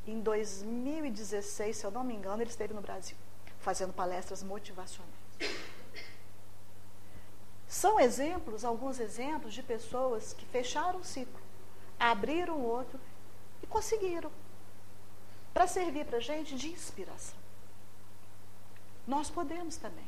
Em 0.06 0.20
2016, 0.20 1.76
se 1.76 1.84
eu 1.84 1.90
não 1.90 2.02
me 2.02 2.14
engano, 2.14 2.42
ele 2.42 2.50
esteve 2.50 2.74
no 2.74 2.80
Brasil, 2.80 3.16
fazendo 3.60 3.92
palestras 3.92 4.42
motivacionais. 4.42 5.22
São 7.68 7.98
exemplos, 7.98 8.64
alguns 8.64 9.00
exemplos 9.00 9.54
de 9.54 9.62
pessoas 9.62 10.34
que 10.34 10.44
fecharam 10.46 10.98
um 10.98 11.04
ciclo, 11.04 11.40
abriram 11.98 12.60
outro 12.60 13.00
e 13.62 13.66
conseguiram. 13.66 14.30
Para 15.54 15.66
servir 15.66 16.04
para 16.04 16.18
a 16.18 16.20
gente 16.20 16.54
de 16.54 16.68
inspiração. 16.68 17.38
Nós 19.06 19.30
podemos 19.30 19.76
também 19.76 20.06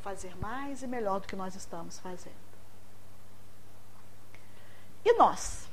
fazer 0.00 0.36
mais 0.36 0.82
e 0.82 0.86
melhor 0.86 1.20
do 1.20 1.28
que 1.28 1.36
nós 1.36 1.54
estamos 1.54 1.98
fazendo. 1.98 2.34
E 5.04 5.12
nós? 5.14 5.69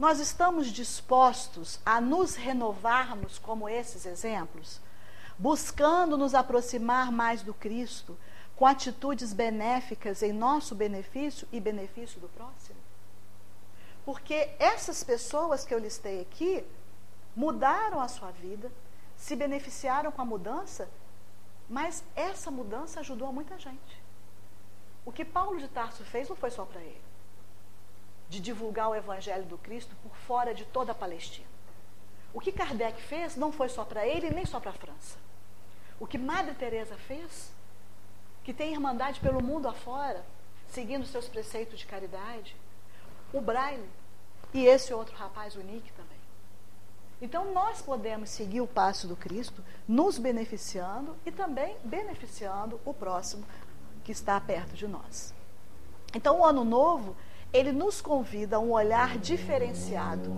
Nós 0.00 0.18
estamos 0.18 0.68
dispostos 0.68 1.78
a 1.84 2.00
nos 2.00 2.34
renovarmos 2.34 3.38
como 3.38 3.68
esses 3.68 4.06
exemplos, 4.06 4.80
buscando 5.38 6.16
nos 6.16 6.34
aproximar 6.34 7.12
mais 7.12 7.42
do 7.42 7.52
Cristo, 7.52 8.16
com 8.56 8.64
atitudes 8.64 9.34
benéficas 9.34 10.22
em 10.22 10.32
nosso 10.32 10.74
benefício 10.74 11.46
e 11.52 11.60
benefício 11.60 12.18
do 12.18 12.30
próximo? 12.30 12.78
Porque 14.02 14.54
essas 14.58 15.04
pessoas 15.04 15.66
que 15.66 15.74
eu 15.74 15.78
listei 15.78 16.22
aqui 16.22 16.64
mudaram 17.36 18.00
a 18.00 18.08
sua 18.08 18.30
vida, 18.30 18.72
se 19.18 19.36
beneficiaram 19.36 20.10
com 20.10 20.22
a 20.22 20.24
mudança, 20.24 20.88
mas 21.68 22.02
essa 22.16 22.50
mudança 22.50 23.00
ajudou 23.00 23.28
a 23.28 23.32
muita 23.32 23.58
gente. 23.58 24.02
O 25.04 25.12
que 25.12 25.26
Paulo 25.26 25.60
de 25.60 25.68
Tarso 25.68 26.02
fez 26.04 26.26
não 26.26 26.36
foi 26.36 26.50
só 26.50 26.64
para 26.64 26.80
ele, 26.80 27.09
de 28.30 28.40
divulgar 28.40 28.88
o 28.88 28.94
evangelho 28.94 29.44
do 29.44 29.58
Cristo 29.58 29.94
por 30.02 30.16
fora 30.16 30.54
de 30.54 30.64
toda 30.64 30.92
a 30.92 30.94
Palestina. 30.94 31.48
O 32.32 32.40
que 32.40 32.52
Kardec 32.52 33.02
fez 33.02 33.34
não 33.34 33.50
foi 33.50 33.68
só 33.68 33.84
para 33.84 34.06
ele 34.06 34.30
nem 34.30 34.46
só 34.46 34.60
para 34.60 34.70
a 34.70 34.74
França. 34.74 35.18
O 35.98 36.06
que 36.06 36.16
Madre 36.16 36.54
Teresa 36.54 36.96
fez 36.96 37.52
que 38.44 38.54
tem 38.54 38.72
irmandade 38.72 39.20
pelo 39.20 39.42
mundo 39.42 39.68
afora, 39.68 40.24
seguindo 40.68 41.04
seus 41.04 41.28
preceitos 41.28 41.80
de 41.80 41.86
caridade, 41.86 42.56
o 43.32 43.40
Braille 43.40 43.90
e 44.54 44.64
esse 44.64 44.94
outro 44.94 45.14
rapaz, 45.16 45.56
o 45.56 45.60
Nick 45.60 45.92
também. 45.92 46.18
Então 47.20 47.52
nós 47.52 47.82
podemos 47.82 48.30
seguir 48.30 48.60
o 48.60 48.66
passo 48.66 49.06
do 49.06 49.16
Cristo, 49.16 49.62
nos 49.86 50.18
beneficiando 50.18 51.16
e 51.26 51.32
também 51.32 51.76
beneficiando 51.84 52.80
o 52.84 52.94
próximo 52.94 53.44
que 54.04 54.12
está 54.12 54.40
perto 54.40 54.74
de 54.74 54.86
nós. 54.86 55.34
Então 56.14 56.40
o 56.40 56.44
ano 56.44 56.64
novo, 56.64 57.16
ele 57.52 57.72
nos 57.72 58.00
convida 58.00 58.56
a 58.56 58.60
um 58.60 58.72
olhar 58.72 59.18
diferenciado 59.18 60.30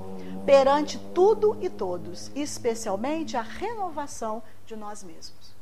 perante 0.47 0.99
tudo 1.15 1.57
e 1.61 1.69
todos, 1.69 2.31
especialmente 2.35 3.37
a 3.37 3.43
renovação 3.43 4.43
de 4.67 4.75
nós 4.75 5.03
mesmos. 5.03 5.55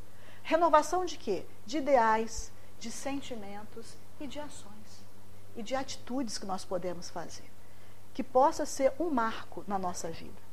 Renovação 0.43 1.05
de 1.05 1.19
quê? 1.19 1.45
De 1.67 1.79
ideais, 1.79 2.51
de 2.79 2.91
sentimentos 2.91 3.95
e 4.19 4.27
de 4.27 4.39
ações. 4.39 5.05
E 5.57 5.63
de 5.63 5.75
atitudes 5.75 6.39
que 6.39 6.47
nós 6.47 6.65
podemos 6.65 7.11
fazer. 7.11 7.45
Que 8.15 8.23
possa 8.23 8.65
ser 8.65 8.93
um 8.99 9.11
marco 9.11 9.65
na 9.67 9.79
nossa 9.79 10.11
vida. 10.11 10.51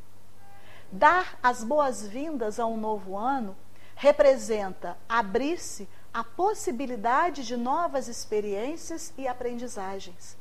Dar 0.91 1.37
as 1.41 1.63
boas-vindas 1.63 2.59
a 2.59 2.65
um 2.65 2.77
novo 2.77 3.17
ano 3.17 3.55
representa 3.95 4.97
abrir-se 5.09 5.87
à 6.13 6.23
possibilidade 6.23 7.45
de 7.45 7.57
novas 7.57 8.07
experiências 8.07 9.13
e 9.17 9.27
aprendizagens, 9.27 10.36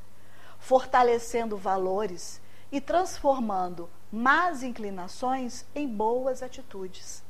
fortalecendo 0.67 1.57
valores 1.57 2.41
e 2.71 2.81
transformando 2.81 3.89
más 4.11 4.63
inclinações 4.63 5.65
em 5.75 5.87
boas 5.89 6.43
atitudes 6.43 7.25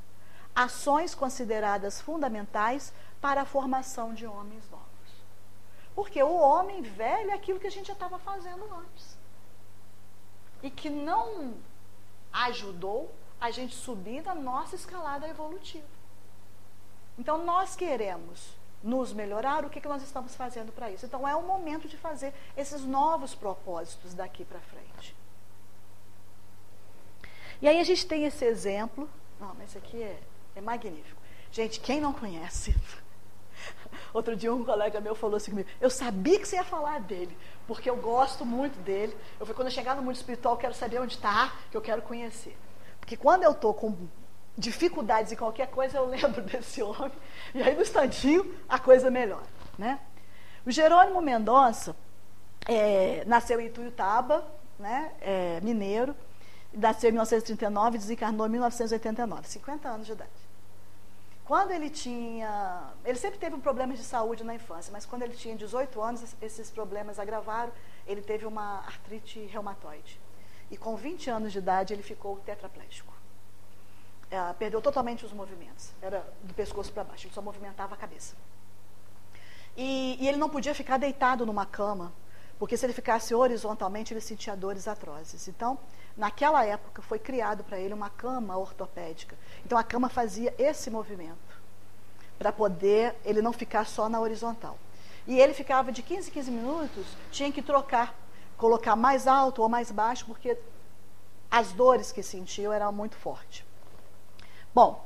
ações 0.56 1.14
consideradas 1.14 2.00
fundamentais 2.00 2.90
para 3.20 3.42
a 3.42 3.44
formação 3.44 4.14
de 4.14 4.26
homens 4.26 4.68
novos. 4.70 4.86
Porque 5.94 6.22
o 6.22 6.34
homem 6.34 6.80
velho 6.80 7.30
é 7.30 7.34
aquilo 7.34 7.60
que 7.60 7.66
a 7.66 7.70
gente 7.70 7.88
já 7.88 7.92
estava 7.92 8.18
fazendo 8.18 8.64
antes. 8.74 9.18
E 10.62 10.70
que 10.70 10.88
não 10.88 11.54
ajudou 12.32 13.14
a 13.38 13.50
gente 13.50 13.74
subir 13.74 14.22
na 14.22 14.34
nossa 14.34 14.74
escalada 14.74 15.28
evolutiva. 15.28 15.86
Então, 17.18 17.44
nós 17.44 17.76
queremos 17.76 18.55
nos 18.86 19.12
melhorar, 19.12 19.64
o 19.64 19.70
que, 19.70 19.80
que 19.80 19.88
nós 19.88 20.02
estamos 20.02 20.34
fazendo 20.34 20.72
para 20.72 20.90
isso? 20.90 21.04
Então, 21.04 21.26
é 21.26 21.34
o 21.34 21.42
momento 21.42 21.88
de 21.88 21.96
fazer 21.96 22.32
esses 22.56 22.82
novos 22.82 23.34
propósitos 23.34 24.14
daqui 24.14 24.44
para 24.44 24.60
frente. 24.60 25.14
E 27.60 27.68
aí 27.68 27.80
a 27.80 27.84
gente 27.84 28.06
tem 28.06 28.24
esse 28.24 28.44
exemplo. 28.44 29.08
Não, 29.40 29.54
mas 29.54 29.70
esse 29.70 29.78
aqui 29.78 30.02
é 30.02 30.18
é 30.56 30.60
magnífico. 30.60 31.20
Gente, 31.52 31.78
quem 31.78 32.00
não 32.00 32.12
conhece? 32.12 32.74
Outro 34.12 34.34
dia 34.34 34.52
um 34.52 34.64
colega 34.64 35.00
meu 35.00 35.14
falou 35.14 35.36
assim 35.36 35.50
comigo, 35.50 35.68
eu 35.80 35.90
sabia 35.90 36.40
que 36.40 36.48
você 36.48 36.56
ia 36.56 36.64
falar 36.64 37.00
dele, 37.00 37.36
porque 37.66 37.88
eu 37.88 37.96
gosto 37.96 38.44
muito 38.44 38.78
dele. 38.80 39.14
Eu 39.38 39.46
falei, 39.46 39.54
quando 39.54 39.68
eu 39.68 39.74
chegar 39.74 39.94
no 39.94 40.02
mundo 40.02 40.16
espiritual, 40.16 40.54
eu 40.54 40.58
quero 40.58 40.74
saber 40.74 40.98
onde 41.00 41.14
está, 41.14 41.54
que 41.70 41.76
eu 41.76 41.82
quero 41.82 42.02
conhecer. 42.02 42.56
Porque 42.98 43.16
quando 43.16 43.42
eu 43.42 43.52
estou 43.52 43.74
com 43.74 43.94
dificuldades 44.56 45.32
em 45.32 45.36
qualquer 45.36 45.68
coisa, 45.68 45.98
eu 45.98 46.06
lembro 46.06 46.42
desse 46.42 46.82
homem, 46.82 47.12
e 47.54 47.62
aí 47.62 47.74
no 47.74 47.82
instantinho 47.82 48.54
a 48.68 48.78
coisa 48.78 49.10
melhora. 49.10 49.46
Né? 49.78 49.98
O 50.64 50.70
Jerônimo 50.70 51.20
Mendonça 51.20 51.94
é, 52.66 53.24
nasceu 53.26 53.60
em 53.60 53.66
Ituiutaba, 53.66 54.46
né, 54.78 55.12
é, 55.20 55.60
mineiro, 55.62 56.14
nasceu 56.72 57.08
em 57.08 57.12
1939 57.12 57.96
e 57.96 57.98
desencarnou 57.98 58.46
em 58.46 58.50
1989, 58.50 59.48
50 59.48 59.88
anos 59.88 60.06
de 60.06 60.12
idade. 60.12 60.46
Quando 61.46 61.70
ele 61.70 61.88
tinha. 61.88 62.90
Ele 63.04 63.16
sempre 63.16 63.38
teve 63.38 63.54
um 63.54 63.60
problema 63.60 63.94
de 63.94 64.02
saúde 64.02 64.42
na 64.42 64.56
infância, 64.56 64.92
mas 64.92 65.06
quando 65.06 65.22
ele 65.22 65.34
tinha 65.34 65.54
18 65.54 66.02
anos, 66.02 66.34
esses 66.42 66.70
problemas 66.72 67.20
agravaram. 67.20 67.72
Ele 68.04 68.20
teve 68.20 68.44
uma 68.46 68.80
artrite 68.80 69.46
reumatoide. 69.46 70.20
E 70.70 70.76
com 70.76 70.96
20 70.96 71.30
anos 71.30 71.52
de 71.52 71.58
idade, 71.58 71.94
ele 71.94 72.02
ficou 72.02 72.36
tetraplégico. 72.38 73.15
Perdeu 74.58 74.80
totalmente 74.80 75.24
os 75.24 75.32
movimentos. 75.32 75.92
Era 76.00 76.26
do 76.42 76.54
pescoço 76.54 76.92
para 76.92 77.04
baixo, 77.04 77.26
ele 77.26 77.34
só 77.34 77.42
movimentava 77.42 77.94
a 77.94 77.98
cabeça. 77.98 78.34
E, 79.76 80.16
e, 80.20 80.28
ele 80.28 80.38
não 80.38 80.48
podia 80.48 80.74
ficar 80.74 80.96
deitado 80.96 81.44
numa 81.44 81.66
cama, 81.66 82.12
porque 82.58 82.76
se 82.76 82.86
ele 82.86 82.94
ficasse 82.94 83.34
horizontalmente, 83.34 84.12
ele 84.12 84.20
sentia 84.20 84.56
dores 84.56 84.88
atrozes. 84.88 85.48
Então, 85.48 85.78
naquela 86.16 86.64
época, 86.64 87.02
foi 87.02 87.18
criado 87.18 87.62
para 87.62 87.78
ele 87.78 87.92
uma 87.92 88.08
cama 88.08 88.56
ortopédica. 88.56 89.36
Então, 89.64 89.76
a 89.76 89.84
cama 89.84 90.08
fazia 90.08 90.54
esse 90.58 90.90
movimento, 90.90 91.60
para 92.38 92.50
poder 92.50 93.14
ele 93.24 93.42
não 93.42 93.52
ficar 93.52 93.86
só 93.86 94.08
na 94.08 94.18
horizontal. 94.18 94.78
E 95.26 95.38
ele 95.38 95.52
ficava 95.52 95.92
de 95.92 96.02
15 96.02 96.30
em 96.30 96.32
15 96.32 96.50
minutos, 96.50 97.06
tinha 97.30 97.52
que 97.52 97.60
trocar, 97.60 98.14
colocar 98.56 98.96
mais 98.96 99.26
alto 99.26 99.60
ou 99.60 99.68
mais 99.68 99.90
baixo, 99.90 100.24
porque 100.24 100.56
as 101.50 101.72
dores 101.72 102.12
que 102.12 102.22
sentiu 102.22 102.72
eram 102.72 102.92
muito 102.92 103.16
fortes. 103.16 103.64
Bom, 104.76 105.02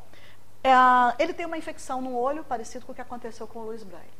é, 0.64 0.72
ele 1.22 1.32
tem 1.32 1.46
uma 1.46 1.56
infecção 1.56 2.02
no 2.02 2.18
olho, 2.18 2.42
parecido 2.42 2.84
com 2.84 2.90
o 2.90 2.94
que 2.94 3.00
aconteceu 3.00 3.46
com 3.46 3.60
o 3.60 3.66
Luiz 3.66 3.84
Braille. 3.84 4.10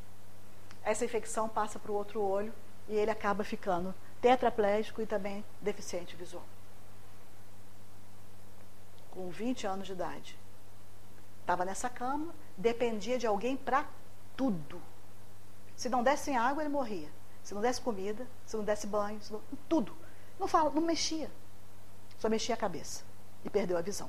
Essa 0.85 1.05
infecção 1.05 1.49
passa 1.49 1.77
para 1.77 1.91
o 1.91 1.95
outro 1.97 2.23
olho 2.23 2.55
e 2.89 2.95
ele 2.95 3.11
acaba 3.11 3.43
ficando 3.43 3.93
tetraplégico 4.21 5.03
e 5.03 5.07
também 5.07 5.45
deficiente 5.61 6.15
visual. 6.15 6.45
Com 9.11 9.29
20 9.29 9.67
anos 9.67 9.89
de 9.89 9.93
idade. 9.93 10.39
Estava 11.41 11.65
nessa 11.65 11.91
cama, 11.91 12.33
dependia 12.57 13.19
de 13.19 13.27
alguém 13.27 13.57
para 13.57 13.85
tudo. 14.37 14.81
Se 15.75 15.89
não 15.89 16.05
desse 16.05 16.33
água, 16.33 16.63
ele 16.63 16.71
morria. 16.71 17.09
Se 17.43 17.55
não 17.55 17.61
desse 17.61 17.81
comida, 17.81 18.25
se 18.47 18.57
não 18.57 18.63
desse 18.63 18.87
banho, 18.87 19.19
não, 19.29 19.43
tudo. 19.69 19.97
Não 20.39 20.47
fala, 20.47 20.71
não 20.71 20.81
mexia. 20.81 21.29
Só 22.21 22.29
mexia 22.29 22.55
a 22.55 22.59
cabeça. 22.59 23.03
E 23.45 23.51
perdeu 23.51 23.77
a 23.77 23.83
visão. 23.83 24.09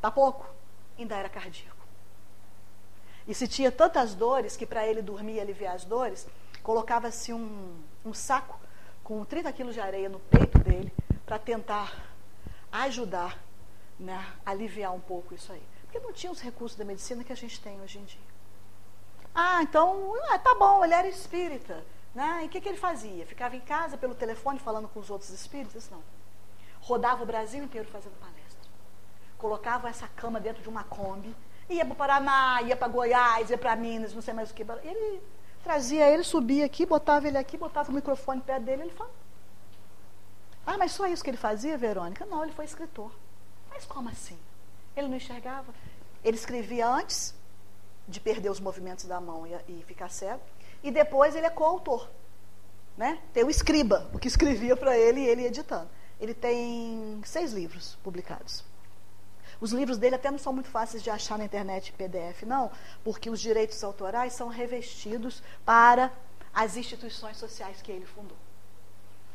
Tá 0.00 0.10
pouco? 0.10 0.46
Ainda 0.98 1.16
era 1.16 1.28
cardíaco. 1.28 1.76
E 3.28 3.34
se 3.34 3.46
tinha 3.46 3.70
tantas 3.70 4.14
dores 4.14 4.56
que 4.56 4.66
para 4.66 4.86
ele 4.86 5.02
dormir 5.02 5.34
e 5.34 5.40
aliviar 5.40 5.74
as 5.74 5.84
dores, 5.84 6.26
colocava-se 6.62 7.32
um, 7.32 7.80
um 8.04 8.14
saco 8.14 8.58
com 9.04 9.24
30 9.24 9.52
quilos 9.52 9.74
de 9.74 9.80
areia 9.80 10.08
no 10.08 10.18
peito 10.18 10.58
dele 10.58 10.92
para 11.26 11.38
tentar 11.38 12.12
ajudar, 12.72 13.38
né, 13.98 14.32
aliviar 14.44 14.94
um 14.94 15.00
pouco 15.00 15.34
isso 15.34 15.52
aí. 15.52 15.62
Porque 15.82 15.98
não 15.98 16.12
tinha 16.12 16.32
os 16.32 16.40
recursos 16.40 16.78
da 16.78 16.84
medicina 16.84 17.22
que 17.22 17.32
a 17.32 17.36
gente 17.36 17.60
tem 17.60 17.80
hoje 17.80 17.98
em 17.98 18.04
dia. 18.04 18.30
Ah, 19.34 19.62
então, 19.62 20.14
ah, 20.30 20.38
tá 20.38 20.54
bom, 20.54 20.84
ele 20.84 20.94
era 20.94 21.08
espírita. 21.08 21.84
Né? 22.14 22.40
E 22.42 22.46
o 22.46 22.48
que, 22.48 22.60
que 22.60 22.68
ele 22.68 22.78
fazia? 22.78 23.24
Ficava 23.26 23.54
em 23.54 23.60
casa 23.60 23.96
pelo 23.96 24.14
telefone 24.14 24.58
falando 24.58 24.88
com 24.88 24.98
os 24.98 25.10
outros 25.10 25.30
espíritos? 25.30 25.88
Não. 25.90 26.02
Rodava 26.80 27.22
o 27.22 27.26
Brasil 27.26 27.62
inteiro 27.62 27.86
fazendo 27.88 28.18
palestra 28.18 28.39
colocava 29.40 29.88
essa 29.88 30.06
cama 30.06 30.38
dentro 30.38 30.62
de 30.62 30.68
uma 30.68 30.84
Kombi, 30.84 31.34
ia 31.68 31.84
para 31.84 31.94
o 31.94 31.96
Paraná, 31.96 32.62
ia 32.62 32.76
para 32.76 32.88
Goiás, 32.88 33.50
ia 33.50 33.58
para 33.58 33.74
Minas, 33.74 34.12
não 34.12 34.20
sei 34.20 34.34
mais 34.34 34.50
o 34.50 34.54
que. 34.54 34.62
Ele 34.62 35.22
trazia 35.64 36.06
ele, 36.08 36.22
subia 36.22 36.66
aqui, 36.66 36.84
botava 36.84 37.26
ele 37.26 37.38
aqui, 37.38 37.56
botava 37.56 37.90
o 37.90 37.94
microfone 37.94 38.40
perto 38.40 38.62
dele, 38.62 38.82
ele 38.82 38.92
falava. 38.92 39.14
Ah, 40.66 40.76
mas 40.76 40.92
só 40.92 41.06
isso 41.06 41.24
que 41.24 41.30
ele 41.30 41.36
fazia, 41.36 41.76
Verônica? 41.78 42.26
Não, 42.26 42.42
ele 42.44 42.52
foi 42.52 42.64
escritor. 42.64 43.10
Mas 43.70 43.84
como 43.86 44.08
assim? 44.08 44.38
Ele 44.94 45.08
não 45.08 45.16
enxergava. 45.16 45.72
Ele 46.22 46.36
escrevia 46.36 46.86
antes 46.86 47.34
de 48.06 48.20
perder 48.20 48.50
os 48.50 48.60
movimentos 48.60 49.06
da 49.06 49.20
mão 49.20 49.46
e, 49.46 49.54
e 49.68 49.82
ficar 49.84 50.10
cego, 50.10 50.42
e 50.82 50.90
depois 50.90 51.34
ele 51.34 51.46
é 51.46 51.50
coautor. 51.50 52.08
Né? 52.96 53.18
Tem 53.32 53.42
o 53.44 53.50
escriba, 53.50 54.10
o 54.12 54.18
que 54.18 54.28
escrevia 54.28 54.76
para 54.76 54.98
ele 54.98 55.20
e 55.20 55.26
ele 55.26 55.46
editando. 55.46 55.88
Ele 56.20 56.34
tem 56.34 57.20
seis 57.24 57.52
livros 57.52 57.96
publicados. 58.02 58.64
Os 59.60 59.72
livros 59.72 59.98
dele 59.98 60.14
até 60.14 60.30
não 60.30 60.38
são 60.38 60.52
muito 60.52 60.70
fáceis 60.70 61.02
de 61.02 61.10
achar 61.10 61.36
na 61.36 61.44
internet 61.44 61.92
PDF, 61.92 62.44
não, 62.44 62.70
porque 63.04 63.28
os 63.28 63.38
direitos 63.38 63.84
autorais 63.84 64.32
são 64.32 64.48
revestidos 64.48 65.42
para 65.64 66.10
as 66.52 66.76
instituições 66.76 67.36
sociais 67.36 67.82
que 67.82 67.92
ele 67.92 68.06
fundou. 68.06 68.36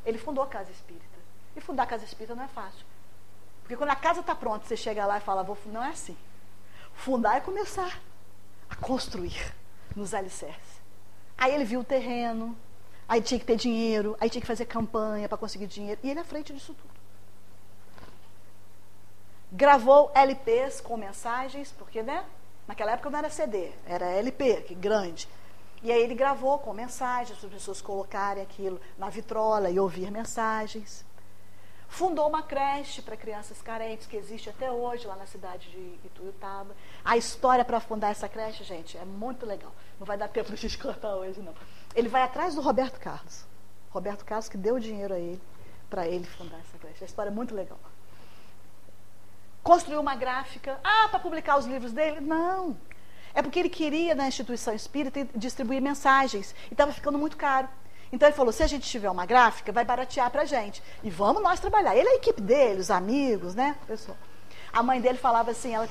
Ele 0.03 0.17
fundou 0.17 0.43
a 0.43 0.47
Casa 0.47 0.71
Espírita. 0.71 1.05
E 1.55 1.61
fundar 1.61 1.83
a 1.83 1.87
Casa 1.87 2.05
Espírita 2.05 2.35
não 2.35 2.43
é 2.43 2.47
fácil. 2.47 2.85
Porque 3.61 3.77
quando 3.77 3.91
a 3.91 3.95
casa 3.95 4.19
está 4.19 4.35
pronta, 4.35 4.65
você 4.65 4.75
chega 4.75 5.05
lá 5.05 5.17
e 5.17 5.21
fala, 5.21 5.43
vou 5.43 5.57
não 5.67 5.83
é 5.83 5.89
assim. 5.89 6.17
Fundar 6.93 7.37
é 7.37 7.41
começar 7.41 7.99
a 8.69 8.75
construir 8.75 9.53
nos 9.95 10.13
alicerces. 10.13 10.81
Aí 11.37 11.53
ele 11.53 11.65
viu 11.65 11.79
o 11.79 11.83
terreno, 11.83 12.55
aí 13.07 13.21
tinha 13.21 13.39
que 13.39 13.45
ter 13.45 13.55
dinheiro, 13.55 14.15
aí 14.19 14.29
tinha 14.29 14.41
que 14.41 14.47
fazer 14.47 14.65
campanha 14.65 15.27
para 15.27 15.37
conseguir 15.37 15.67
dinheiro. 15.67 15.99
E 16.03 16.09
ele 16.09 16.19
é 16.19 16.21
à 16.21 16.25
frente 16.25 16.53
disso 16.53 16.73
tudo 16.73 17.04
gravou 19.55 20.11
LPs 20.13 20.81
com 20.81 20.97
mensagens, 20.97 21.71
porque 21.71 22.03
né, 22.03 22.25
naquela 22.67 22.91
época 22.91 23.09
não 23.09 23.19
era 23.19 23.29
CD, 23.29 23.71
era 23.85 24.05
LP, 24.05 24.63
que 24.63 24.75
grande. 24.75 25.29
E 25.81 25.91
aí 25.91 26.01
ele 26.01 26.13
gravou 26.13 26.59
com 26.59 26.73
mensagens, 26.73 27.37
para 27.37 27.47
as 27.47 27.53
pessoas 27.53 27.81
colocarem 27.81 28.43
aquilo 28.43 28.81
na 28.97 29.09
vitrola 29.09 29.69
e 29.69 29.79
ouvir 29.79 30.11
mensagens. 30.11 31.05
Fundou 31.87 32.27
uma 32.27 32.43
creche 32.43 33.01
para 33.01 33.15
crianças 33.15 33.61
carentes, 33.61 34.07
que 34.07 34.17
existe 34.17 34.49
até 34.49 34.69
hoje 34.69 35.07
lá 35.07 35.15
na 35.15 35.25
cidade 35.25 35.69
de 35.69 35.99
Ituiutaba. 36.03 36.75
A 37.05 37.15
história 37.15 37.63
para 37.63 37.79
fundar 37.79 38.09
essa 38.09 38.27
creche, 38.27 38.63
gente, 38.63 38.97
é 38.97 39.05
muito 39.05 39.45
legal. 39.45 39.71
Não 39.97 40.05
vai 40.05 40.17
dar 40.17 40.27
tempo 40.27 40.49
de 40.49 40.57
gente 40.57 40.77
contar 40.79 41.15
hoje, 41.15 41.39
não. 41.39 41.53
Ele 41.95 42.09
vai 42.09 42.23
atrás 42.23 42.55
do 42.55 42.61
Roberto 42.61 42.99
Carlos. 42.99 43.45
Roberto 43.91 44.25
Carlos 44.25 44.49
que 44.49 44.57
deu 44.57 44.79
dinheiro 44.79 45.13
a 45.13 45.19
ele, 45.19 45.41
para 45.89 46.05
ele 46.07 46.25
fundar 46.25 46.59
essa 46.59 46.77
creche. 46.77 47.03
A 47.03 47.07
história 47.07 47.29
é 47.29 47.33
muito 47.33 47.55
legal 47.55 47.79
construiu 49.65 49.99
uma 49.99 50.15
gráfica, 50.15 50.79
ah, 50.83 51.07
para 51.09 51.17
publicar 51.17 51.57
os 51.57 51.65
livros 51.65 51.91
dele? 51.91 52.21
Não. 52.21 52.77
É 53.33 53.41
porque 53.41 53.57
ele 53.57 53.67
queria, 53.67 54.13
na 54.13 54.27
instituição 54.27 54.75
espírita, 54.75 55.27
distribuir 55.35 55.81
mensagens. 55.81 56.53
E 56.69 56.73
estava 56.75 56.91
ficando 56.93 57.17
muito 57.17 57.35
caro. 57.35 57.67
Então 58.13 58.29
ele 58.29 58.35
falou: 58.35 58.53
se 58.53 58.61
a 58.61 58.67
gente 58.67 58.87
tiver 58.87 59.09
uma 59.09 59.25
gráfica, 59.25 59.71
vai 59.71 59.83
baratear 59.83 60.29
para 60.29 60.43
a 60.43 60.45
gente. 60.45 60.83
E 61.03 61.09
vamos 61.09 61.41
nós 61.41 61.59
trabalhar. 61.59 61.95
Ele, 61.95 62.07
a 62.07 62.15
equipe 62.15 62.39
dele, 62.41 62.79
os 62.79 62.91
amigos, 62.91 63.55
né? 63.55 63.75
Pessoal. 63.87 64.15
A 64.71 64.83
mãe 64.83 65.01
dele 65.01 65.17
falava 65.17 65.49
assim: 65.49 65.73
ela, 65.73 65.89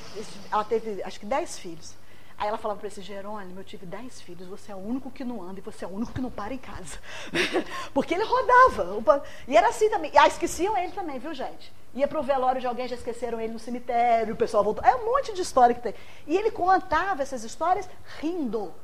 ela 0.53 0.65
teve, 0.65 1.03
acho 1.03 1.19
que, 1.19 1.27
dez 1.27 1.59
filhos. 1.59 1.97
Aí 2.37 2.49
ela 2.49 2.59
falava 2.59 2.81
para 2.81 2.89
esse 2.89 3.01
Jerônimo, 3.01 3.61
eu 3.61 3.65
tive 3.65 3.87
dez 3.87 4.21
filhos, 4.21 4.49
você 4.49 4.73
é 4.73 4.75
o 4.75 4.79
único 4.79 5.11
que 5.11 5.25
não 5.25 5.43
anda 5.43 5.61
e 5.61 5.63
você 5.63 5.85
é 5.85 5.89
o 5.89 5.91
único 5.93 6.13
que 6.13 6.21
não 6.21 6.31
para 6.31 6.53
em 6.53 6.59
casa. 6.59 6.99
Porque 7.95 8.15
ele 8.15 8.25
rodava. 8.25 9.23
E 9.47 9.57
era 9.57 9.69
assim 9.69 9.89
também. 9.89 10.11
Ah, 10.17 10.27
esqueciam 10.27 10.77
ele 10.77 10.93
também, 10.93 11.19
viu, 11.19 11.33
gente? 11.33 11.73
Ia 11.95 12.09
para 12.09 12.19
o 12.19 12.25
velório 12.25 12.61
de 12.61 12.67
alguém, 12.67 12.89
já 12.89 12.97
esqueceram 12.97 13.41
ele 13.41 13.53
no 13.53 13.59
cemitério, 13.59 14.35
o 14.35 14.37
pessoal 14.37 14.65
voltou. 14.65 14.85
É 14.85 14.97
um 14.97 15.07
monte 15.07 15.33
de 15.33 15.43
história 15.43 15.75
que 15.75 15.81
tem. 15.81 15.95
E 16.27 16.37
ele 16.37 16.51
contava 16.51 17.23
essas 17.23 17.45
histórias 17.45 17.89
rindo. 18.21 18.75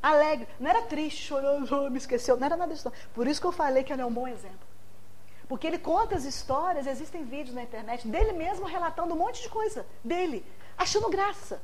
Alegre. 0.00 0.46
Não 0.60 0.70
era 0.70 0.82
triste, 0.82 1.22
chorando, 1.22 1.68
oh, 1.74 1.90
me 1.90 1.98
esqueceu. 1.98 2.36
Não 2.36 2.46
era 2.46 2.56
nada 2.56 2.72
disso. 2.72 2.92
Por 3.12 3.26
isso 3.26 3.40
que 3.40 3.46
eu 3.46 3.52
falei 3.52 3.82
que 3.82 3.92
ele 3.92 4.02
é 4.02 4.06
um 4.06 4.12
bom 4.12 4.28
exemplo. 4.28 4.72
Porque 5.48 5.66
ele 5.66 5.78
conta 5.78 6.14
as 6.14 6.24
histórias, 6.24 6.86
existem 6.86 7.24
vídeos 7.24 7.54
na 7.54 7.64
internet 7.64 8.06
dele 8.06 8.32
mesmo 8.32 8.64
relatando 8.64 9.12
um 9.12 9.18
monte 9.18 9.42
de 9.42 9.48
coisa 9.48 9.84
dele, 10.02 10.46
achando 10.78 11.10
graça 11.10 11.60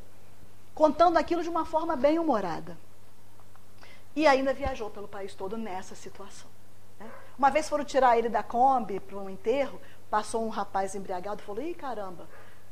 contando 0.79 1.17
aquilo 1.17 1.43
de 1.43 1.49
uma 1.49 1.65
forma 1.65 1.97
bem 1.97 2.21
humorada. 2.21 2.79
E 4.15 4.29
ainda 4.29 4.55
viajou 4.55 4.89
pelo 4.89 5.09
país 5.09 5.35
todo 5.35 5.59
nessa 5.59 5.97
situação. 5.97 6.49
Né? 7.01 7.11
Uma 7.37 7.51
vez 7.51 7.69
foram 7.69 7.85
tirar 7.85 8.17
ele 8.17 8.29
da 8.29 8.45
Kombi 8.45 9.01
para 9.01 9.19
um 9.19 9.29
enterro, 9.29 9.81
passou 10.09 10.41
um 10.47 10.49
rapaz 10.49 10.95
embriagado 10.95 11.43
e 11.43 11.45
falou: 11.45 11.61
Ih, 11.61 11.75
caramba, 11.75 12.29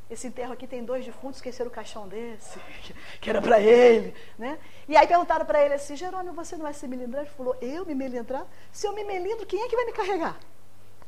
esse 0.09 0.28
enterro 0.28 0.52
aqui 0.52 0.68
tem 0.68 0.84
dois 0.84 1.04
defuntos, 1.04 1.38
esqueceram 1.38 1.68
o 1.68 1.72
caixão 1.72 2.07
desse, 2.07 2.61
que 3.20 3.28
era 3.28 3.42
para 3.42 3.61
ele. 3.61 4.14
Né? 4.38 4.57
E 4.86 4.96
aí 4.96 5.04
perguntaram 5.09 5.44
para 5.44 5.64
ele 5.64 5.74
assim: 5.74 5.96
Jerônimo, 5.96 6.32
você 6.32 6.54
não 6.54 6.62
vai 6.62 6.74
se 6.74 6.86
melindrar? 6.86 7.24
Ele 7.24 7.34
falou: 7.36 7.57
Eu 7.61 7.84
me 7.84 7.94
melindrar? 7.96 8.46
Se 8.70 8.86
eu 8.86 8.92
me 8.92 9.02
melindro, 9.02 9.44
quem 9.46 9.61
é 9.61 9.68
que 9.68 9.74
vai 9.74 9.84
me 9.84 9.92
carregar? 9.92 10.38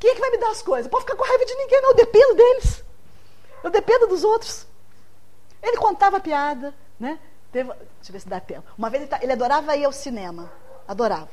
Quem 0.00 0.10
é 0.10 0.14
que 0.16 0.20
vai 0.20 0.30
me 0.30 0.38
dar 0.38 0.50
as 0.50 0.62
coisas? 0.62 0.90
Pode 0.90 1.04
ficar 1.04 1.16
com 1.16 1.24
raiva 1.24 1.44
de 1.46 1.54
ninguém, 1.54 1.80
não. 1.80 1.90
Eu 1.90 1.96
dependo 1.96 2.34
deles. 2.34 2.84
Eu 3.62 3.70
dependo 3.70 4.08
dos 4.08 4.24
outros. 4.24 4.66
Ele 5.62 5.76
contava 5.76 6.20
piada, 6.20 6.74
né? 6.98 7.18
Teve, 7.52 7.72
deixa 7.72 8.08
eu 8.08 8.12
ver 8.12 8.20
se 8.20 8.28
dá 8.28 8.40
tempo. 8.40 8.70
Uma 8.76 8.90
vez 8.90 9.02
ele, 9.02 9.10
tá, 9.10 9.18
ele, 9.22 9.32
adorava 9.32 9.76
ir 9.76 9.84
ao 9.84 9.92
cinema. 9.92 10.50
Adorava. 10.86 11.28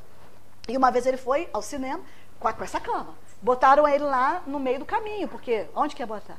E 0.67 0.77
uma 0.77 0.91
vez 0.91 1.05
ele 1.05 1.17
foi 1.17 1.49
ao 1.51 1.61
cinema 1.61 2.01
com, 2.39 2.47
a, 2.47 2.53
com 2.53 2.63
essa 2.63 2.79
cama. 2.79 3.13
Botaram 3.41 3.87
ele 3.87 4.03
lá 4.03 4.41
no 4.47 4.59
meio 4.59 4.79
do 4.79 4.85
caminho, 4.85 5.27
porque 5.27 5.67
onde 5.75 5.95
que 5.95 6.01
ia 6.01 6.07
botar? 6.07 6.37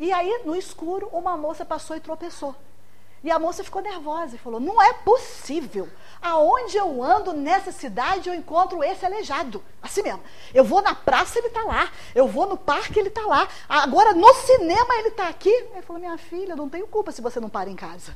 E 0.00 0.12
aí, 0.12 0.42
no 0.44 0.56
escuro, 0.56 1.08
uma 1.12 1.36
moça 1.36 1.64
passou 1.64 1.94
e 1.94 2.00
tropeçou. 2.00 2.56
E 3.24 3.30
a 3.30 3.38
moça 3.38 3.62
ficou 3.62 3.80
nervosa 3.80 4.34
e 4.34 4.38
falou: 4.38 4.58
Não 4.58 4.82
é 4.82 4.92
possível. 4.92 5.88
Aonde 6.20 6.76
eu 6.76 7.02
ando 7.02 7.32
nessa 7.32 7.70
cidade, 7.70 8.28
eu 8.28 8.34
encontro 8.34 8.82
esse 8.82 9.06
aleijado. 9.06 9.62
Assim 9.80 10.02
mesmo. 10.02 10.22
Eu 10.52 10.64
vou 10.64 10.82
na 10.82 10.94
praça, 10.94 11.38
ele 11.38 11.46
está 11.48 11.62
lá. 11.62 11.88
Eu 12.14 12.26
vou 12.26 12.46
no 12.46 12.56
parque, 12.56 12.98
ele 12.98 13.08
está 13.08 13.24
lá. 13.24 13.46
Agora, 13.68 14.12
no 14.12 14.34
cinema, 14.34 14.94
ele 14.98 15.08
está 15.08 15.28
aqui. 15.28 15.50
Ele 15.50 15.82
falou: 15.82 16.00
Minha 16.00 16.18
filha, 16.18 16.56
não 16.56 16.68
tenho 16.68 16.86
culpa 16.88 17.12
se 17.12 17.22
você 17.22 17.38
não 17.38 17.48
para 17.48 17.70
em 17.70 17.76
casa. 17.76 18.12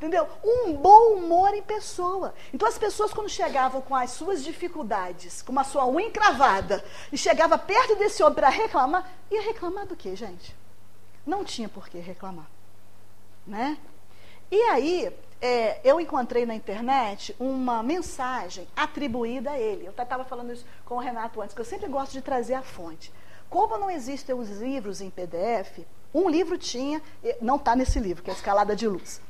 Entendeu? 0.00 0.26
Um 0.42 0.72
bom 0.72 1.12
humor 1.12 1.52
em 1.52 1.60
pessoa. 1.60 2.32
Então 2.54 2.66
as 2.66 2.78
pessoas 2.78 3.12
quando 3.12 3.28
chegavam 3.28 3.82
com 3.82 3.94
as 3.94 4.12
suas 4.12 4.42
dificuldades, 4.42 5.42
com 5.42 5.60
a 5.60 5.62
sua 5.62 5.86
unha 5.86 6.06
encravada, 6.06 6.82
e 7.12 7.18
chegava 7.18 7.58
perto 7.58 7.96
desse 7.96 8.22
homem 8.22 8.34
para 8.34 8.48
reclamar, 8.48 9.06
ia 9.30 9.42
reclamar 9.42 9.86
do 9.86 9.94
quê, 9.94 10.16
gente? 10.16 10.56
Não 11.26 11.44
tinha 11.44 11.68
por 11.68 11.86
que 11.86 11.98
reclamar. 11.98 12.46
Né? 13.46 13.76
E 14.50 14.56
aí, 14.70 15.14
é, 15.38 15.82
eu 15.84 16.00
encontrei 16.00 16.46
na 16.46 16.54
internet 16.54 17.36
uma 17.38 17.82
mensagem 17.82 18.66
atribuída 18.74 19.50
a 19.50 19.58
ele. 19.58 19.84
Eu 19.84 19.90
estava 19.90 20.24
falando 20.24 20.50
isso 20.50 20.64
com 20.86 20.94
o 20.94 20.98
Renato 20.98 21.42
antes, 21.42 21.54
que 21.54 21.60
eu 21.60 21.64
sempre 21.66 21.88
gosto 21.88 22.12
de 22.12 22.22
trazer 22.22 22.54
a 22.54 22.62
fonte. 22.62 23.12
Como 23.50 23.76
não 23.76 23.90
existem 23.90 24.34
os 24.34 24.48
livros 24.48 25.02
em 25.02 25.10
PDF, 25.10 25.80
um 26.14 26.26
livro 26.26 26.56
tinha, 26.56 27.02
não 27.38 27.56
está 27.56 27.76
nesse 27.76 28.00
livro, 28.00 28.22
que 28.22 28.30
é 28.30 28.32
a 28.32 28.36
Escalada 28.36 28.74
de 28.74 28.88
Luz. 28.88 29.20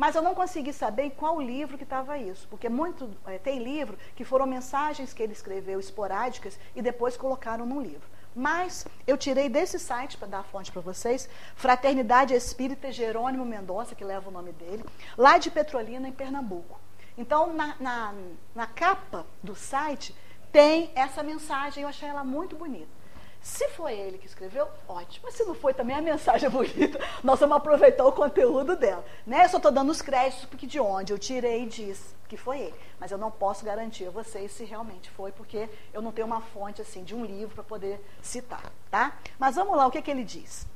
Mas 0.00 0.14
eu 0.14 0.22
não 0.22 0.34
consegui 0.34 0.72
saber 0.72 1.02
em 1.02 1.10
qual 1.10 1.38
livro 1.38 1.76
que 1.76 1.84
estava 1.84 2.16
isso, 2.16 2.48
porque 2.48 2.70
muito, 2.70 3.14
é, 3.26 3.36
tem 3.36 3.62
livro 3.62 3.98
que 4.16 4.24
foram 4.24 4.46
mensagens 4.46 5.12
que 5.12 5.22
ele 5.22 5.34
escreveu 5.34 5.78
esporádicas 5.78 6.58
e 6.74 6.80
depois 6.80 7.18
colocaram 7.18 7.66
num 7.66 7.82
livro. 7.82 8.08
Mas 8.34 8.86
eu 9.06 9.18
tirei 9.18 9.50
desse 9.50 9.78
site 9.78 10.16
para 10.16 10.28
dar 10.28 10.38
a 10.38 10.42
fonte 10.42 10.72
para 10.72 10.80
vocês, 10.80 11.28
Fraternidade 11.54 12.32
Espírita 12.32 12.90
Jerônimo 12.90 13.44
Mendonça, 13.44 13.94
que 13.94 14.02
leva 14.02 14.30
o 14.30 14.32
nome 14.32 14.52
dele, 14.52 14.86
lá 15.18 15.36
de 15.36 15.50
Petrolina, 15.50 16.08
em 16.08 16.12
Pernambuco. 16.12 16.80
Então, 17.18 17.52
na, 17.52 17.76
na, 17.78 18.14
na 18.54 18.66
capa 18.66 19.26
do 19.42 19.54
site, 19.54 20.16
tem 20.50 20.90
essa 20.94 21.22
mensagem, 21.22 21.82
eu 21.82 21.88
achei 21.90 22.08
ela 22.08 22.24
muito 22.24 22.56
bonita. 22.56 22.99
Se 23.42 23.68
foi 23.68 23.94
ele 23.94 24.18
que 24.18 24.26
escreveu, 24.26 24.68
ótimo. 24.86 25.24
Mas 25.24 25.34
se 25.34 25.44
não 25.44 25.54
foi 25.54 25.72
também, 25.72 25.96
a 25.96 26.02
mensagem 26.02 26.46
é 26.46 26.50
bonita. 26.50 27.00
Nós 27.24 27.40
vamos 27.40 27.56
aproveitar 27.56 28.04
o 28.04 28.12
conteúdo 28.12 28.76
dela. 28.76 29.04
Né? 29.26 29.44
Eu 29.44 29.48
só 29.48 29.56
estou 29.56 29.72
dando 29.72 29.90
os 29.90 30.02
créditos, 30.02 30.44
porque 30.44 30.66
de 30.66 30.78
onde 30.78 31.12
eu 31.12 31.18
tirei 31.18 31.66
diz 31.66 32.14
que 32.28 32.36
foi 32.36 32.60
ele. 32.60 32.74
Mas 32.98 33.10
eu 33.10 33.18
não 33.18 33.30
posso 33.30 33.64
garantir 33.64 34.06
a 34.06 34.10
vocês 34.10 34.52
se 34.52 34.64
realmente 34.64 35.10
foi, 35.10 35.32
porque 35.32 35.68
eu 35.92 36.02
não 36.02 36.12
tenho 36.12 36.26
uma 36.26 36.40
fonte 36.40 36.82
assim 36.82 37.02
de 37.02 37.14
um 37.14 37.24
livro 37.24 37.54
para 37.54 37.64
poder 37.64 38.04
citar. 38.20 38.70
Tá? 38.90 39.18
Mas 39.38 39.56
vamos 39.56 39.76
lá, 39.76 39.86
o 39.86 39.90
que, 39.90 40.02
que 40.02 40.10
ele 40.10 40.22
diz? 40.22 40.66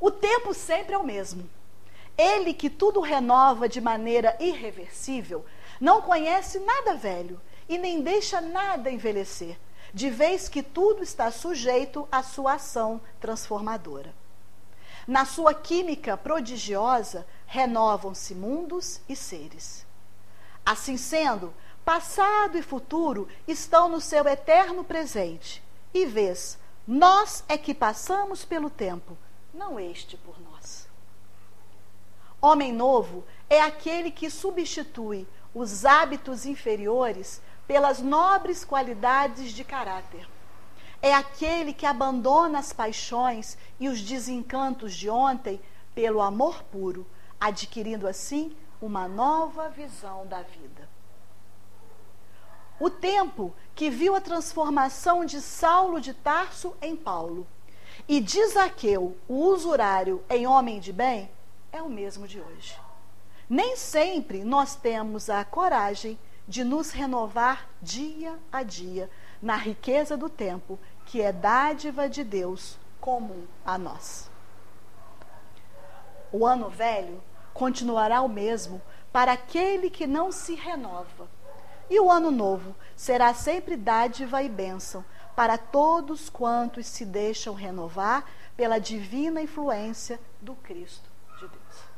O 0.00 0.10
tempo 0.10 0.54
sempre 0.54 0.94
é 0.94 0.98
o 0.98 1.04
mesmo. 1.04 1.48
Ele 2.16 2.54
que 2.54 2.70
tudo 2.70 3.00
renova 3.00 3.68
de 3.68 3.80
maneira 3.80 4.36
irreversível, 4.40 5.44
não 5.80 6.02
conhece 6.02 6.58
nada 6.60 6.94
velho 6.94 7.40
e 7.68 7.78
nem 7.78 8.00
deixa 8.00 8.40
nada 8.40 8.90
envelhecer 8.90 9.56
de 9.92 10.10
vez 10.10 10.48
que 10.48 10.62
tudo 10.62 11.02
está 11.02 11.30
sujeito 11.30 12.06
à 12.10 12.22
sua 12.22 12.54
ação 12.54 13.00
transformadora. 13.20 14.14
Na 15.06 15.24
sua 15.24 15.54
química 15.54 16.16
prodigiosa, 16.16 17.26
renovam-se 17.46 18.34
mundos 18.34 19.00
e 19.08 19.16
seres. 19.16 19.86
Assim 20.64 20.98
sendo, 20.98 21.54
passado 21.84 22.58
e 22.58 22.62
futuro 22.62 23.26
estão 23.46 23.88
no 23.88 24.00
seu 24.00 24.26
eterno 24.26 24.84
presente. 24.84 25.62
E 25.94 26.04
vês, 26.04 26.58
nós 26.86 27.42
é 27.48 27.56
que 27.56 27.72
passamos 27.72 28.44
pelo 28.44 28.68
tempo, 28.68 29.16
não 29.54 29.80
este 29.80 30.16
por 30.18 30.38
nós. 30.40 30.86
Homem 32.40 32.72
novo 32.72 33.24
é 33.48 33.60
aquele 33.60 34.10
que 34.10 34.28
substitui 34.30 35.26
os 35.54 35.84
hábitos 35.84 36.44
inferiores 36.44 37.40
pelas 37.68 38.00
nobres 38.00 38.64
qualidades 38.64 39.52
de 39.52 39.62
caráter. 39.62 40.26
É 41.02 41.14
aquele 41.14 41.74
que 41.74 41.84
abandona 41.84 42.58
as 42.58 42.72
paixões 42.72 43.58
e 43.78 43.88
os 43.88 44.00
desencantos 44.00 44.94
de 44.94 45.10
ontem 45.10 45.60
pelo 45.94 46.22
amor 46.22 46.62
puro, 46.64 47.06
adquirindo 47.38 48.08
assim 48.08 48.56
uma 48.80 49.06
nova 49.06 49.68
visão 49.68 50.26
da 50.26 50.40
vida. 50.40 50.88
O 52.80 52.88
tempo 52.88 53.54
que 53.74 53.90
viu 53.90 54.14
a 54.14 54.20
transformação 54.20 55.24
de 55.24 55.40
Saulo 55.40 56.00
de 56.00 56.14
Tarso 56.14 56.74
em 56.80 56.96
Paulo 56.96 57.46
e 58.08 58.18
de 58.20 58.44
Zaqueu, 58.46 59.16
o 59.28 59.34
usurário, 59.34 60.24
em 60.30 60.46
homem 60.46 60.80
de 60.80 60.92
bem, 60.92 61.30
é 61.70 61.82
o 61.82 61.88
mesmo 61.88 62.26
de 62.26 62.40
hoje. 62.40 62.78
Nem 63.48 63.76
sempre 63.76 64.42
nós 64.42 64.74
temos 64.74 65.28
a 65.28 65.44
coragem 65.44 66.18
de 66.48 66.64
nos 66.64 66.90
renovar 66.90 67.68
dia 67.82 68.38
a 68.50 68.62
dia 68.62 69.10
na 69.40 69.54
riqueza 69.54 70.16
do 70.16 70.30
tempo, 70.30 70.78
que 71.04 71.20
é 71.20 71.30
dádiva 71.30 72.08
de 72.08 72.24
Deus 72.24 72.78
comum 72.98 73.46
a 73.66 73.76
nós. 73.76 74.30
O 76.32 76.46
ano 76.46 76.70
velho 76.70 77.22
continuará 77.52 78.22
o 78.22 78.28
mesmo 78.28 78.80
para 79.12 79.32
aquele 79.32 79.90
que 79.90 80.06
não 80.06 80.32
se 80.32 80.54
renova. 80.54 81.28
E 81.90 82.00
o 82.00 82.10
ano 82.10 82.30
novo 82.30 82.74
será 82.96 83.32
sempre 83.34 83.76
dádiva 83.76 84.42
e 84.42 84.48
bênção 84.48 85.04
para 85.36 85.56
todos 85.56 86.30
quantos 86.30 86.86
se 86.86 87.04
deixam 87.04 87.54
renovar 87.54 88.24
pela 88.56 88.78
divina 88.78 89.40
influência 89.40 90.18
do 90.40 90.54
Cristo 90.56 91.08
de 91.38 91.46
Deus. 91.46 91.88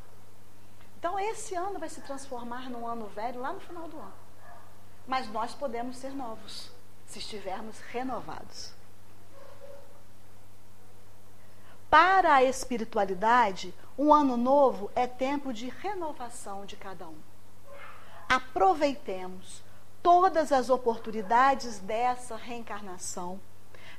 Então, 0.99 1.19
esse 1.19 1.55
ano 1.55 1.79
vai 1.79 1.89
se 1.89 2.01
transformar 2.03 2.69
num 2.69 2.87
ano 2.87 3.07
velho 3.07 3.41
lá 3.41 3.53
no 3.53 3.61
final 3.61 3.89
do 3.89 3.97
ano 3.97 4.20
mas 5.07 5.29
nós 5.31 5.55
podemos 5.55 5.97
ser 5.97 6.11
novos 6.15 6.71
se 7.07 7.19
estivermos 7.19 7.79
renovados. 7.81 8.73
Para 11.91 12.35
a 12.35 12.45
espiritualidade, 12.45 13.75
um 13.99 14.15
ano 14.15 14.37
novo 14.37 14.91
é 14.95 15.09
tempo 15.09 15.53
de 15.53 15.69
renovação 15.69 16.65
de 16.65 16.77
cada 16.77 17.09
um. 17.09 17.19
Aproveitemos 18.29 19.63
todas 20.01 20.53
as 20.53 20.71
oportunidades 20.71 21.81
dessa 21.81 22.37
reencarnação, 22.37 23.41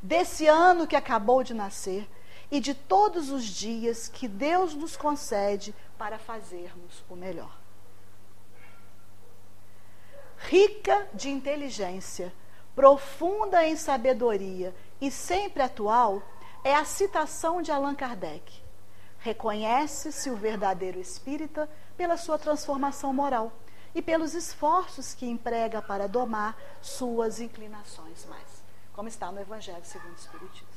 desse 0.01 0.47
ano 0.47 0.87
que 0.87 0.95
acabou 0.95 1.43
de 1.43 1.53
nascer 1.53 2.09
e 2.49 2.61
de 2.61 2.73
todos 2.73 3.29
os 3.29 3.43
dias 3.43 4.07
que 4.07 4.27
Deus 4.27 4.73
nos 4.73 4.95
concede 4.95 5.75
para 5.97 6.17
fazermos 6.17 7.03
o 7.09 7.15
melhor 7.15 7.61
rica 10.47 11.07
de 11.13 11.29
inteligência, 11.29 12.33
profunda 12.75 13.65
em 13.65 13.75
sabedoria 13.75 14.73
e 14.99 15.11
sempre 15.11 15.61
atual, 15.61 16.21
é 16.63 16.75
a 16.75 16.85
citação 16.85 17.61
de 17.61 17.71
Allan 17.71 17.95
Kardec. 17.95 18.61
Reconhece-se 19.19 20.29
o 20.29 20.35
verdadeiro 20.35 20.99
espírita 20.99 21.69
pela 21.95 22.17
sua 22.17 22.37
transformação 22.37 23.13
moral 23.13 23.51
e 23.93 24.01
pelos 24.01 24.33
esforços 24.33 25.13
que 25.13 25.25
emprega 25.25 25.81
para 25.81 26.07
domar 26.07 26.57
suas 26.81 27.39
inclinações 27.39 28.25
mais, 28.25 28.63
como 28.93 29.07
está 29.07 29.31
no 29.31 29.39
Evangelho 29.39 29.83
segundo 29.83 30.13
o 30.13 30.19
Espiritismo. 30.19 30.67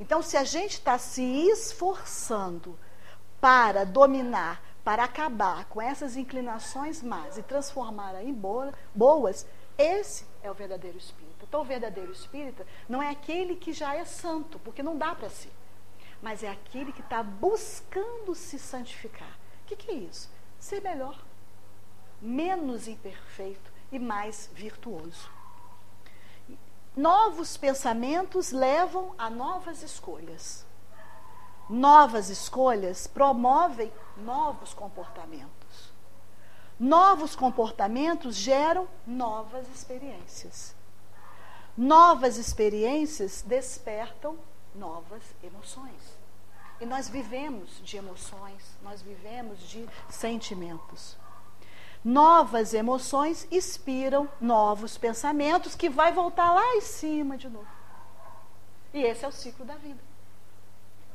Então, 0.00 0.22
se 0.22 0.36
a 0.36 0.44
gente 0.44 0.74
está 0.74 0.96
se 0.98 1.22
esforçando 1.22 2.78
para 3.40 3.84
dominar 3.84 4.62
para 4.84 5.04
acabar 5.04 5.66
com 5.66 5.80
essas 5.82 6.16
inclinações 6.16 7.02
más 7.02 7.36
e 7.36 7.42
transformá-las 7.42 8.24
em 8.24 8.32
boas, 8.94 9.46
esse 9.76 10.26
é 10.42 10.50
o 10.50 10.54
verdadeiro 10.54 10.98
espírita. 10.98 11.44
Então, 11.46 11.60
o 11.60 11.64
verdadeiro 11.64 12.12
espírita 12.12 12.66
não 12.88 13.02
é 13.02 13.10
aquele 13.10 13.56
que 13.56 13.72
já 13.72 13.94
é 13.94 14.04
santo, 14.04 14.58
porque 14.58 14.82
não 14.82 14.96
dá 14.96 15.14
para 15.14 15.30
si, 15.30 15.50
mas 16.20 16.42
é 16.42 16.50
aquele 16.50 16.92
que 16.92 17.00
está 17.00 17.22
buscando 17.22 18.34
se 18.34 18.58
santificar. 18.58 19.38
O 19.62 19.66
que, 19.66 19.76
que 19.76 19.90
é 19.90 19.94
isso? 19.94 20.30
Ser 20.58 20.82
melhor, 20.82 21.22
menos 22.20 22.88
imperfeito 22.88 23.70
e 23.92 23.98
mais 23.98 24.50
virtuoso. 24.52 25.30
Novos 26.96 27.56
pensamentos 27.56 28.50
levam 28.50 29.14
a 29.16 29.30
novas 29.30 29.82
escolhas. 29.82 30.66
Novas 31.68 32.30
escolhas 32.30 33.06
promovem 33.06 33.92
novos 34.16 34.72
comportamentos. 34.72 35.92
Novos 36.80 37.36
comportamentos 37.36 38.36
geram 38.36 38.88
novas 39.06 39.68
experiências. 39.68 40.74
Novas 41.76 42.38
experiências 42.38 43.42
despertam 43.42 44.38
novas 44.74 45.22
emoções. 45.42 46.16
E 46.80 46.86
nós 46.86 47.08
vivemos 47.08 47.82
de 47.84 47.98
emoções, 47.98 48.62
nós 48.82 49.02
vivemos 49.02 49.60
de 49.68 49.86
sentimentos. 50.08 51.18
Novas 52.02 52.72
emoções 52.72 53.46
inspiram 53.50 54.26
novos 54.40 54.96
pensamentos 54.96 55.74
que 55.74 55.90
vai 55.90 56.12
voltar 56.12 56.52
lá 56.54 56.76
em 56.76 56.80
cima 56.80 57.36
de 57.36 57.48
novo. 57.48 57.68
E 58.94 59.02
esse 59.02 59.24
é 59.24 59.28
o 59.28 59.32
ciclo 59.32 59.66
da 59.66 59.74
vida 59.74 60.07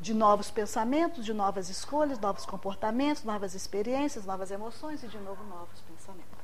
de 0.04 0.14
novos 0.14 0.52
pensamentos, 0.52 1.24
de 1.24 1.34
novas 1.34 1.70
escolhas, 1.70 2.20
novos 2.20 2.46
comportamentos, 2.46 3.24
novas 3.24 3.56
experiências, 3.56 4.26
novas 4.26 4.52
emoções 4.52 5.02
e 5.02 5.08
de 5.08 5.18
novo 5.18 5.42
novos 5.46 5.80
pensamentos. 5.80 6.44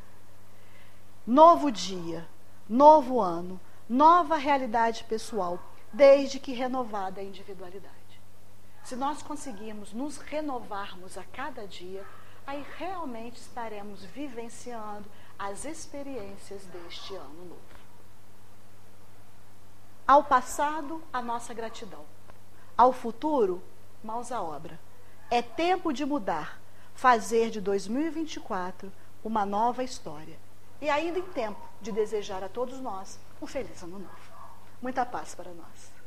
Novo 1.28 1.70
dia, 1.70 2.26
novo 2.70 3.20
ano, 3.20 3.60
nova 3.88 4.38
realidade 4.38 5.04
pessoal, 5.04 5.60
desde 5.92 6.40
que 6.40 6.54
renovada 6.54 7.20
a 7.20 7.24
individualidade. 7.24 8.22
Se 8.82 8.96
nós 8.96 9.22
conseguirmos 9.22 9.92
nos 9.92 10.18
renovarmos 10.20 11.18
a 11.18 11.24
cada 11.26 11.68
dia, 11.68 12.06
aí 12.48 12.66
realmente 12.78 13.42
estaremos 13.42 14.06
vivenciando 14.06 15.06
as 15.38 15.66
experiências 15.66 16.64
deste 16.68 17.14
ano 17.14 17.46
novo. 17.50 17.80
Ao 20.08 20.24
passado, 20.24 21.04
a 21.12 21.22
nossa 21.22 21.54
gratidão. 21.54 22.06
Ao 22.80 22.94
futuro, 22.94 23.62
mãos 24.02 24.32
à 24.32 24.42
obra. 24.42 24.80
É 25.30 25.42
tempo 25.42 25.92
de 25.92 26.06
mudar, 26.06 26.62
fazer 26.96 27.50
de 27.50 27.60
2024 27.60 28.90
uma 29.22 29.46
nova 29.46 29.84
história. 29.84 30.38
E 30.80 30.90
ainda 30.90 31.20
em 31.20 31.24
tempo 31.24 31.60
de 31.82 31.92
desejar 31.92 32.42
a 32.42 32.48
todos 32.48 32.80
nós 32.80 33.20
um 33.42 33.46
feliz 33.46 33.84
ano 33.84 34.00
novo. 34.00 34.32
Muita 34.82 35.06
paz 35.06 35.36
para 35.36 35.52
nós. 35.52 35.99